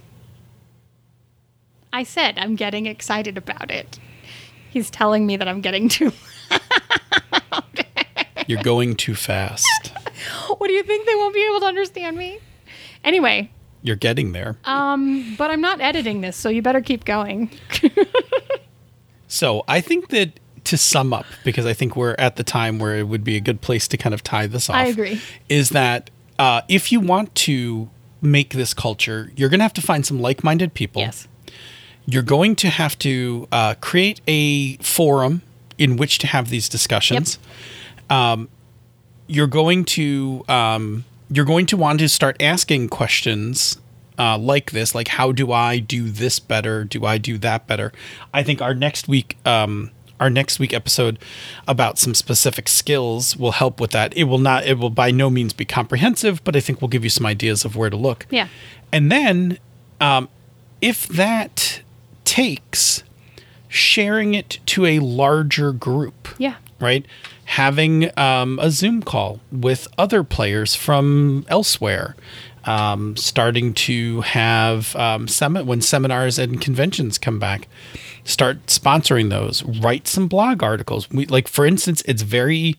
I 1.93 2.01
said 2.01 2.39
I'm 2.39 2.55
getting 2.55 2.87
excited 2.87 3.37
about 3.37 3.69
it. 3.69 3.99
He's 4.71 4.89
telling 4.89 5.27
me 5.27 5.37
that 5.37 5.47
I'm 5.47 5.61
getting 5.61 5.89
too. 5.89 6.11
You're 8.47 8.63
going 8.63 8.95
too 8.95 9.13
fast. 9.13 9.91
what 10.57 10.67
do 10.67 10.73
you 10.73 10.81
think 10.81 11.05
they 11.05 11.13
won't 11.15 11.35
be 11.35 11.45
able 11.45 11.59
to 11.59 11.67
understand 11.67 12.17
me? 12.17 12.39
Anyway, 13.03 13.51
You're 13.83 13.95
getting 13.95 14.31
there. 14.31 14.57
um, 14.65 15.35
but 15.37 15.51
I'm 15.51 15.61
not 15.61 15.81
editing 15.81 16.21
this, 16.21 16.35
so 16.35 16.49
you 16.49 16.63
better 16.63 16.81
keep 16.81 17.05
going. 17.05 17.51
So 19.29 19.63
I 19.67 19.79
think 19.79 20.09
that 20.09 20.39
to 20.65 20.77
sum 20.77 21.13
up, 21.13 21.25
because 21.45 21.65
I 21.65 21.73
think 21.73 21.95
we're 21.95 22.15
at 22.19 22.35
the 22.35 22.43
time 22.43 22.79
where 22.79 22.97
it 22.97 23.07
would 23.07 23.23
be 23.23 23.37
a 23.37 23.39
good 23.39 23.61
place 23.61 23.87
to 23.87 23.97
kind 23.97 24.13
of 24.13 24.21
tie 24.21 24.45
this 24.45 24.69
off. 24.69 24.75
I 24.75 24.87
agree. 24.87 25.21
Is 25.47 25.69
that 25.69 26.09
uh, 26.37 26.61
if 26.67 26.91
you 26.91 26.99
want 26.99 27.33
to 27.35 27.89
make 28.21 28.49
this 28.49 28.73
culture, 28.73 29.31
you're 29.35 29.49
going 29.49 29.59
to 29.59 29.63
have 29.63 29.73
to 29.73 29.81
find 29.81 30.05
some 30.05 30.19
like-minded 30.19 30.73
people. 30.73 31.03
Yes. 31.03 31.27
You're 32.05 32.23
going 32.23 32.55
to 32.57 32.69
have 32.69 32.99
to 32.99 33.47
uh, 33.51 33.75
create 33.75 34.19
a 34.27 34.75
forum 34.77 35.43
in 35.77 35.95
which 35.95 36.17
to 36.19 36.27
have 36.27 36.49
these 36.49 36.67
discussions. 36.67 37.39
Yep. 38.09 38.11
Um, 38.11 38.49
you're 39.27 39.47
going 39.47 39.85
to 39.85 40.43
um, 40.49 41.05
you're 41.31 41.45
going 41.45 41.67
to 41.67 41.77
want 41.77 41.99
to 41.99 42.09
start 42.09 42.35
asking 42.41 42.89
questions 42.89 43.77
uh, 44.19 44.37
like 44.37 44.71
this, 44.71 44.93
like 44.93 45.07
how 45.07 45.31
do 45.31 45.51
I 45.51 45.79
do 45.79 46.09
this 46.09 46.39
better? 46.39 46.83
Do 46.83 47.05
I 47.05 47.17
do 47.17 47.37
that 47.39 47.65
better? 47.67 47.91
I 48.33 48.43
think 48.43 48.61
our 48.61 48.73
next 48.75 49.07
week. 49.07 49.37
Um, 49.45 49.91
our 50.19 50.29
next 50.29 50.59
week 50.59 50.73
episode 50.73 51.17
about 51.65 51.97
some 51.97 52.13
specific 52.13 52.67
skills 52.67 53.37
will 53.37 53.53
help 53.53 53.79
with 53.79 53.91
that. 53.91 54.13
It 54.17 54.25
will 54.25 54.37
not 54.37 54.65
it 54.65 54.77
will 54.77 54.89
by 54.89 55.11
no 55.11 55.29
means 55.29 55.53
be 55.53 55.63
comprehensive, 55.63 56.43
but 56.43 56.57
I 56.57 56.59
think 56.59 56.81
we'll 56.81 56.89
give 56.89 57.05
you 57.05 57.09
some 57.09 57.25
ideas 57.25 57.63
of 57.63 57.77
where 57.77 57.89
to 57.89 57.95
look. 57.95 58.25
Yeah. 58.29 58.49
And 58.91 59.09
then, 59.09 59.59
um, 60.01 60.27
if 60.81 61.07
that 61.07 61.79
takes 62.25 63.03
sharing 63.69 64.33
it 64.33 64.59
to 64.65 64.85
a 64.85 64.99
larger 64.99 65.71
group, 65.71 66.27
Yeah. 66.37 66.55
right? 66.81 67.05
Having 67.45 68.11
um, 68.19 68.59
a 68.61 68.71
Zoom 68.71 69.01
call 69.01 69.39
with 69.51 69.87
other 69.97 70.23
players 70.25 70.75
from 70.75 71.45
elsewhere, 71.47 72.15
um, 72.65 73.15
starting 73.15 73.73
to 73.73 74.21
have 74.21 74.95
um, 74.95 75.27
semi- 75.27 75.63
when 75.63 75.81
seminars 75.81 76.39
and 76.39 76.59
conventions 76.61 77.17
come 77.17 77.39
back, 77.39 77.67
start 78.23 78.65
sponsoring 78.67 79.29
those. 79.29 79.63
Write 79.63 80.07
some 80.07 80.27
blog 80.27 80.63
articles. 80.63 81.09
We 81.09 81.25
like, 81.25 81.47
for 81.47 81.65
instance, 81.65 82.01
it's 82.05 82.21
very 82.21 82.77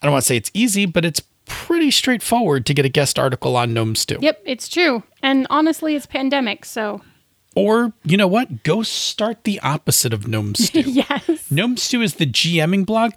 I 0.00 0.06
don't 0.06 0.12
want 0.12 0.22
to 0.22 0.28
say 0.28 0.36
it's 0.36 0.50
easy, 0.54 0.86
but 0.86 1.04
it's 1.04 1.22
pretty 1.46 1.90
straightforward 1.90 2.66
to 2.66 2.74
get 2.74 2.84
a 2.84 2.88
guest 2.88 3.18
article 3.18 3.56
on 3.56 3.74
Gnome 3.74 3.94
Stew. 3.94 4.18
Yep, 4.20 4.42
it's 4.44 4.68
true. 4.68 5.02
And 5.22 5.46
honestly, 5.50 5.94
it's 5.96 6.06
pandemic, 6.06 6.64
so 6.64 7.02
Or 7.54 7.92
you 8.04 8.16
know 8.16 8.26
what? 8.26 8.62
Go 8.62 8.82
start 8.82 9.44
the 9.44 9.60
opposite 9.60 10.12
of 10.14 10.26
Gnome 10.26 10.54
Stew. 10.56 10.80
yes. 10.80 11.50
Gnome 11.50 11.76
Stew 11.76 12.00
is 12.00 12.14
the 12.14 12.26
GMing 12.26 12.86
blog. 12.86 13.12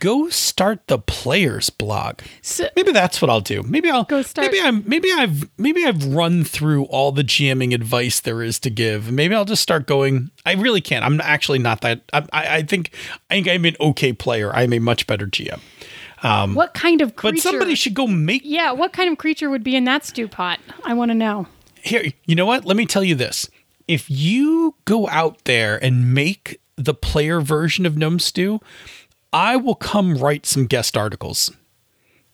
Go 0.00 0.28
start 0.28 0.86
the 0.88 0.98
players 0.98 1.70
blog. 1.70 2.18
So, 2.42 2.68
Maybe 2.74 2.90
that's 2.90 3.22
what 3.22 3.30
I'll 3.30 3.40
do. 3.40 3.62
Maybe 3.62 3.88
I'll 3.88 4.02
Go 4.02 4.22
start- 4.22 4.50
Maybe 4.50 4.60
I'm. 4.60 4.82
Maybe 4.88 5.12
I've. 5.12 5.48
Maybe 5.56 5.84
I've 5.84 6.04
run 6.04 6.42
through 6.42 6.84
all 6.86 7.12
the 7.12 7.22
GMing 7.22 7.72
advice 7.72 8.18
there 8.18 8.42
is 8.42 8.58
to 8.60 8.70
give. 8.70 9.12
Maybe 9.12 9.34
I'll 9.36 9.44
just 9.44 9.62
start 9.62 9.86
going. 9.86 10.30
I 10.44 10.54
really 10.54 10.80
can't. 10.80 11.04
I'm 11.04 11.20
actually 11.20 11.60
not 11.60 11.82
that. 11.82 12.02
I, 12.12 12.26
I, 12.32 12.62
think. 12.62 12.90
I 13.30 13.34
think 13.34 13.48
I'm 13.48 13.64
an 13.64 13.76
okay 13.80 14.12
player. 14.12 14.50
I'm 14.52 14.72
a 14.72 14.80
much 14.80 15.06
better 15.06 15.26
GM. 15.28 15.60
Um, 16.24 16.54
what 16.54 16.74
kind 16.74 17.02
of 17.02 17.14
creature? 17.14 17.34
But 17.36 17.42
somebody 17.42 17.74
should 17.76 17.94
go 17.94 18.06
make 18.08 18.42
Yeah, 18.44 18.72
what 18.72 18.92
kind 18.92 19.12
of 19.12 19.18
creature 19.18 19.48
would 19.50 19.62
be 19.62 19.76
in 19.76 19.84
that 19.84 20.04
stew 20.04 20.26
pot? 20.26 20.58
I 20.84 20.94
want 20.94 21.10
to 21.10 21.14
know. 21.14 21.46
here 21.82 22.04
you 22.24 22.34
know 22.34 22.46
what 22.46 22.64
let 22.64 22.76
me 22.76 22.86
tell 22.86 23.04
you 23.04 23.14
this 23.14 23.48
if 23.88 24.10
you 24.10 24.74
go 24.84 25.08
out 25.08 25.44
there 25.44 25.82
and 25.82 26.12
make 26.14 26.60
the 26.76 26.94
player 26.94 27.40
version 27.40 27.86
of 27.86 27.96
gnome 27.96 28.18
stew 28.18 28.60
i 29.36 29.54
will 29.54 29.74
come 29.74 30.16
write 30.16 30.46
some 30.46 30.66
guest 30.66 30.96
articles. 30.96 31.52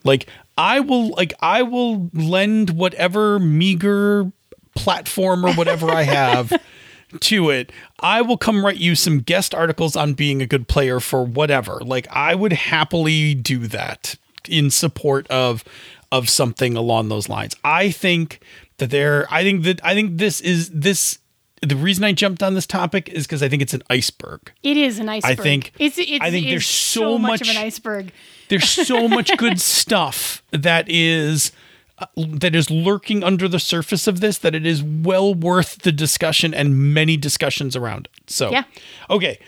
Like 0.05 0.27
i 0.57 0.81
will 0.81 1.09
like 1.11 1.35
i 1.41 1.63
will 1.63 2.11
lend 2.13 2.71
whatever 2.71 3.39
meager 3.39 4.31
platform 4.75 5.45
or 5.45 5.53
whatever 5.55 5.91
i 5.91 6.03
have 6.03 6.53
to 7.21 7.51
it. 7.51 7.73
I 8.01 8.23
will 8.23 8.39
come 8.39 8.65
write 8.65 8.79
you 8.79 8.95
some 8.95 9.21
guest 9.21 9.55
articles 9.55 9.97
on 9.97 10.15
being 10.15 10.41
a 10.41 10.47
good 10.47 10.67
player 10.67 10.99
for 11.01 11.25
whatever. 11.25 11.81
Like 11.81 12.07
i 12.11 12.35
would 12.35 12.53
happily 12.53 13.35
do 13.35 13.67
that 13.69 14.17
in 14.49 14.71
support 14.71 15.27
of 15.29 15.65
of 16.11 16.29
something 16.29 16.77
along 16.77 17.09
those 17.09 17.29
lines. 17.29 17.57
I 17.65 17.91
think 17.91 18.41
that 18.79 18.91
there 18.91 19.27
i 19.31 19.43
think 19.43 19.63
that 19.65 19.85
i 19.85 19.95
think 19.95 20.19
this 20.19 20.41
is 20.41 20.71
this 20.71 21.19
the 21.63 21.77
reason 21.77 22.05
i 22.05 22.13
jumped 22.13 22.43
on 22.43 22.55
this 22.55 22.67
topic 22.67 23.09
is 23.11 23.25
because 23.27 23.43
i 23.43 23.49
think 23.49 23.63
it's 23.63 23.75
an 23.75 23.83
iceberg 23.89 24.53
It 24.63 24.77
is 24.77 24.99
an 24.99 25.09
iceberg. 25.09 25.39
I 25.39 25.43
think- 25.43 25.73
it's, 25.79 25.97
it's 25.99 26.21
I 26.21 26.31
think 26.31 26.47
it's 26.47 26.51
there's 26.51 26.67
so 26.67 27.19
much 27.19 27.41
of 27.43 27.49
an 27.49 27.57
iceberg. 27.57 28.13
there's 28.49 28.69
so 28.69 29.07
much 29.19 29.31
good 29.39 29.61
stuff 29.61 30.43
that 30.51 30.87
is 30.89 31.53
uh, 31.99 32.07
that 32.17 32.55
is 32.57 32.71
lurking 32.71 33.23
under 33.23 33.47
the 33.49 33.59
surface 33.61 34.07
of 34.09 34.21
this 34.21 34.39
that 34.39 34.55
it 34.55 34.67
is 34.67 34.83
well 34.83 35.35
worth 35.35 35.83
the 35.83 35.93
discussion 35.93 36.53
and 36.53 36.95
many 36.95 37.17
discussions 37.17 37.77
around 37.77 38.09
it. 38.17 38.31
So, 38.31 38.51
Yeah. 38.51 38.65
okay. 39.11 39.39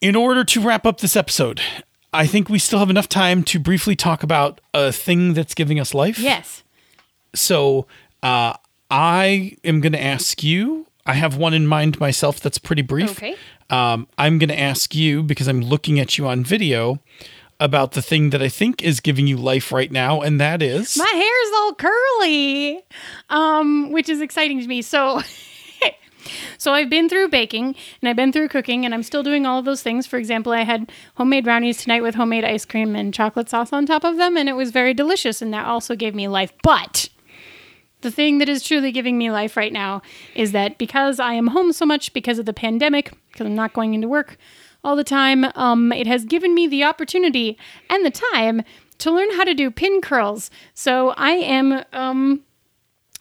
In 0.00 0.14
order 0.14 0.44
to 0.44 0.60
wrap 0.60 0.84
up 0.86 1.00
this 1.00 1.16
episode, 1.16 1.60
I 2.12 2.26
think 2.26 2.48
we 2.48 2.58
still 2.58 2.78
have 2.78 2.90
enough 2.90 3.08
time 3.08 3.42
to 3.44 3.58
briefly 3.58 3.96
talk 3.96 4.22
about 4.22 4.60
a 4.74 4.92
thing 4.92 5.32
that's 5.34 5.54
giving 5.54 5.80
us 5.80 5.94
life. 5.94 6.18
Yes. 6.18 6.62
So, 7.34 7.86
uh, 8.22 8.52
I 8.90 9.56
am 9.64 9.80
going 9.80 9.92
to 9.92 10.02
ask 10.02 10.42
you. 10.42 10.86
I 11.04 11.14
have 11.14 11.36
one 11.36 11.54
in 11.54 11.66
mind 11.66 12.00
myself 12.00 12.40
that's 12.40 12.58
pretty 12.58 12.82
brief. 12.82 13.12
Okay. 13.12 13.36
Um, 13.70 14.08
I'm 14.18 14.38
going 14.38 14.48
to 14.48 14.58
ask 14.58 14.94
you 14.94 15.22
because 15.22 15.48
I'm 15.48 15.60
looking 15.60 15.98
at 16.00 16.18
you 16.18 16.26
on 16.26 16.44
video 16.44 17.00
about 17.58 17.92
the 17.92 18.02
thing 18.02 18.30
that 18.30 18.42
I 18.42 18.48
think 18.48 18.82
is 18.82 19.00
giving 19.00 19.26
you 19.26 19.36
life 19.36 19.72
right 19.72 19.90
now, 19.90 20.20
and 20.20 20.40
that 20.40 20.62
is 20.62 20.96
My 20.96 21.04
hair's 21.04 21.52
all 21.56 21.74
curly, 21.74 22.84
um, 23.30 23.92
which 23.92 24.08
is 24.08 24.20
exciting 24.20 24.60
to 24.60 24.66
me. 24.66 24.82
So, 24.82 25.22
so 26.58 26.74
I've 26.74 26.90
been 26.90 27.08
through 27.08 27.28
baking 27.28 27.74
and 28.02 28.08
I've 28.08 28.16
been 28.16 28.32
through 28.32 28.48
cooking, 28.48 28.84
and 28.84 28.92
I'm 28.92 29.02
still 29.02 29.22
doing 29.22 29.46
all 29.46 29.58
of 29.58 29.64
those 29.64 29.82
things. 29.82 30.06
For 30.06 30.18
example, 30.18 30.52
I 30.52 30.64
had 30.64 30.92
homemade 31.14 31.44
brownies 31.44 31.78
tonight 31.78 32.02
with 32.02 32.14
homemade 32.14 32.44
ice 32.44 32.64
cream 32.64 32.94
and 32.94 33.14
chocolate 33.14 33.48
sauce 33.48 33.72
on 33.72 33.86
top 33.86 34.04
of 34.04 34.16
them, 34.16 34.36
and 34.36 34.48
it 34.48 34.54
was 34.54 34.70
very 34.70 34.92
delicious, 34.92 35.40
and 35.40 35.52
that 35.54 35.66
also 35.66 35.96
gave 35.96 36.14
me 36.14 36.28
life. 36.28 36.52
But 36.62 37.08
the 38.02 38.10
thing 38.10 38.38
that 38.38 38.48
is 38.48 38.62
truly 38.62 38.92
giving 38.92 39.18
me 39.18 39.30
life 39.30 39.56
right 39.56 39.72
now 39.72 40.02
is 40.34 40.52
that 40.52 40.78
because 40.78 41.18
I 41.18 41.32
am 41.34 41.48
home 41.48 41.72
so 41.72 41.86
much 41.86 42.12
because 42.12 42.38
of 42.38 42.46
the 42.46 42.52
pandemic, 42.52 43.12
because 43.32 43.46
I'm 43.46 43.54
not 43.54 43.72
going 43.72 43.94
into 43.94 44.08
work 44.08 44.36
all 44.84 44.96
the 44.96 45.04
time, 45.04 45.46
um, 45.54 45.92
it 45.92 46.06
has 46.06 46.24
given 46.24 46.54
me 46.54 46.66
the 46.66 46.84
opportunity 46.84 47.58
and 47.90 48.04
the 48.04 48.10
time 48.10 48.62
to 48.98 49.10
learn 49.10 49.30
how 49.32 49.44
to 49.44 49.54
do 49.54 49.70
pin 49.70 50.00
curls. 50.00 50.50
So 50.74 51.10
I 51.16 51.30
am 51.30 51.84
um, 51.92 52.42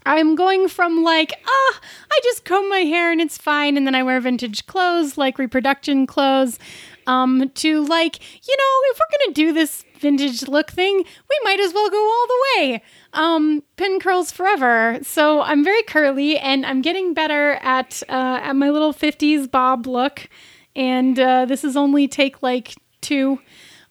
I'm 0.05 0.35
going 0.35 0.67
from 0.67 1.03
like, 1.03 1.33
ah, 1.47 1.79
I 2.11 2.19
just 2.23 2.45
comb 2.45 2.69
my 2.69 2.79
hair 2.79 3.11
and 3.11 3.19
it's 3.19 3.37
fine, 3.37 3.75
and 3.75 3.87
then 3.87 3.95
I 3.95 4.03
wear 4.03 4.19
vintage 4.21 4.67
clothes 4.67 5.17
like 5.17 5.39
reproduction 5.39 6.05
clothes, 6.05 6.59
um, 7.07 7.49
to 7.55 7.85
like, 7.85 8.19
you 8.47 8.55
know, 8.57 8.91
if 8.91 8.99
we're 8.99 9.17
gonna 9.19 9.33
do 9.33 9.53
this 9.53 9.83
vintage 9.99 10.47
look 10.47 10.71
thing, 10.71 10.97
we 10.97 11.39
might 11.43 11.59
as 11.59 11.73
well 11.73 11.89
go 11.89 11.97
all 11.97 12.27
the 12.27 12.45
way. 12.57 12.83
Um, 13.13 13.63
pin 13.77 13.99
curls 13.99 14.31
forever. 14.31 14.99
So 15.03 15.41
I'm 15.41 15.63
very 15.63 15.83
curly, 15.83 16.37
and 16.37 16.65
I'm 16.65 16.81
getting 16.81 17.13
better 17.13 17.53
at 17.61 18.03
uh, 18.09 18.39
at 18.41 18.53
my 18.55 18.69
little 18.69 18.93
'50s 18.93 19.49
bob 19.49 19.87
look. 19.87 20.29
And 20.75 21.17
uh, 21.19 21.45
this 21.45 21.63
is 21.63 21.77
only 21.77 22.07
take 22.07 22.43
like 22.43 22.75
two. 23.01 23.39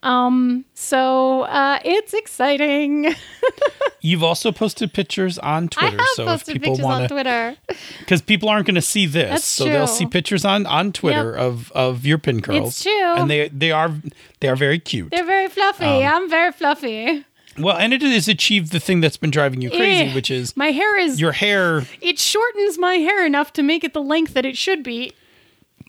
Um, 0.04 0.64
so 0.74 1.42
uh, 1.42 1.78
it's 1.84 2.12
exciting. 2.14 3.14
You've 4.02 4.22
also 4.22 4.52
posted 4.52 4.92
pictures 4.92 5.38
on 5.38 5.64
I 5.64 5.66
Twitter, 5.68 5.96
have 5.96 6.06
so 6.14 6.22
if 6.24 6.28
posted 6.28 6.54
people 6.60 6.72
pictures 6.74 6.84
on 6.84 6.90
want 6.90 7.02
to, 7.04 7.08
Twitter. 7.14 7.56
because 8.00 8.20
people 8.20 8.48
aren't 8.50 8.66
going 8.66 8.74
to 8.74 8.82
see 8.82 9.06
this, 9.06 9.30
That's 9.30 9.44
so 9.46 9.64
they'll 9.64 9.86
see 9.86 10.04
pictures 10.06 10.44
on 10.44 10.66
on 10.66 10.92
Twitter 10.92 11.34
of 11.34 11.72
of 11.72 12.04
your 12.04 12.18
pin 12.18 12.42
curls. 12.42 12.68
It's 12.68 12.82
true. 12.82 13.14
and 13.14 13.30
they 13.30 13.48
they 13.48 13.70
are 13.72 13.92
they 14.40 14.48
are 14.48 14.56
very 14.56 14.78
cute. 14.78 15.10
They're 15.10 15.24
very 15.24 15.48
fluffy. 15.48 15.86
Um, 15.86 16.02
I'm 16.24 16.28
very 16.30 16.52
fluffy. 16.52 17.24
well, 17.58 17.78
and 17.78 17.94
it 17.94 18.02
has 18.02 18.28
achieved 18.28 18.72
the 18.72 18.80
thing 18.80 19.00
that's 19.00 19.16
been 19.16 19.30
driving 19.30 19.62
you 19.62 19.70
crazy, 19.70 20.10
Eh, 20.10 20.14
which 20.14 20.30
is 20.30 20.54
my 20.54 20.66
hair 20.72 20.98
is 21.00 21.18
your 21.18 21.32
hair. 21.32 21.86
it 22.02 22.18
shortens 22.18 22.76
my 22.78 22.96
hair 22.96 23.24
enough 23.24 23.54
to 23.54 23.62
make 23.62 23.84
it 23.84 23.94
the 23.94 24.02
length 24.02 24.34
that 24.34 24.44
it 24.44 24.58
should 24.58 24.82
be 24.82 25.12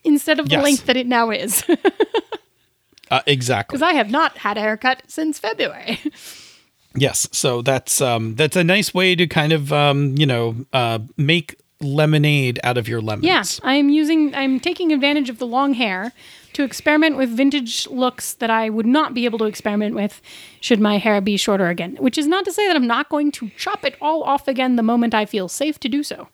instead 0.06 0.40
of 0.40 0.48
the 0.48 0.58
length 0.58 0.86
that 0.86 0.96
it 0.96 1.06
now 1.08 1.32
is. 1.32 1.66
Uh, 3.12 3.22
exactly. 3.28 3.78
Because 3.78 3.88
I 3.88 3.94
have 3.94 4.10
not 4.10 4.38
had 4.40 4.58
a 4.58 4.62
haircut 4.62 5.04
since 5.08 5.40
February. 5.40 6.00
Yes, 6.98 7.28
so 7.34 7.62
that's 7.62 8.00
um 8.00 8.36
that's 8.36 8.56
a 8.56 8.64
nice 8.64 8.94
way 8.94 9.16
to 9.16 9.28
kind 9.28 9.52
of 9.52 9.74
um 9.74 10.16
you 10.18 10.26
know 10.26 10.56
uh 10.72 11.00
make 11.18 11.60
lemonade 11.82 12.58
out 12.64 12.78
of 12.78 12.88
your 12.88 13.02
lemons. 13.02 13.26
yeah, 13.26 13.44
I'm 13.70 13.90
using, 13.90 14.34
I'm 14.34 14.62
taking 14.62 14.94
advantage 14.94 15.30
of 15.30 15.38
the 15.38 15.46
long 15.46 15.74
hair 15.74 16.14
to 16.54 16.64
experiment 16.64 17.18
with 17.18 17.30
vintage 17.30 17.86
looks 17.88 18.34
that 18.36 18.50
I 18.50 18.70
would 18.70 18.86
not 18.86 19.14
be 19.14 19.26
able 19.26 19.38
to 19.40 19.46
experiment 19.46 19.94
with 19.94 20.22
should 20.62 20.80
my 20.80 20.98
hair 20.98 21.20
be 21.20 21.36
shorter 21.36 21.68
again. 21.68 21.98
Which 22.00 22.18
is 22.18 22.28
not 22.28 22.46
to 22.46 22.54
say 22.54 22.66
that 22.68 22.78
I'm 22.78 22.88
not 22.88 23.10
going 23.10 23.34
to 23.34 23.50
chop 23.58 23.84
it 23.84 23.98
all 24.00 24.24
off 24.24 24.48
again 24.48 24.78
the 24.78 24.84
moment 24.84 25.14
I 25.14 25.26
feel 25.26 25.50
safe 25.50 25.78
to 25.82 25.90
do 25.90 26.02
so. 26.02 26.30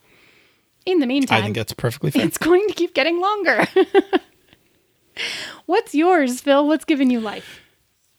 In 0.86 1.00
the 1.00 1.08
meantime, 1.08 1.40
I 1.40 1.42
think 1.42 1.56
that's 1.56 1.74
perfectly 1.74 2.12
fair. 2.12 2.24
it's 2.24 2.38
going 2.38 2.68
to 2.68 2.74
keep 2.76 2.94
getting 2.94 3.20
longer. 3.20 3.66
What's 5.66 5.96
yours, 5.96 6.42
Phil? 6.42 6.68
What's 6.68 6.86
giving 6.86 7.10
you 7.10 7.20
life? 7.20 7.60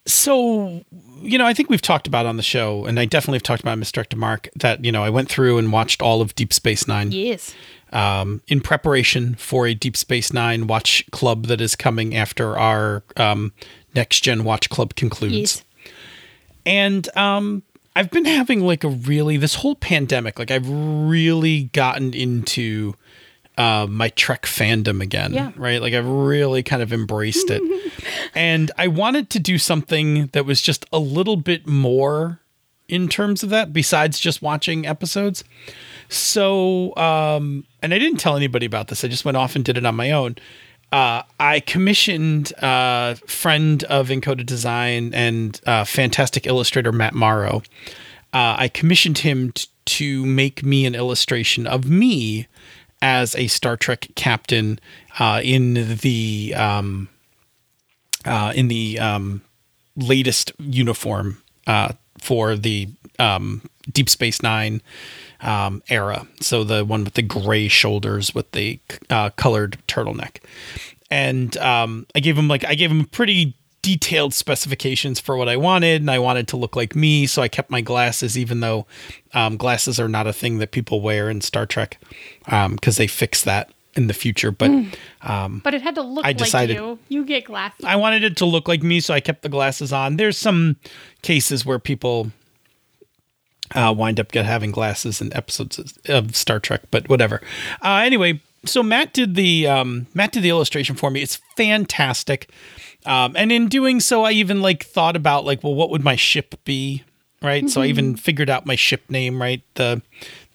So, 0.04 0.82
you 1.20 1.38
know, 1.38 1.46
I 1.46 1.54
think 1.54 1.70
we've 1.70 1.82
talked 1.82 2.08
about 2.08 2.26
on 2.26 2.36
the 2.36 2.42
show, 2.42 2.86
and 2.86 2.98
I 2.98 3.04
definitely 3.04 3.36
have 3.36 3.44
talked 3.44 3.62
about 3.62 3.78
Misdirected 3.78 4.18
Mark 4.18 4.48
that, 4.56 4.84
you 4.84 4.90
know, 4.90 5.04
I 5.04 5.10
went 5.10 5.28
through 5.28 5.58
and 5.58 5.70
watched 5.72 6.02
all 6.02 6.20
of 6.20 6.34
Deep 6.34 6.52
Space 6.52 6.88
Nine 6.88 7.12
Yes. 7.12 7.54
um, 7.92 8.42
in 8.48 8.60
preparation 8.60 9.36
for 9.36 9.66
a 9.66 9.74
Deep 9.74 9.96
Space 9.96 10.32
Nine 10.32 10.66
watch 10.66 11.04
club 11.12 11.46
that 11.46 11.60
is 11.60 11.76
coming 11.76 12.16
after 12.16 12.58
our 12.58 13.04
um, 13.16 13.52
next 13.94 14.24
gen 14.24 14.42
watch 14.42 14.70
club 14.70 14.96
concludes. 14.96 15.34
Yes. 15.34 15.62
And 16.66 17.16
um, 17.16 17.62
I've 17.94 18.10
been 18.10 18.24
having 18.24 18.60
like 18.60 18.82
a 18.82 18.88
really, 18.88 19.36
this 19.36 19.56
whole 19.56 19.76
pandemic, 19.76 20.36
like 20.38 20.50
I've 20.50 20.68
really 20.68 21.64
gotten 21.72 22.12
into 22.12 22.94
uh, 23.58 23.86
my 23.88 24.08
Trek 24.10 24.42
fandom 24.46 25.02
again, 25.02 25.32
Yeah. 25.34 25.52
right? 25.56 25.80
Like 25.80 25.94
I've 25.94 26.06
really 26.08 26.62
kind 26.62 26.82
of 26.82 26.92
embraced 26.92 27.50
it. 27.50 27.62
and 28.34 28.70
I 28.78 28.88
wanted 28.88 29.28
to 29.30 29.38
do 29.38 29.58
something 29.58 30.28
that 30.28 30.46
was 30.46 30.62
just 30.62 30.86
a 30.92 30.98
little 30.98 31.36
bit 31.36 31.66
more 31.66 32.40
in 32.88 33.08
terms 33.08 33.42
of 33.42 33.50
that, 33.50 33.72
besides 33.72 34.18
just 34.20 34.42
watching 34.42 34.86
episodes. 34.86 35.44
So, 36.08 36.94
um, 36.96 37.64
and 37.82 37.94
I 37.94 37.98
didn't 37.98 38.18
tell 38.18 38.36
anybody 38.36 38.66
about 38.66 38.88
this. 38.88 39.02
I 39.04 39.08
just 39.08 39.24
went 39.24 39.36
off 39.36 39.56
and 39.56 39.64
did 39.64 39.78
it 39.78 39.86
on 39.86 39.94
my 39.94 40.10
own. 40.10 40.36
Uh, 40.92 41.22
I 41.40 41.60
commissioned 41.60 42.52
a 42.60 43.16
friend 43.26 43.82
of 43.84 44.08
Encoded 44.08 44.44
Design 44.44 45.14
and 45.14 45.58
uh, 45.66 45.84
fantastic 45.84 46.46
illustrator 46.46 46.92
Matt 46.92 47.14
Morrow. 47.14 47.62
Uh, 48.34 48.56
I 48.58 48.68
commissioned 48.68 49.18
him 49.18 49.52
t- 49.52 49.68
to 49.84 50.26
make 50.26 50.62
me 50.62 50.84
an 50.84 50.94
illustration 50.94 51.66
of 51.66 51.88
me 51.88 52.46
as 53.02 53.34
a 53.34 53.48
Star 53.48 53.76
Trek 53.76 54.08
captain 54.14 54.78
uh, 55.18 55.40
in 55.44 55.98
the 55.98 56.54
um, 56.56 57.08
uh, 58.24 58.52
in 58.54 58.68
the 58.68 58.98
um, 58.98 59.42
latest 59.96 60.52
uniform 60.58 61.42
uh, 61.66 61.92
for 62.18 62.56
the 62.56 62.88
um, 63.18 63.62
Deep 63.90 64.08
Space 64.08 64.42
Nine 64.42 64.80
um, 65.40 65.82
era. 65.90 66.26
So 66.40 66.64
the 66.64 66.84
one 66.84 67.04
with 67.04 67.14
the 67.14 67.22
gray 67.22 67.68
shoulders 67.68 68.34
with 68.34 68.50
the 68.52 68.78
uh, 69.10 69.30
colored 69.30 69.76
turtleneck. 69.88 70.38
And 71.10 71.56
um, 71.58 72.06
I 72.14 72.20
gave 72.20 72.38
him 72.38 72.48
like 72.48 72.64
I 72.64 72.74
gave 72.74 72.90
him 72.90 73.00
a 73.00 73.06
pretty 73.06 73.56
detailed 73.82 74.32
specifications 74.32 75.18
for 75.20 75.36
what 75.36 75.48
I 75.48 75.56
wanted, 75.56 76.00
and 76.02 76.10
I 76.10 76.18
wanted 76.20 76.46
to 76.48 76.56
look 76.56 76.76
like 76.76 76.94
me. 76.94 77.26
So 77.26 77.42
I 77.42 77.48
kept 77.48 77.68
my 77.70 77.80
glasses, 77.80 78.38
even 78.38 78.60
though 78.60 78.86
um, 79.34 79.56
glasses 79.56 79.98
are 79.98 80.08
not 80.08 80.26
a 80.26 80.32
thing 80.32 80.58
that 80.58 80.70
people 80.70 81.00
wear 81.00 81.28
in 81.28 81.40
Star 81.40 81.66
Trek 81.66 81.98
because 82.44 82.96
they 82.96 83.06
fix 83.08 83.42
that 83.42 83.70
in 83.94 84.06
the 84.06 84.14
future. 84.14 84.50
But 84.52 84.70
But 85.20 85.74
it 85.74 85.82
had 85.82 85.96
to 85.96 86.02
look 86.02 86.24
I 86.24 86.32
decided- 86.32 86.78
like 86.80 86.98
you. 87.08 87.18
You 87.20 87.24
get 87.26 87.44
glasses. 87.44 87.84
I 87.84 87.96
wanted 87.96 88.22
it 88.22 88.36
to 88.38 88.46
look 88.46 88.68
like 88.68 88.82
me, 88.82 89.00
so 89.00 89.12
I 89.12 89.20
kept 89.20 89.42
the 89.42 89.48
glasses 89.48 89.92
on. 89.92 90.16
There's 90.16 90.38
some 90.38 90.76
cases 91.22 91.66
where 91.66 91.78
people 91.80 92.30
uh, 93.74 93.92
wind 93.96 94.20
up 94.20 94.30
get 94.32 94.44
having 94.44 94.70
glasses 94.70 95.20
in 95.20 95.34
episodes 95.34 95.78
of- 95.78 95.92
of 96.08 96.36
Star 96.36 96.60
Trek, 96.60 96.82
but 96.90 97.08
whatever. 97.08 97.40
Uh, 97.82 97.96
anyway, 98.04 98.40
so 98.64 98.82
Matt 98.82 99.12
did 99.12 99.34
the 99.34 99.66
um, 99.66 100.06
Matt 100.14 100.32
did 100.32 100.42
the 100.42 100.50
illustration 100.50 100.96
for 100.96 101.10
me. 101.10 101.22
It's 101.22 101.36
fantastic, 101.56 102.50
um, 103.06 103.34
and 103.36 103.50
in 103.52 103.68
doing 103.68 104.00
so, 104.00 104.24
I 104.24 104.32
even 104.32 104.62
like 104.62 104.84
thought 104.84 105.16
about 105.16 105.44
like, 105.44 105.62
well, 105.62 105.74
what 105.74 105.90
would 105.90 106.04
my 106.04 106.16
ship 106.16 106.54
be? 106.64 107.04
Right. 107.40 107.68
So 107.68 107.82
I 107.82 107.86
even 107.86 108.14
figured 108.14 108.48
out 108.48 108.66
my 108.66 108.76
ship 108.76 109.10
name. 109.10 109.42
Right. 109.42 109.62
The 109.74 110.00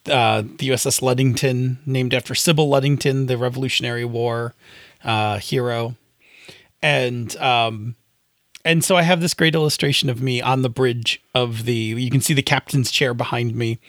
uh, 0.06 0.42
the 0.42 0.70
USS 0.70 1.02
Ludington, 1.02 1.80
named 1.86 2.14
after 2.14 2.34
Sybil 2.34 2.70
Ludington, 2.70 3.26
the 3.26 3.38
Revolutionary 3.38 4.06
War 4.06 4.54
uh, 5.04 5.38
hero 5.40 5.96
and 6.82 7.36
um 7.38 7.96
and 8.66 8.84
so 8.84 8.98
I 8.98 9.02
have 9.04 9.22
this 9.22 9.34
great 9.34 9.56
illustration 9.56 10.10
of 10.10 10.22
me 10.22 10.42
on 10.42 10.62
the 10.62 10.70
bridge 10.70 11.22
of 11.34 11.64
the 11.64 11.74
you 11.74 12.10
can 12.10 12.22
see 12.22 12.34
the 12.34 12.42
captain's 12.42 12.92
chair 12.92 13.14
behind 13.14 13.56
me. 13.56 13.80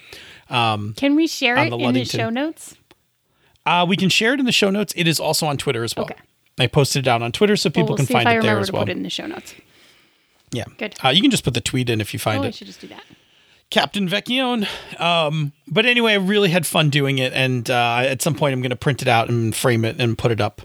Um, 0.51 0.95
Can 0.97 1.14
we 1.16 1.27
share 1.27 1.59
On 1.59 1.66
it 1.66 1.71
the 1.71 1.79
in 1.79 1.95
the 1.95 2.05
show 2.05 2.31
notes? 2.31 2.77
Uh 3.69 3.85
we 3.87 3.97
can 3.97 4.09
share 4.09 4.33
it 4.35 4.41
in 4.41 4.47
the 4.47 4.53
show 4.53 4.71
notes. 4.71 4.93
It 4.97 5.07
is 5.07 5.21
also 5.21 5.47
on 5.47 5.57
Twitter 5.59 5.85
as 5.85 5.95
well. 5.97 6.07
Okay. 6.07 6.16
I 6.59 6.66
posted 6.66 7.07
it 7.07 7.09
out 7.09 7.23
on 7.23 7.31
Twitter 7.33 7.57
so 7.57 7.71
people 7.71 7.83
Well, 7.83 7.89
we'll 7.91 7.97
can 7.99 8.07
see 8.07 8.12
find 8.14 8.27
if 8.29 8.33
I 8.33 8.39
it 8.39 8.43
there 8.43 8.51
remember 8.57 8.61
as 8.62 8.66
to 8.69 8.73
put 8.73 8.89
it 8.89 8.97
in 8.97 9.03
the 9.05 9.11
show 9.11 9.27
notes. 9.27 9.55
Yeah. 10.51 10.64
Good. 10.79 10.97
Uh, 11.05 11.11
you 11.11 11.21
can 11.23 11.31
just 11.31 11.45
put 11.45 11.55
the 11.55 11.61
tweet 11.61 11.89
in 11.91 12.01
if 12.01 12.12
you 12.12 12.19
find 12.19 12.41
Oh, 12.41 12.45
I 12.45 12.49
it. 12.49 12.55
should 12.55 12.66
just 12.66 12.81
do 12.81 12.89
that. 12.89 13.03
Captain 13.71 14.09
Vecchione. 14.09 14.66
Um, 14.99 15.53
but 15.66 15.85
anyway, 15.85 16.12
I 16.12 16.16
really 16.16 16.49
had 16.49 16.66
fun 16.66 16.89
doing 16.89 17.19
it, 17.19 17.35
and 17.35 17.69
uh, 17.71 17.99
at 18.03 18.23
some 18.23 18.35
point, 18.35 18.55
I'm 18.55 18.62
going 18.62 18.71
to 18.71 18.77
print 18.77 19.03
it 19.03 19.09
out 19.09 19.29
and 19.29 19.55
frame 19.55 19.85
it 19.85 20.01
and 20.01 20.16
put 20.16 20.31
it 20.33 20.41
up 20.41 20.62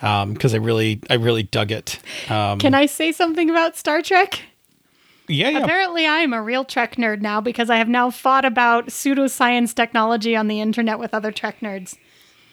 because 0.00 0.54
I 0.54 0.56
really, 0.56 1.00
I 1.10 1.14
really 1.14 1.42
dug 1.42 1.70
it. 1.70 2.00
Um, 2.30 2.58
Can 2.58 2.72
I 2.72 2.86
say 2.86 3.12
something 3.12 3.50
about 3.50 3.76
Star 3.76 4.00
Trek? 4.00 4.40
yeah, 5.28 5.50
yeah. 5.50 5.58
Apparently, 5.58 6.06
I 6.06 6.20
am 6.20 6.32
a 6.32 6.40
real 6.42 6.64
Trek 6.64 6.96
nerd 6.96 7.20
now 7.20 7.42
because 7.42 7.68
I 7.68 7.76
have 7.76 7.88
now 7.88 8.08
fought 8.10 8.46
about 8.46 8.86
pseudoscience 8.86 9.74
technology 9.74 10.34
on 10.34 10.48
the 10.48 10.62
internet 10.62 10.98
with 10.98 11.12
other 11.12 11.30
Trek 11.30 11.60
nerds. 11.60 11.98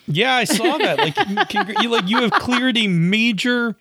Yeah, 0.08 0.34
I 0.36 0.44
saw 0.44 0.78
that. 0.78 0.98
Like, 1.00 1.16
congr- 1.50 1.82
you 1.82 1.90
like 1.90 2.08
you 2.08 2.22
have 2.22 2.32
cleared 2.32 2.78
a 2.78 2.88
major. 2.88 3.76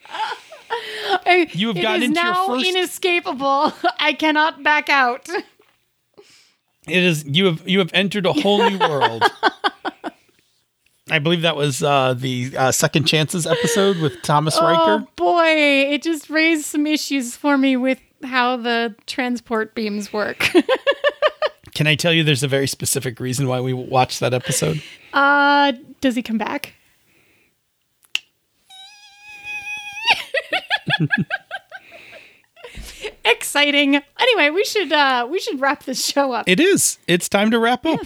I- 1.26 1.48
You 1.52 1.68
have 1.68 1.76
gotten 1.80 2.02
into 2.04 2.20
your 2.20 2.32
now 2.32 2.46
first- 2.46 2.66
inescapable. 2.66 3.72
I 4.00 4.12
cannot 4.14 4.62
back 4.62 4.88
out. 4.88 5.28
It 6.88 7.02
is 7.02 7.24
you 7.24 7.46
have 7.46 7.66
you 7.68 7.78
have 7.78 7.90
entered 7.94 8.26
a 8.26 8.32
whole 8.32 8.68
new 8.68 8.78
world. 8.88 9.22
I 11.10 11.18
believe 11.18 11.42
that 11.42 11.54
was 11.56 11.82
uh, 11.82 12.14
the 12.14 12.56
uh, 12.56 12.72
Second 12.72 13.04
Chances 13.04 13.46
episode 13.46 13.98
with 13.98 14.22
Thomas 14.22 14.58
Riker. 14.60 15.04
Oh 15.04 15.08
boy, 15.16 15.44
it 15.92 16.02
just 16.02 16.30
raised 16.30 16.64
some 16.64 16.86
issues 16.86 17.36
for 17.36 17.58
me 17.58 17.76
with 17.76 18.00
how 18.22 18.56
the 18.56 18.94
transport 19.06 19.74
beams 19.74 20.12
work. 20.14 20.48
Can 21.74 21.86
I 21.88 21.96
tell 21.96 22.12
you? 22.12 22.22
There's 22.22 22.42
a 22.44 22.48
very 22.48 22.66
specific 22.68 23.18
reason 23.18 23.48
why 23.48 23.60
we 23.60 23.72
watched 23.72 24.20
that 24.20 24.32
episode. 24.32 24.80
uh, 25.12 25.72
does 26.00 26.14
he 26.14 26.22
come 26.22 26.38
back? 26.38 26.74
Exciting. 33.24 33.96
Anyway, 34.18 34.50
we 34.50 34.64
should 34.64 34.92
uh 34.92 35.26
we 35.30 35.40
should 35.40 35.60
wrap 35.60 35.84
this 35.84 36.04
show 36.04 36.32
up. 36.32 36.48
It 36.48 36.60
is. 36.60 36.98
It's 37.06 37.28
time 37.28 37.50
to 37.50 37.58
wrap 37.58 37.84
up. 37.86 38.00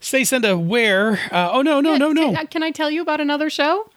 Stay 0.00 0.24
Senda, 0.24 0.56
where? 0.56 1.18
Uh, 1.32 1.50
oh 1.52 1.62
no, 1.62 1.80
no, 1.80 1.96
no, 1.96 2.12
no! 2.12 2.32
Can, 2.32 2.46
can 2.46 2.62
I 2.62 2.70
tell 2.70 2.90
you 2.90 3.02
about 3.02 3.20
another 3.20 3.50
show? 3.50 3.90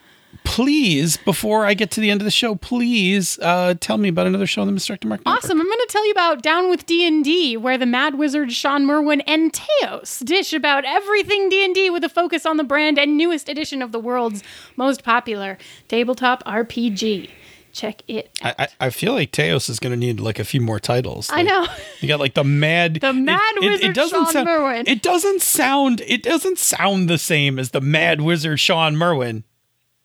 Please, 0.43 1.17
before 1.17 1.65
I 1.65 1.73
get 1.73 1.91
to 1.91 2.01
the 2.01 2.09
end 2.11 2.21
of 2.21 2.25
the 2.25 2.31
show, 2.31 2.55
please 2.55 3.39
uh, 3.39 3.75
tell 3.79 3.97
me 3.97 4.09
about 4.09 4.27
another 4.27 4.45
show 4.47 4.61
on 4.61 4.67
the 4.67 4.73
Misdirected 4.73 5.07
Mark 5.07 5.21
Network. 5.25 5.43
Awesome. 5.43 5.59
I'm 5.59 5.65
going 5.67 5.77
to 5.79 5.87
tell 5.89 6.05
you 6.05 6.11
about 6.11 6.41
Down 6.43 6.69
with 6.69 6.85
D&D, 6.85 7.55
where 7.57 7.77
the 7.77 7.85
Mad 7.85 8.15
Wizard 8.15 8.51
Sean 8.51 8.85
Merwin 8.85 9.21
and 9.21 9.53
Teos 9.53 10.19
dish 10.19 10.53
about 10.53 10.85
everything 10.85 11.49
D&D 11.49 11.89
with 11.89 12.03
a 12.03 12.09
focus 12.09 12.45
on 12.45 12.57
the 12.57 12.63
brand 12.63 12.99
and 12.99 13.15
newest 13.17 13.47
edition 13.49 13.81
of 13.81 13.91
the 13.91 13.99
world's 13.99 14.43
most 14.75 15.03
popular 15.03 15.57
tabletop 15.87 16.43
RPG. 16.45 17.29
check 17.71 18.01
it. 18.07 18.29
I, 18.41 18.55
I, 18.59 18.67
I 18.87 18.89
feel 18.89 19.13
like 19.13 19.31
Teos 19.31 19.69
is 19.69 19.79
going 19.79 19.91
to 19.91 19.97
need 19.97 20.19
like 20.19 20.39
a 20.39 20.43
few 20.43 20.61
more 20.61 20.79
titles. 20.79 21.29
I 21.31 21.43
know. 21.43 21.67
You 22.01 22.07
got 22.07 22.19
like 22.19 22.33
the 22.33 22.43
mad, 22.43 22.95
The 22.95 23.13
Mad 23.13 23.39
Wizard 23.61 23.95
Sean 23.95 24.25
sound, 24.27 24.45
Merwin. 24.45 24.87
It 24.87 25.01
doesn't 25.01 25.41
sound. 25.41 26.01
It 26.01 26.23
doesn't 26.23 26.57
sound 26.57 27.09
the 27.09 27.17
same 27.17 27.59
as 27.59 27.71
the 27.71 27.81
Mad 27.81 28.21
Wizard 28.21 28.59
Sean 28.59 28.95
Merwin 28.95 29.43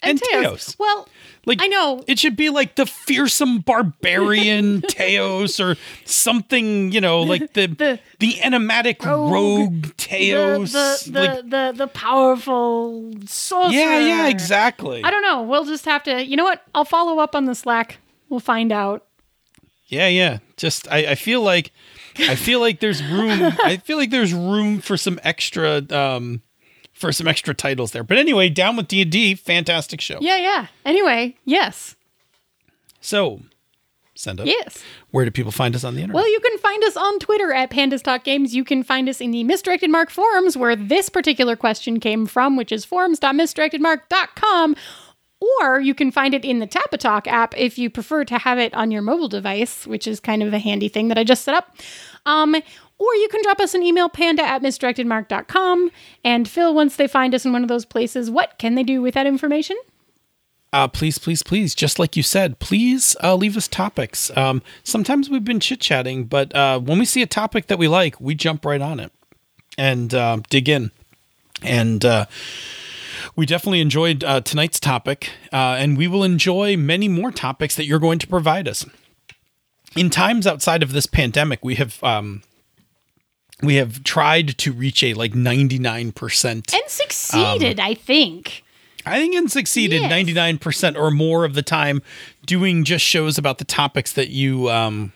and, 0.06 0.20
Teos. 0.20 0.76
Well, 0.78 1.08
Like 1.46 1.60
I 1.62 1.66
know. 1.66 2.02
it 2.06 2.18
should 2.18 2.36
be 2.36 2.48
like 2.50 2.76
the 2.76 2.86
fearsome 2.86 3.58
barbarian 3.58 4.80
Teos 4.88 5.60
or 5.60 5.76
something. 6.04 6.92
You 6.92 7.00
know, 7.00 7.22
like 7.22 7.52
the 7.54 7.66
the, 7.66 8.00
The- 8.18 8.42
enigmatic 8.42 9.04
Rogue. 9.04 9.32
rogue, 9.32 9.82
the 9.82 9.92
Teos. 9.96 10.72
the 10.72 11.10
the, 11.10 11.20
like, 11.20 11.50
the 11.50 11.72
the 11.76 11.86
powerful 11.88 13.12
sorcerer. 13.26 13.72
yeah, 13.78 13.98
yeah, 13.98 14.28
exactly. 14.28 15.02
I 15.04 15.10
don't 15.10 15.22
know. 15.22 15.42
We'll 15.42 15.64
just 15.64 15.84
have 15.84 16.02
to. 16.04 16.24
You 16.24 16.36
know 16.36 16.44
what? 16.44 16.62
I'll 16.74 16.84
follow 16.84 17.18
up 17.20 17.34
on 17.34 17.44
the 17.46 17.54
Slack. 17.54 17.98
We'll 18.28 18.40
find 18.40 18.72
out. 18.72 19.04
Yeah, 19.86 20.08
yeah. 20.08 20.38
Just 20.56 20.90
I, 20.90 20.98
I 21.10 21.14
feel 21.14 21.42
like 21.42 21.72
I 22.18 22.34
feel 22.36 22.60
like 22.60 22.80
there's 22.80 23.02
room 23.02 23.52
I 23.62 23.76
feel 23.76 23.96
like 23.98 24.10
there's 24.10 24.32
room 24.32 24.80
for 24.80 24.96
some 24.96 25.20
extra 25.22 25.82
um 25.90 26.42
for 26.94 27.12
some 27.12 27.28
extra 27.28 27.52
titles 27.52 27.90
there. 27.92 28.02
But 28.04 28.16
anyway, 28.16 28.48
down 28.48 28.76
with 28.76 28.88
D&D, 28.88 29.34
fantastic 29.34 30.00
show. 30.00 30.18
Yeah, 30.20 30.36
yeah. 30.38 30.66
Anyway, 30.86 31.36
yes, 31.44 31.96
So, 33.00 33.40
Senda. 34.14 34.46
yes. 34.46 34.82
Where 35.10 35.24
do 35.24 35.30
people 35.32 35.50
find 35.52 35.74
us 35.74 35.82
on 35.84 35.94
the 35.96 36.00
internet? 36.02 36.14
Well, 36.14 36.30
you 36.30 36.38
can 36.40 36.56
find 36.58 36.82
us 36.84 36.96
on 36.96 37.18
Twitter 37.18 37.52
at 37.52 37.70
Pandas 37.70 38.02
Talk 38.02 38.22
Games. 38.24 38.54
You 38.54 38.64
can 38.64 38.82
find 38.84 39.08
us 39.08 39.20
in 39.20 39.32
the 39.32 39.42
Misdirected 39.44 39.90
Mark 39.90 40.08
forums 40.10 40.56
where 40.56 40.76
this 40.76 41.08
particular 41.08 41.56
question 41.56 41.98
came 42.00 42.24
from, 42.26 42.56
which 42.56 42.70
is 42.72 42.84
forums.misdirectedmark.com. 42.84 44.76
Or 45.60 45.80
you 45.80 45.94
can 45.94 46.10
find 46.10 46.32
it 46.32 46.44
in 46.44 46.60
the 46.60 46.66
Tapatalk 46.66 47.26
app 47.26 47.54
if 47.58 47.76
you 47.78 47.90
prefer 47.90 48.24
to 48.24 48.38
have 48.38 48.58
it 48.58 48.72
on 48.72 48.90
your 48.90 49.02
mobile 49.02 49.28
device, 49.28 49.86
which 49.86 50.06
is 50.06 50.18
kind 50.20 50.42
of 50.42 50.54
a 50.54 50.58
handy 50.58 50.88
thing 50.88 51.08
that 51.08 51.18
I 51.18 51.24
just 51.24 51.44
set 51.44 51.54
up. 51.54 51.76
Um, 52.24 52.56
or 52.98 53.14
you 53.16 53.28
can 53.28 53.42
drop 53.42 53.60
us 53.60 53.74
an 53.74 53.82
email, 53.82 54.08
panda 54.08 54.42
at 54.42 54.62
misdirectedmark.com. 54.62 55.90
And 56.24 56.48
Phil, 56.48 56.74
once 56.74 56.96
they 56.96 57.06
find 57.06 57.34
us 57.34 57.44
in 57.44 57.52
one 57.52 57.62
of 57.62 57.68
those 57.68 57.84
places, 57.84 58.30
what 58.30 58.58
can 58.58 58.74
they 58.74 58.82
do 58.82 59.02
with 59.02 59.14
that 59.14 59.26
information? 59.26 59.76
uh, 60.74 60.88
please, 60.88 61.18
please, 61.18 61.44
please, 61.44 61.72
just 61.72 62.00
like 62.00 62.16
you 62.16 62.22
said, 62.24 62.58
please 62.58 63.16
uh, 63.22 63.36
leave 63.36 63.56
us 63.56 63.68
topics. 63.68 64.36
Um, 64.36 64.60
sometimes 64.82 65.30
we've 65.30 65.44
been 65.44 65.60
chit 65.60 65.80
chatting, 65.80 66.24
but 66.24 66.52
uh, 66.52 66.80
when 66.80 66.98
we 66.98 67.04
see 67.04 67.22
a 67.22 67.28
topic 67.28 67.68
that 67.68 67.78
we 67.78 67.86
like, 67.86 68.20
we 68.20 68.34
jump 68.34 68.64
right 68.64 68.80
on 68.80 68.98
it 68.98 69.12
and 69.78 70.12
uh, 70.12 70.38
dig 70.50 70.68
in. 70.68 70.90
And 71.62 72.04
uh, 72.04 72.26
we 73.36 73.46
definitely 73.46 73.82
enjoyed 73.82 74.24
uh, 74.24 74.40
tonight's 74.40 74.80
topic, 74.80 75.30
uh, 75.52 75.76
and 75.78 75.96
we 75.96 76.08
will 76.08 76.24
enjoy 76.24 76.76
many 76.76 77.06
more 77.06 77.30
topics 77.30 77.76
that 77.76 77.84
you're 77.84 78.00
going 78.00 78.18
to 78.18 78.26
provide 78.26 78.66
us. 78.66 78.84
In 79.94 80.10
times 80.10 80.44
outside 80.44 80.82
of 80.82 80.90
this 80.90 81.06
pandemic, 81.06 81.64
we 81.64 81.76
have. 81.76 82.02
Um, 82.02 82.42
we 83.62 83.76
have 83.76 84.02
tried 84.04 84.56
to 84.58 84.72
reach 84.72 85.02
a 85.02 85.14
like 85.14 85.32
99% 85.32 86.44
And 86.74 86.82
succeeded, 86.88 87.80
I 87.80 87.94
think. 87.94 88.62
I 89.06 89.18
think 89.18 89.34
it 89.34 89.50
succeeded 89.50 90.02
Yes. 90.02 90.12
99% 90.12 90.96
or 90.96 91.10
more 91.10 91.44
of 91.44 91.54
the 91.54 91.62
time 91.62 92.02
doing 92.46 92.84
just 92.84 93.04
shows 93.04 93.38
about 93.38 93.58
the 93.58 93.64
topics 93.64 94.12
that 94.14 94.28
you 94.30 94.70
um 94.70 95.12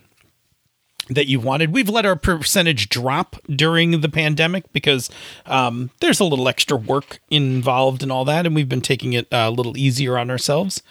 that 1.09 1.27
you 1.27 1.41
wanted. 1.41 1.73
We've 1.73 1.89
let 1.89 2.05
our 2.07 2.17
percentage 2.17 2.89
drop 2.89 3.37
during 3.49 4.01
the 4.01 4.09
pandemic 4.09 4.71
because 4.73 5.11
um, 5.47 5.91
there's 6.01 6.21
a 6.21 6.25
little 6.25 6.49
extra 6.49 6.77
work 6.77 7.19
involved 7.31 8.03
and 8.03 8.13
all 8.13 8.25
that, 8.27 8.47
and 8.47 8.55
we've 8.55 8.69
been 8.69 8.81
taking 8.81 9.13
it 9.15 9.27
a 9.33 9.51
little 9.51 9.77
easier 9.77 10.19
on 10.19 10.31
ourselves, 10.31 10.83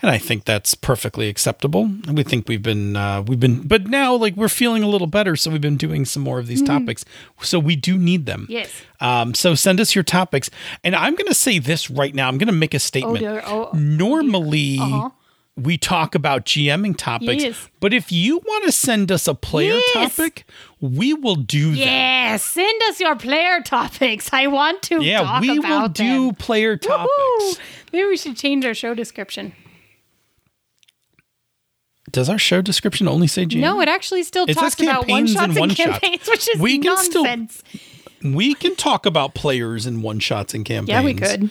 and 0.00 0.10
I 0.10 0.18
think 0.18 0.44
that's 0.44 0.74
perfectly 0.74 1.28
acceptable. 1.28 1.84
And 1.84 2.16
we 2.16 2.22
think 2.22 2.48
we've 2.48 2.62
been 2.62 2.96
uh, 2.96 3.22
we've 3.22 3.40
been, 3.40 3.66
but 3.66 3.86
now 3.86 4.14
like 4.14 4.36
we're 4.36 4.48
feeling 4.48 4.82
a 4.82 4.88
little 4.88 5.06
better, 5.06 5.36
so 5.36 5.50
we've 5.50 5.60
been 5.60 5.76
doing 5.76 6.04
some 6.04 6.22
more 6.22 6.38
of 6.38 6.46
these 6.46 6.62
topics. 6.62 7.04
So 7.40 7.58
we 7.58 7.76
do 7.76 7.98
need 7.98 8.26
them. 8.26 8.46
Yes. 8.48 8.70
Um, 9.00 9.34
so 9.34 9.54
send 9.54 9.80
us 9.80 9.94
your 9.94 10.04
topics, 10.04 10.50
and 10.84 10.94
I'm 10.94 11.14
going 11.14 11.28
to 11.28 11.34
say 11.34 11.58
this 11.58 11.90
right 11.90 12.14
now. 12.14 12.28
I'm 12.28 12.38
going 12.38 12.46
to 12.46 12.52
make 12.52 12.74
a 12.74 12.78
statement. 12.78 13.18
dear. 13.18 13.42
Oh, 13.44 13.70
Normally, 13.72 14.78
we 15.56 15.76
talk 15.76 16.14
about 16.14 16.46
GMing 16.46 16.96
topics, 16.96 17.42
Yes. 17.44 17.68
but 17.78 17.92
if 17.92 18.10
you 18.10 18.38
want 18.38 18.64
to 18.64 18.72
send 18.72 19.12
us 19.12 19.28
a 19.28 19.34
player 19.34 19.74
Yes. 19.94 20.16
topic, 20.16 20.44
we 20.80 21.12
will 21.12 21.34
do 21.36 21.72
that. 21.72 21.78
Yeah, 21.78 22.36
send 22.38 22.80
us 22.88 22.98
your 23.00 23.16
player 23.16 23.60
topics. 23.60 24.30
I 24.32 24.46
want 24.46 24.80
to 24.84 25.02
Yeah, 25.04 25.40
we 25.40 25.58
will 25.58 25.88
do 25.88 26.26
them. 26.28 26.34
player 26.36 26.76
topics. 26.78 27.12
Woohoo! 27.40 27.58
Maybe 27.92 28.06
we 28.08 28.16
should 28.16 28.36
change 28.36 28.64
our 28.64 28.72
show 28.74 28.94
description. 28.94 29.52
Does 32.10 32.28
our 32.28 32.38
show 32.38 32.60
description 32.62 33.06
only 33.08 33.26
say 33.26 33.44
GM? 33.46 33.60
No, 33.60 33.80
it 33.80 33.88
actually 33.88 34.22
still 34.22 34.44
It 34.48 34.54
talks 34.54 34.80
about 34.80 35.06
one 35.08 35.26
shots 35.26 35.38
and 35.40 35.50
and, 35.52 35.60
one-shots. 35.60 35.98
campaigns, 36.00 36.28
which 36.28 36.48
is 36.48 36.60
We 36.60 36.78
can 36.78 36.96
still- 36.98 37.24
nonsense. 37.24 37.62
we 38.22 38.54
can 38.54 38.74
talk 38.76 39.06
about 39.06 39.34
players 39.34 39.86
and 39.86 40.02
one 40.02 40.18
shots 40.18 40.52
and 40.54 40.64
campaigns. 40.64 40.88
yeah, 40.88 41.02
we 41.02 41.14
could. 41.14 41.50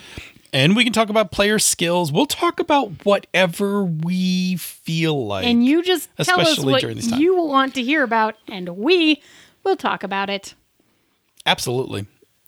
And 0.54 0.76
we 0.76 0.84
can 0.84 0.91
talk 0.91 1.10
about 1.10 1.32
player 1.32 1.60
skills. 1.60 2.12
We'll 2.12 2.26
talk 2.26 2.60
about 2.60 3.06
whatever 3.06 3.84
we 3.84 4.58
feel 4.58 5.26
like. 5.26 5.45
And 5.45 5.66
you 5.66 5.82
just 5.82 6.10
tell 6.18 6.41
us 6.41 6.60
what 6.60 6.82
during 6.82 6.97
this 6.97 7.08
time. 7.08 7.22
you 7.22 7.41
want 7.41 7.74
to 7.76 7.84
hear 7.84 8.04
about, 8.04 8.36
and 8.47 8.78
we 8.78 9.22
will 9.64 9.78
talk 9.78 10.04
about 10.04 10.30
it. 10.30 10.56
Absolutely. 11.45 12.06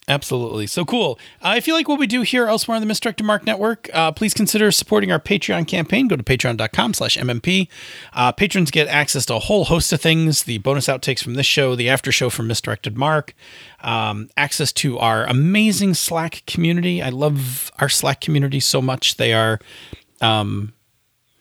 Absolutely. 0.08 0.68
So 0.68 0.84
cool. 0.84 1.18
Uh, 1.42 1.56
if 1.58 1.66
you 1.66 1.74
like 1.74 1.88
what 1.88 1.98
we 1.98 2.08
do 2.08 2.24
here 2.24 2.46
elsewhere 2.46 2.76
on 2.76 2.82
the 2.82 2.86
Misdirected 2.86 3.26
Mark 3.26 3.46
Network, 3.46 3.90
uh, 3.94 4.12
please 4.12 4.34
consider 4.34 4.70
supporting 4.70 5.14
our 5.14 5.20
Patreon 5.20 5.66
campaign. 5.66 6.10
Go 6.10 6.18
to 6.18 6.24
patreon.com 6.24 6.94
slash 6.94 7.18
MMP. 7.18 7.70
Uh, 8.12 8.34
patrons 8.34 8.70
get 8.70 8.88
access 8.90 9.26
to 9.28 9.36
a 9.36 9.40
whole 9.40 9.66
host 9.66 9.94
of 9.94 10.02
things, 10.02 10.44
the 10.44 10.58
bonus 10.58 10.88
outtakes 10.88 11.24
from 11.24 11.36
this 11.36 11.46
show, 11.46 11.76
the 11.76 11.90
after 11.90 12.12
show 12.12 12.30
from 12.30 12.48
Misdirected 12.48 12.98
Mark, 12.98 13.34
um, 13.82 14.30
access 14.36 14.74
to 14.74 15.00
our 15.00 15.26
amazing 15.26 15.94
Slack 15.94 16.44
community. 16.46 17.02
I 17.02 17.10
love 17.10 17.72
our 17.80 17.88
Slack 17.88 18.20
community 18.20 18.60
so 18.60 18.82
much. 18.82 19.16
They 19.16 19.34
are 19.34 19.60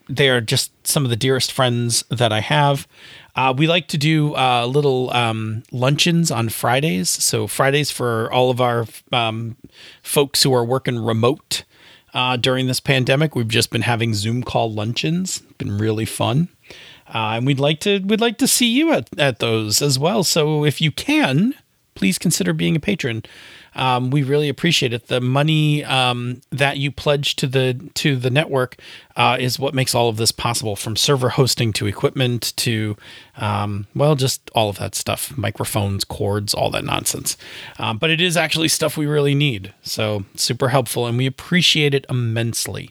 they 0.08 0.28
are 0.28 0.40
just 0.40 0.72
some 0.86 1.04
of 1.04 1.10
the 1.10 1.16
dearest 1.16 1.52
friends 1.52 2.04
that 2.10 2.32
I 2.32 2.40
have. 2.40 2.86
Uh, 3.34 3.54
we 3.56 3.66
like 3.66 3.88
to 3.88 3.98
do 3.98 4.34
uh, 4.36 4.66
little 4.66 5.10
um, 5.10 5.62
luncheons 5.72 6.30
on 6.30 6.48
Fridays. 6.48 7.08
So 7.08 7.46
Fridays 7.46 7.90
for 7.90 8.30
all 8.32 8.50
of 8.50 8.60
our 8.60 8.86
um, 9.10 9.56
folks 10.02 10.42
who 10.42 10.52
are 10.52 10.64
working 10.64 10.98
remote 10.98 11.64
uh, 12.12 12.36
during 12.36 12.66
this 12.66 12.80
pandemic, 12.80 13.34
we've 13.34 13.48
just 13.48 13.70
been 13.70 13.82
having 13.82 14.12
Zoom 14.12 14.42
call 14.42 14.70
luncheons. 14.72 15.40
Been 15.56 15.78
really 15.78 16.04
fun, 16.04 16.48
uh, 17.08 17.36
and 17.36 17.46
we'd 17.46 17.60
like 17.60 17.80
to 17.80 18.00
we'd 18.00 18.20
like 18.20 18.36
to 18.38 18.46
see 18.46 18.68
you 18.68 18.92
at, 18.92 19.08
at 19.18 19.38
those 19.38 19.80
as 19.80 19.98
well. 19.98 20.22
So 20.24 20.64
if 20.64 20.80
you 20.82 20.92
can, 20.92 21.54
please 21.94 22.18
consider 22.18 22.52
being 22.52 22.76
a 22.76 22.80
patron. 22.80 23.22
Um, 23.74 24.10
we 24.10 24.22
really 24.22 24.48
appreciate 24.48 24.92
it. 24.92 25.08
The 25.08 25.20
money 25.20 25.84
um, 25.84 26.42
that 26.50 26.78
you 26.78 26.90
pledge 26.90 27.36
to 27.36 27.46
the 27.46 27.90
to 27.94 28.16
the 28.16 28.30
network 28.30 28.76
uh, 29.16 29.36
is 29.40 29.58
what 29.58 29.74
makes 29.74 29.94
all 29.94 30.08
of 30.08 30.16
this 30.16 30.32
possible, 30.32 30.76
from 30.76 30.96
server 30.96 31.30
hosting 31.30 31.72
to 31.74 31.86
equipment 31.86 32.52
to 32.56 32.96
um, 33.36 33.86
well, 33.94 34.14
just 34.14 34.50
all 34.54 34.68
of 34.68 34.78
that 34.78 34.94
stuff, 34.94 35.36
microphones, 35.36 36.04
cords, 36.04 36.52
all 36.54 36.70
that 36.70 36.84
nonsense. 36.84 37.36
Um, 37.78 37.98
but 37.98 38.10
it 38.10 38.20
is 38.20 38.36
actually 38.36 38.68
stuff 38.68 38.96
we 38.96 39.06
really 39.06 39.34
need, 39.34 39.72
so 39.82 40.24
super 40.34 40.68
helpful, 40.68 41.06
and 41.06 41.16
we 41.16 41.26
appreciate 41.26 41.94
it 41.94 42.04
immensely, 42.10 42.90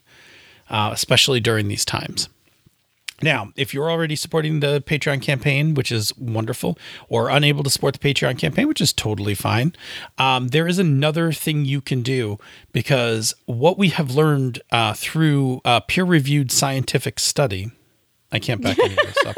uh, 0.69 0.89
especially 0.93 1.39
during 1.39 1.67
these 1.67 1.86
times. 1.86 2.27
Now, 3.24 3.51
if 3.55 3.74
you're 3.74 3.89
already 3.89 4.15
supporting 4.15 4.59
the 4.59 4.82
Patreon 4.82 5.22
campaign, 5.22 5.74
which 5.74 5.91
is 5.91 6.15
wonderful, 6.17 6.78
or 7.09 7.30
unable 7.30 7.63
to 7.63 7.69
support 7.69 7.99
the 7.99 8.13
Patreon 8.13 8.38
campaign, 8.38 8.67
which 8.67 8.82
is 8.82 8.93
totally 8.93 9.36
fine, 9.36 9.74
um, 10.17 10.49
there 10.49 10.67
is 10.67 10.80
another 10.80 11.32
thing 11.32 11.65
you 11.65 11.82
can 11.82 12.01
do 12.01 12.39
because 12.72 13.34
what 13.45 13.78
we 13.78 13.89
have 13.89 14.11
learned 14.11 14.61
uh, 14.72 14.93
through 14.93 15.61
uh, 15.65 15.80
peer 15.82 16.03
reviewed 16.03 16.51
scientific 16.51 17.19
study, 17.19 17.72
I 18.32 18.39
can't 18.39 18.61
back 18.61 18.80
any 18.80 18.93
of 18.93 18.97
this 18.97 19.26
up, 19.26 19.36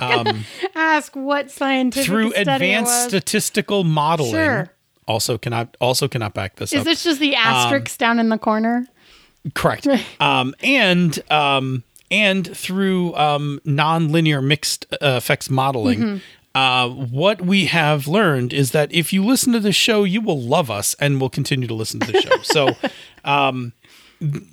Ask 0.74 1.16
what 1.16 1.50
scientific 1.50 2.06
through 2.06 2.32
advanced 2.34 3.08
statistical 3.08 3.84
modeling. 3.84 4.32
Sure. 4.32 4.70
Also 5.08 5.38
cannot 5.38 5.76
also 5.80 6.08
cannot 6.08 6.34
back 6.34 6.56
this 6.56 6.72
Is 6.72 6.80
up. 6.80 6.84
this 6.84 7.04
just 7.04 7.20
the 7.20 7.36
asterisks 7.36 7.96
down 7.96 8.18
in 8.18 8.28
the 8.28 8.38
corner? 8.38 8.86
Correct. 9.54 9.86
um, 10.20 10.54
and 10.62 11.18
um, 11.30 11.84
and 12.10 12.56
through 12.56 13.14
um, 13.16 13.60
nonlinear 13.66 14.42
mixed 14.42 14.86
uh, 14.92 14.96
effects 15.16 15.50
modeling, 15.50 16.20
uh, 16.54 16.88
what 16.88 17.42
we 17.42 17.66
have 17.66 18.08
learned 18.08 18.52
is 18.52 18.70
that 18.70 18.92
if 18.92 19.12
you 19.12 19.24
listen 19.24 19.52
to 19.52 19.60
the 19.60 19.72
show, 19.72 20.04
you 20.04 20.20
will 20.20 20.40
love 20.40 20.70
us 20.70 20.94
and 20.98 21.20
will 21.20 21.30
continue 21.30 21.68
to 21.68 21.74
listen 21.74 22.00
to 22.00 22.12
the 22.12 22.20
show. 22.20 22.42
so. 22.42 22.70
Um, 23.24 23.72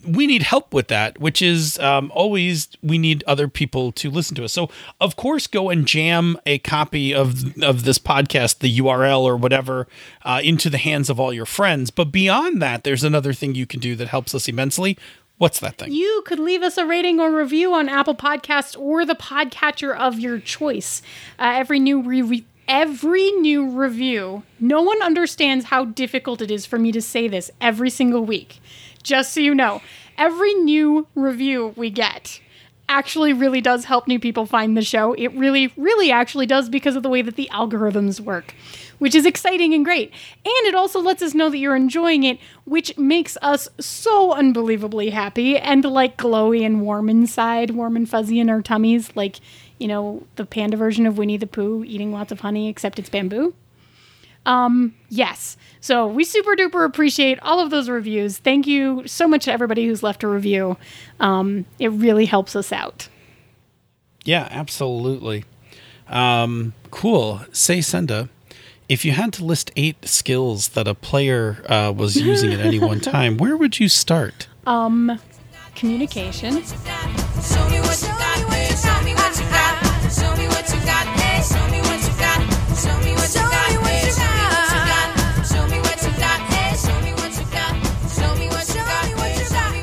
we 0.05 0.27
need 0.27 0.41
help 0.41 0.73
with 0.73 0.89
that, 0.89 1.19
which 1.19 1.41
is 1.41 1.79
um, 1.79 2.11
always 2.13 2.67
we 2.81 2.97
need 2.97 3.23
other 3.25 3.47
people 3.47 3.91
to 3.93 4.09
listen 4.09 4.35
to 4.35 4.43
us. 4.43 4.51
So, 4.51 4.69
of 4.99 5.15
course, 5.15 5.47
go 5.47 5.69
and 5.69 5.87
jam 5.87 6.37
a 6.45 6.57
copy 6.59 7.13
of 7.13 7.57
of 7.63 7.83
this 7.83 7.97
podcast, 7.97 8.59
the 8.59 8.79
URL 8.79 9.21
or 9.21 9.37
whatever, 9.37 9.87
uh, 10.23 10.41
into 10.43 10.69
the 10.69 10.77
hands 10.77 11.09
of 11.09 11.19
all 11.19 11.31
your 11.33 11.45
friends. 11.45 11.91
But 11.91 12.11
beyond 12.11 12.61
that, 12.61 12.83
there's 12.83 13.03
another 13.03 13.33
thing 13.33 13.55
you 13.55 13.65
can 13.65 13.79
do 13.79 13.95
that 13.95 14.09
helps 14.09 14.35
us 14.35 14.47
immensely. 14.47 14.97
What's 15.37 15.59
that 15.59 15.77
thing? 15.77 15.91
You 15.91 16.23
could 16.25 16.39
leave 16.39 16.61
us 16.61 16.77
a 16.77 16.85
rating 16.85 17.19
or 17.19 17.31
review 17.31 17.73
on 17.73 17.89
Apple 17.89 18.15
Podcasts 18.15 18.79
or 18.79 19.05
the 19.05 19.15
podcatcher 19.15 19.95
of 19.95 20.19
your 20.19 20.39
choice. 20.39 21.01
Uh, 21.39 21.53
every 21.55 21.79
new 21.79 22.01
re- 22.01 22.45
every 22.67 23.31
new 23.31 23.69
review. 23.69 24.43
No 24.59 24.81
one 24.81 25.01
understands 25.01 25.65
how 25.65 25.85
difficult 25.85 26.41
it 26.41 26.51
is 26.51 26.65
for 26.65 26.77
me 26.77 26.91
to 26.91 27.01
say 27.01 27.27
this 27.27 27.51
every 27.59 27.89
single 27.89 28.25
week. 28.25 28.59
Just 29.01 29.33
so 29.33 29.39
you 29.39 29.53
know, 29.53 29.81
every 30.17 30.53
new 30.53 31.07
review 31.15 31.73
we 31.75 31.89
get 31.89 32.39
actually 32.87 33.33
really 33.33 33.61
does 33.61 33.85
help 33.85 34.07
new 34.07 34.19
people 34.19 34.45
find 34.45 34.77
the 34.77 34.81
show. 34.81 35.13
It 35.13 35.33
really, 35.33 35.73
really 35.77 36.11
actually 36.11 36.45
does 36.45 36.69
because 36.69 36.95
of 36.95 37.03
the 37.03 37.09
way 37.09 37.21
that 37.21 37.35
the 37.35 37.49
algorithms 37.51 38.19
work, 38.19 38.53
which 39.03 39.15
is 39.15 39.25
exciting 39.25 39.73
and 39.73 39.83
great. 39.83 40.11
And 40.45 40.65
it 40.65 40.73
also 40.73 41.01
lets 41.01 41.21
us 41.21 41.33
know 41.33 41.49
that 41.49 41.57
you're 41.57 41.75
enjoying 41.75 42.23
it, 42.23 42.39
which 42.63 42.97
makes 42.97 43.37
us 43.41 43.67
so 43.77 44.31
unbelievably 44.31 45.09
happy 45.09 45.57
and 45.57 45.83
like 45.83 46.15
glowy 46.15 46.65
and 46.65 46.81
warm 46.81 47.09
inside, 47.09 47.71
warm 47.71 47.97
and 47.97 48.09
fuzzy 48.09 48.39
in 48.39 48.49
our 48.49 48.61
tummies, 48.61 49.13
like, 49.13 49.41
you 49.77 49.89
know, 49.89 50.25
the 50.37 50.45
panda 50.45 50.77
version 50.77 51.05
of 51.05 51.17
Winnie 51.17 51.35
the 51.35 51.45
Pooh 51.45 51.83
eating 51.83 52.13
lots 52.13 52.31
of 52.31 52.39
honey, 52.39 52.69
except 52.69 52.97
it's 52.97 53.09
bamboo. 53.09 53.53
Um, 54.45 54.95
yes. 55.09 55.57
So 55.81 56.07
we 56.07 56.23
super 56.23 56.55
duper 56.55 56.85
appreciate 56.85 57.39
all 57.41 57.59
of 57.59 57.71
those 57.71 57.89
reviews. 57.89 58.37
Thank 58.37 58.67
you 58.67 59.05
so 59.05 59.27
much 59.27 59.43
to 59.43 59.51
everybody 59.51 59.85
who's 59.85 60.01
left 60.01 60.23
a 60.23 60.29
review. 60.29 60.77
Um, 61.19 61.65
it 61.77 61.89
really 61.89 62.25
helps 62.25 62.55
us 62.55 62.71
out. 62.71 63.09
Yeah, 64.23 64.47
absolutely. 64.49 65.43
Um, 66.07 66.71
cool. 66.89 67.41
Say, 67.51 67.81
Senda, 67.81 68.29
if 68.93 69.03
you 69.03 69.11
had 69.11 69.33
to 69.33 69.43
list 69.43 69.71
eight 69.75 70.07
skills 70.07 70.69
that 70.69 70.87
a 70.87 70.93
player 70.93 71.65
uh, 71.67 71.91
was 71.91 72.15
using 72.15 72.53
at 72.53 72.59
any 72.59 72.77
one 72.77 72.99
time, 73.15 73.37
where 73.37 73.57
would 73.57 73.79
you 73.79 73.89
start? 73.89 74.47
Um, 74.67 75.19
communication. 75.73 76.61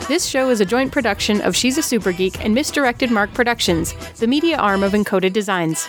This 0.06 0.26
show 0.26 0.50
is 0.50 0.60
a 0.60 0.64
joint 0.64 0.92
production 0.92 1.40
of 1.40 1.56
She's 1.56 1.78
a 1.78 1.82
Super 1.82 2.12
Geek 2.12 2.44
and 2.44 2.54
Misdirected 2.54 3.10
Mark 3.10 3.32
Productions, 3.34 3.92
the 4.18 4.26
media 4.28 4.56
arm 4.56 4.84
of 4.84 4.92
Encoded 4.92 5.32
Designs. 5.32 5.88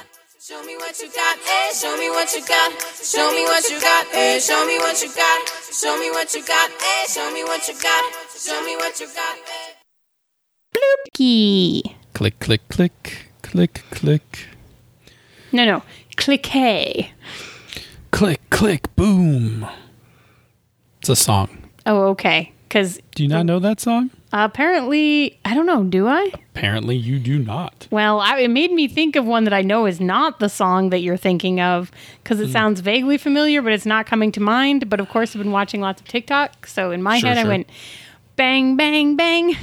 Show 0.92 0.98
what 0.98 1.14
you 1.14 1.16
got, 1.16 1.38
eh? 1.48 1.74
Show 1.74 1.98
me 1.98 2.10
what 2.10 2.34
you 2.34 2.46
got. 2.46 2.72
Show 3.02 3.32
me 3.32 3.44
what 3.46 3.70
you 3.70 3.80
got, 3.80 4.08
eh? 4.14 4.40
Show 4.40 4.66
me 4.66 4.78
what 4.78 5.02
you 5.02 5.08
got. 5.16 5.48
Show 5.72 5.98
me 5.98 6.12
what 6.12 6.36
you 6.36 6.46
got, 6.46 6.70
eh? 6.70 7.08
Show 7.08 7.32
me 7.34 7.44
what 7.46 7.66
you 7.66 7.74
got. 7.82 8.14
Show 8.38 8.62
me 8.66 8.76
what 8.76 9.00
you 9.00 9.08
got, 9.08 9.38
eh? 9.38 10.80
Key. 11.14 11.96
Click, 12.14 12.38
click, 12.40 12.68
click, 12.68 13.28
click, 13.42 13.84
click, 13.92 14.48
No, 15.54 15.64
no. 15.64 15.84
Cliquet. 16.18 17.12
click, 18.12 18.42
click, 18.50 18.94
boom. 18.98 19.66
It's 21.00 21.08
a 21.08 21.16
song. 21.16 21.70
Oh, 21.86 22.08
okay. 22.10 22.52
Because 22.68 23.00
Do 23.16 23.24
you 23.24 23.30
not 23.30 23.46
know 23.46 23.60
that 23.60 23.80
song? 23.80 24.10
Apparently, 24.32 25.40
I 25.46 25.54
don't 25.54 25.66
know, 25.66 25.84
do 25.84 26.08
I? 26.08 26.32
Apparently, 26.56 26.96
you 26.96 27.20
do 27.20 27.40
not. 27.40 27.88
Well, 27.92 28.20
I, 28.20 28.40
it 28.40 28.50
made 28.50 28.72
me 28.72 28.88
think 28.88 29.16
of 29.16 29.26
one 29.26 29.44
that 29.46 29.54
I 29.54 29.62
know 29.62 29.86
is 29.86 30.00
not 30.00 30.40
the 30.40 30.50
song 30.50 30.90
that 30.90 31.00
you're 31.00 31.18
thinking 31.18 31.60
of 31.60 31.92
because 32.24 32.40
it 32.40 32.48
hmm. 32.48 32.52
sounds 32.52 32.80
vaguely 32.82 33.18
familiar, 33.18 33.62
but 33.62 33.74
it's 33.74 33.86
not 33.86 34.06
coming 34.06 34.32
to 34.34 34.40
mind. 34.40 34.90
But 34.90 35.00
of 35.00 35.10
course, 35.10 35.36
I've 35.36 35.42
been 35.42 35.52
watching 35.52 35.82
lots 35.82 36.02
of 36.02 36.08
TikTok. 36.08 36.68
So 36.68 36.92
in 36.92 37.02
my 37.02 37.20
Sure, 37.20 37.30
head, 37.30 37.38
I 37.38 37.48
went 37.48 37.68
bang, 38.36 38.76
bang, 38.76 39.16
bang. 39.16 39.56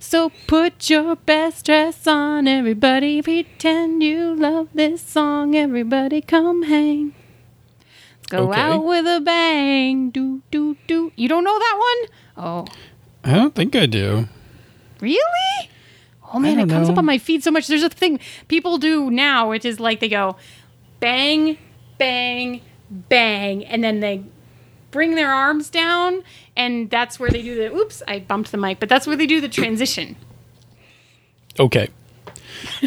So 0.00 0.30
put 0.46 0.88
your 0.88 1.16
best 1.16 1.66
dress 1.66 2.06
on, 2.06 2.46
everybody. 2.46 3.20
Pretend 3.20 4.02
you 4.02 4.34
love 4.34 4.68
this 4.72 5.02
song. 5.02 5.56
Everybody 5.56 6.20
come 6.20 6.62
hang. 6.62 7.14
Let's 8.20 8.26
go 8.28 8.50
Okay. 8.50 8.60
out 8.60 8.84
with 8.84 9.06
a 9.06 9.20
bang. 9.20 10.10
Do, 10.10 10.42
do, 10.50 10.76
do. 10.86 11.12
You 11.16 11.28
don't 11.28 11.44
know 11.44 11.58
that 11.58 11.76
one? 11.78 12.44
Oh. 12.44 12.64
I 13.28 13.34
don't 13.34 13.54
think 13.54 13.76
I 13.76 13.84
do. 13.84 14.26
Really? 15.00 15.70
Oh 16.32 16.38
man, 16.38 16.58
it 16.58 16.68
comes 16.68 16.88
know. 16.88 16.94
up 16.94 16.98
on 16.98 17.04
my 17.04 17.18
feed 17.18 17.44
so 17.44 17.50
much. 17.50 17.66
There's 17.66 17.82
a 17.82 17.90
thing 17.90 18.20
people 18.48 18.78
do 18.78 19.10
now, 19.10 19.50
which 19.50 19.66
is 19.66 19.78
like 19.78 20.00
they 20.00 20.08
go 20.08 20.36
bang, 20.98 21.58
bang, 21.98 22.62
bang, 22.90 23.66
and 23.66 23.84
then 23.84 24.00
they 24.00 24.24
bring 24.90 25.14
their 25.14 25.30
arms 25.30 25.68
down, 25.68 26.22
and 26.56 26.88
that's 26.88 27.20
where 27.20 27.30
they 27.30 27.42
do 27.42 27.54
the 27.54 27.74
oops, 27.74 28.02
I 28.08 28.20
bumped 28.20 28.50
the 28.50 28.56
mic, 28.56 28.80
but 28.80 28.88
that's 28.88 29.06
where 29.06 29.16
they 29.16 29.26
do 29.26 29.42
the 29.42 29.48
transition. 29.48 30.16
Okay. 31.58 31.88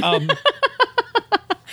Um, 0.01 0.29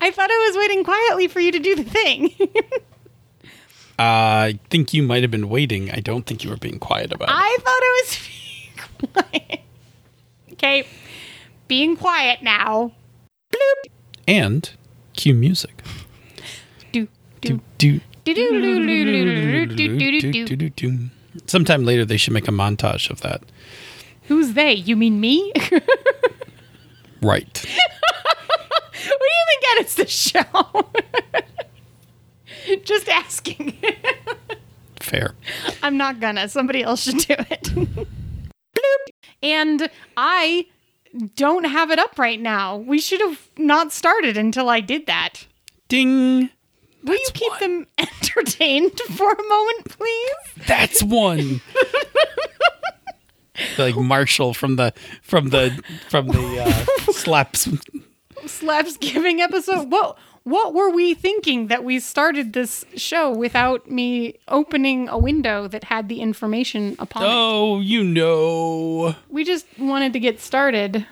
I 0.00 0.10
thought 0.10 0.30
I 0.30 0.48
was 0.48 0.56
waiting 0.58 0.84
quietly 0.84 1.28
for 1.28 1.40
you 1.40 1.52
to 1.52 1.58
do 1.58 1.76
the 1.76 1.84
thing. 1.84 2.34
uh, 3.98 4.02
I 4.48 4.58
think 4.70 4.92
you 4.94 5.02
might 5.02 5.22
have 5.22 5.30
been 5.30 5.48
waiting. 5.48 5.90
I 5.90 6.00
don't 6.00 6.26
think 6.26 6.44
you 6.44 6.50
were 6.50 6.56
being 6.56 6.78
quiet 6.78 7.12
about 7.12 7.28
it. 7.28 7.34
I 7.34 7.56
thought 7.60 7.68
I 7.68 8.02
was 8.02 8.18
being 8.28 9.12
quiet. 9.12 9.60
Okay, 10.52 10.86
being 11.68 11.96
quiet 11.96 12.42
now. 12.42 12.92
Bloop. 13.52 13.90
And 14.28 14.70
cue 15.14 15.34
music. 15.34 15.82
Do 16.92 17.08
do 17.38 17.60
do. 20.70 20.98
Sometime 21.46 21.84
later, 21.84 22.04
they 22.04 22.16
should 22.16 22.32
make 22.32 22.48
a 22.48 22.52
montage 22.52 23.10
of 23.10 23.20
that. 23.22 23.42
Who's 24.24 24.52
they? 24.52 24.74
You 24.74 24.96
mean 24.96 25.20
me? 25.20 25.52
right 27.22 27.64
edits 29.72 29.94
the 29.94 30.06
show? 30.06 30.90
Just 32.84 33.08
asking. 33.08 33.76
Fair. 35.00 35.34
I'm 35.82 35.96
not 35.96 36.20
gonna. 36.20 36.48
Somebody 36.48 36.82
else 36.82 37.02
should 37.02 37.18
do 37.18 37.34
it. 37.38 37.70
and 39.42 39.90
I 40.16 40.66
don't 41.36 41.64
have 41.64 41.90
it 41.90 41.98
up 41.98 42.18
right 42.18 42.40
now. 42.40 42.76
We 42.76 42.98
should 42.98 43.20
have 43.20 43.48
not 43.56 43.92
started 43.92 44.36
until 44.36 44.68
I 44.68 44.80
did 44.80 45.06
that. 45.06 45.46
Ding. 45.88 46.50
Will 47.02 47.14
you 47.14 47.28
keep 47.32 47.58
them 47.58 47.86
entertained 47.98 48.98
for 49.00 49.32
a 49.32 49.48
moment, 49.48 49.88
please? 49.88 50.66
That's 50.66 51.02
one. 51.02 51.60
like 53.78 53.96
Marshall 53.96 54.54
from 54.54 54.76
the 54.76 54.92
from 55.22 55.48
the 55.48 55.82
from 56.08 56.28
the 56.28 56.62
uh, 56.62 57.12
slaps. 57.12 57.68
Slapsgiving 58.44 59.40
episode. 59.40 59.90
What 59.90 60.18
what 60.44 60.72
were 60.74 60.90
we 60.90 61.14
thinking 61.14 61.66
that 61.66 61.84
we 61.84 62.00
started 62.00 62.54
this 62.54 62.84
show 62.96 63.30
without 63.30 63.90
me 63.90 64.38
opening 64.48 65.08
a 65.08 65.18
window 65.18 65.68
that 65.68 65.84
had 65.84 66.08
the 66.08 66.20
information 66.20 66.96
upon 66.98 67.22
it? 67.22 67.26
Oh, 67.30 67.80
you 67.80 68.02
know. 68.02 69.14
We 69.28 69.44
just 69.44 69.66
wanted 69.78 70.12
to 70.14 70.20
get 70.20 70.40
started. 70.40 71.06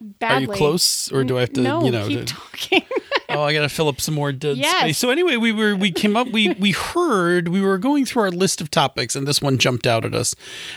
Badly. 0.00 0.46
Are 0.46 0.50
you 0.52 0.56
close, 0.56 1.12
or 1.12 1.24
do 1.24 1.36
I 1.36 1.40
have 1.40 1.52
to? 1.52 1.60
no, 1.60 1.84
you 1.84 1.90
know. 1.90 2.08
keep 2.08 2.24
to- 2.26 2.34
talking. 2.34 2.82
oh, 3.28 3.42
I 3.42 3.52
gotta 3.52 3.68
fill 3.68 3.86
up 3.88 4.00
some 4.00 4.14
more 4.14 4.32
dead 4.32 4.56
Yes. 4.56 4.80
space. 4.80 4.98
So 4.98 5.10
anyway, 5.10 5.36
we 5.36 5.52
were 5.52 5.76
we 5.76 5.90
came 5.90 6.16
up. 6.16 6.28
We 6.28 6.54
we 6.54 6.70
heard 6.70 7.48
we 7.48 7.60
were 7.60 7.76
going 7.76 8.06
through 8.06 8.22
our 8.22 8.30
list 8.30 8.62
of 8.62 8.70
topics, 8.70 9.14
and 9.14 9.28
this 9.28 9.42
one 9.42 9.58
jumped 9.58 9.86
out 9.86 10.06
at 10.06 10.14
us, 10.14 10.34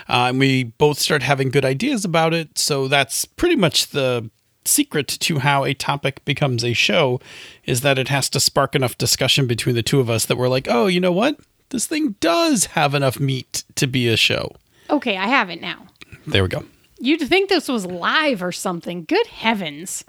uh, 0.10 0.28
and 0.28 0.40
we 0.40 0.66
both 0.66 1.00
started 1.00 1.24
having 1.24 1.52
good 1.52 1.64
ideas 1.64 2.04
about 2.04 2.34
it. 2.34 2.58
So 2.60 2.90
that's 2.90 3.24
pretty 3.24 3.56
much 3.56 3.88
the 3.92 4.30
secret 4.66 5.08
to 5.08 5.40
how 5.40 5.64
a 5.64 5.74
topic 5.74 6.24
becomes 6.26 6.64
a 6.64 6.74
show 6.74 7.20
is 7.66 7.82
that 7.82 7.98
it 8.00 8.08
has 8.10 8.30
to 8.30 8.40
spark 8.40 8.76
enough 8.76 8.98
discussion 8.98 9.48
between 9.48 9.76
the 9.76 9.84
two 9.84 10.00
of 10.00 10.10
us 10.10 10.26
that 10.26 10.38
we're 10.38 10.48
like, 10.48 10.68
oh, 10.70 10.88
you 10.88 11.00
know 11.00 11.12
what? 11.12 11.40
This 11.70 11.86
thing 11.88 12.16
does 12.20 12.66
have 12.68 12.94
enough 12.94 13.20
meat 13.20 13.64
to 13.76 13.88
be 13.88 14.08
a 14.08 14.18
show. 14.18 14.52
okay, 14.90 15.18
I 15.18 15.28
have 15.28 15.50
it 15.50 15.62
now. 15.62 15.88
There 16.28 16.44
we 16.44 16.50
go. 16.50 16.64
You'd 17.00 17.22
think 17.22 17.50
this 17.50 17.68
was 17.68 17.86
live 17.86 18.42
or 18.44 18.52
something. 18.52 19.04
Good 19.06 19.28
heavens. 19.28 20.06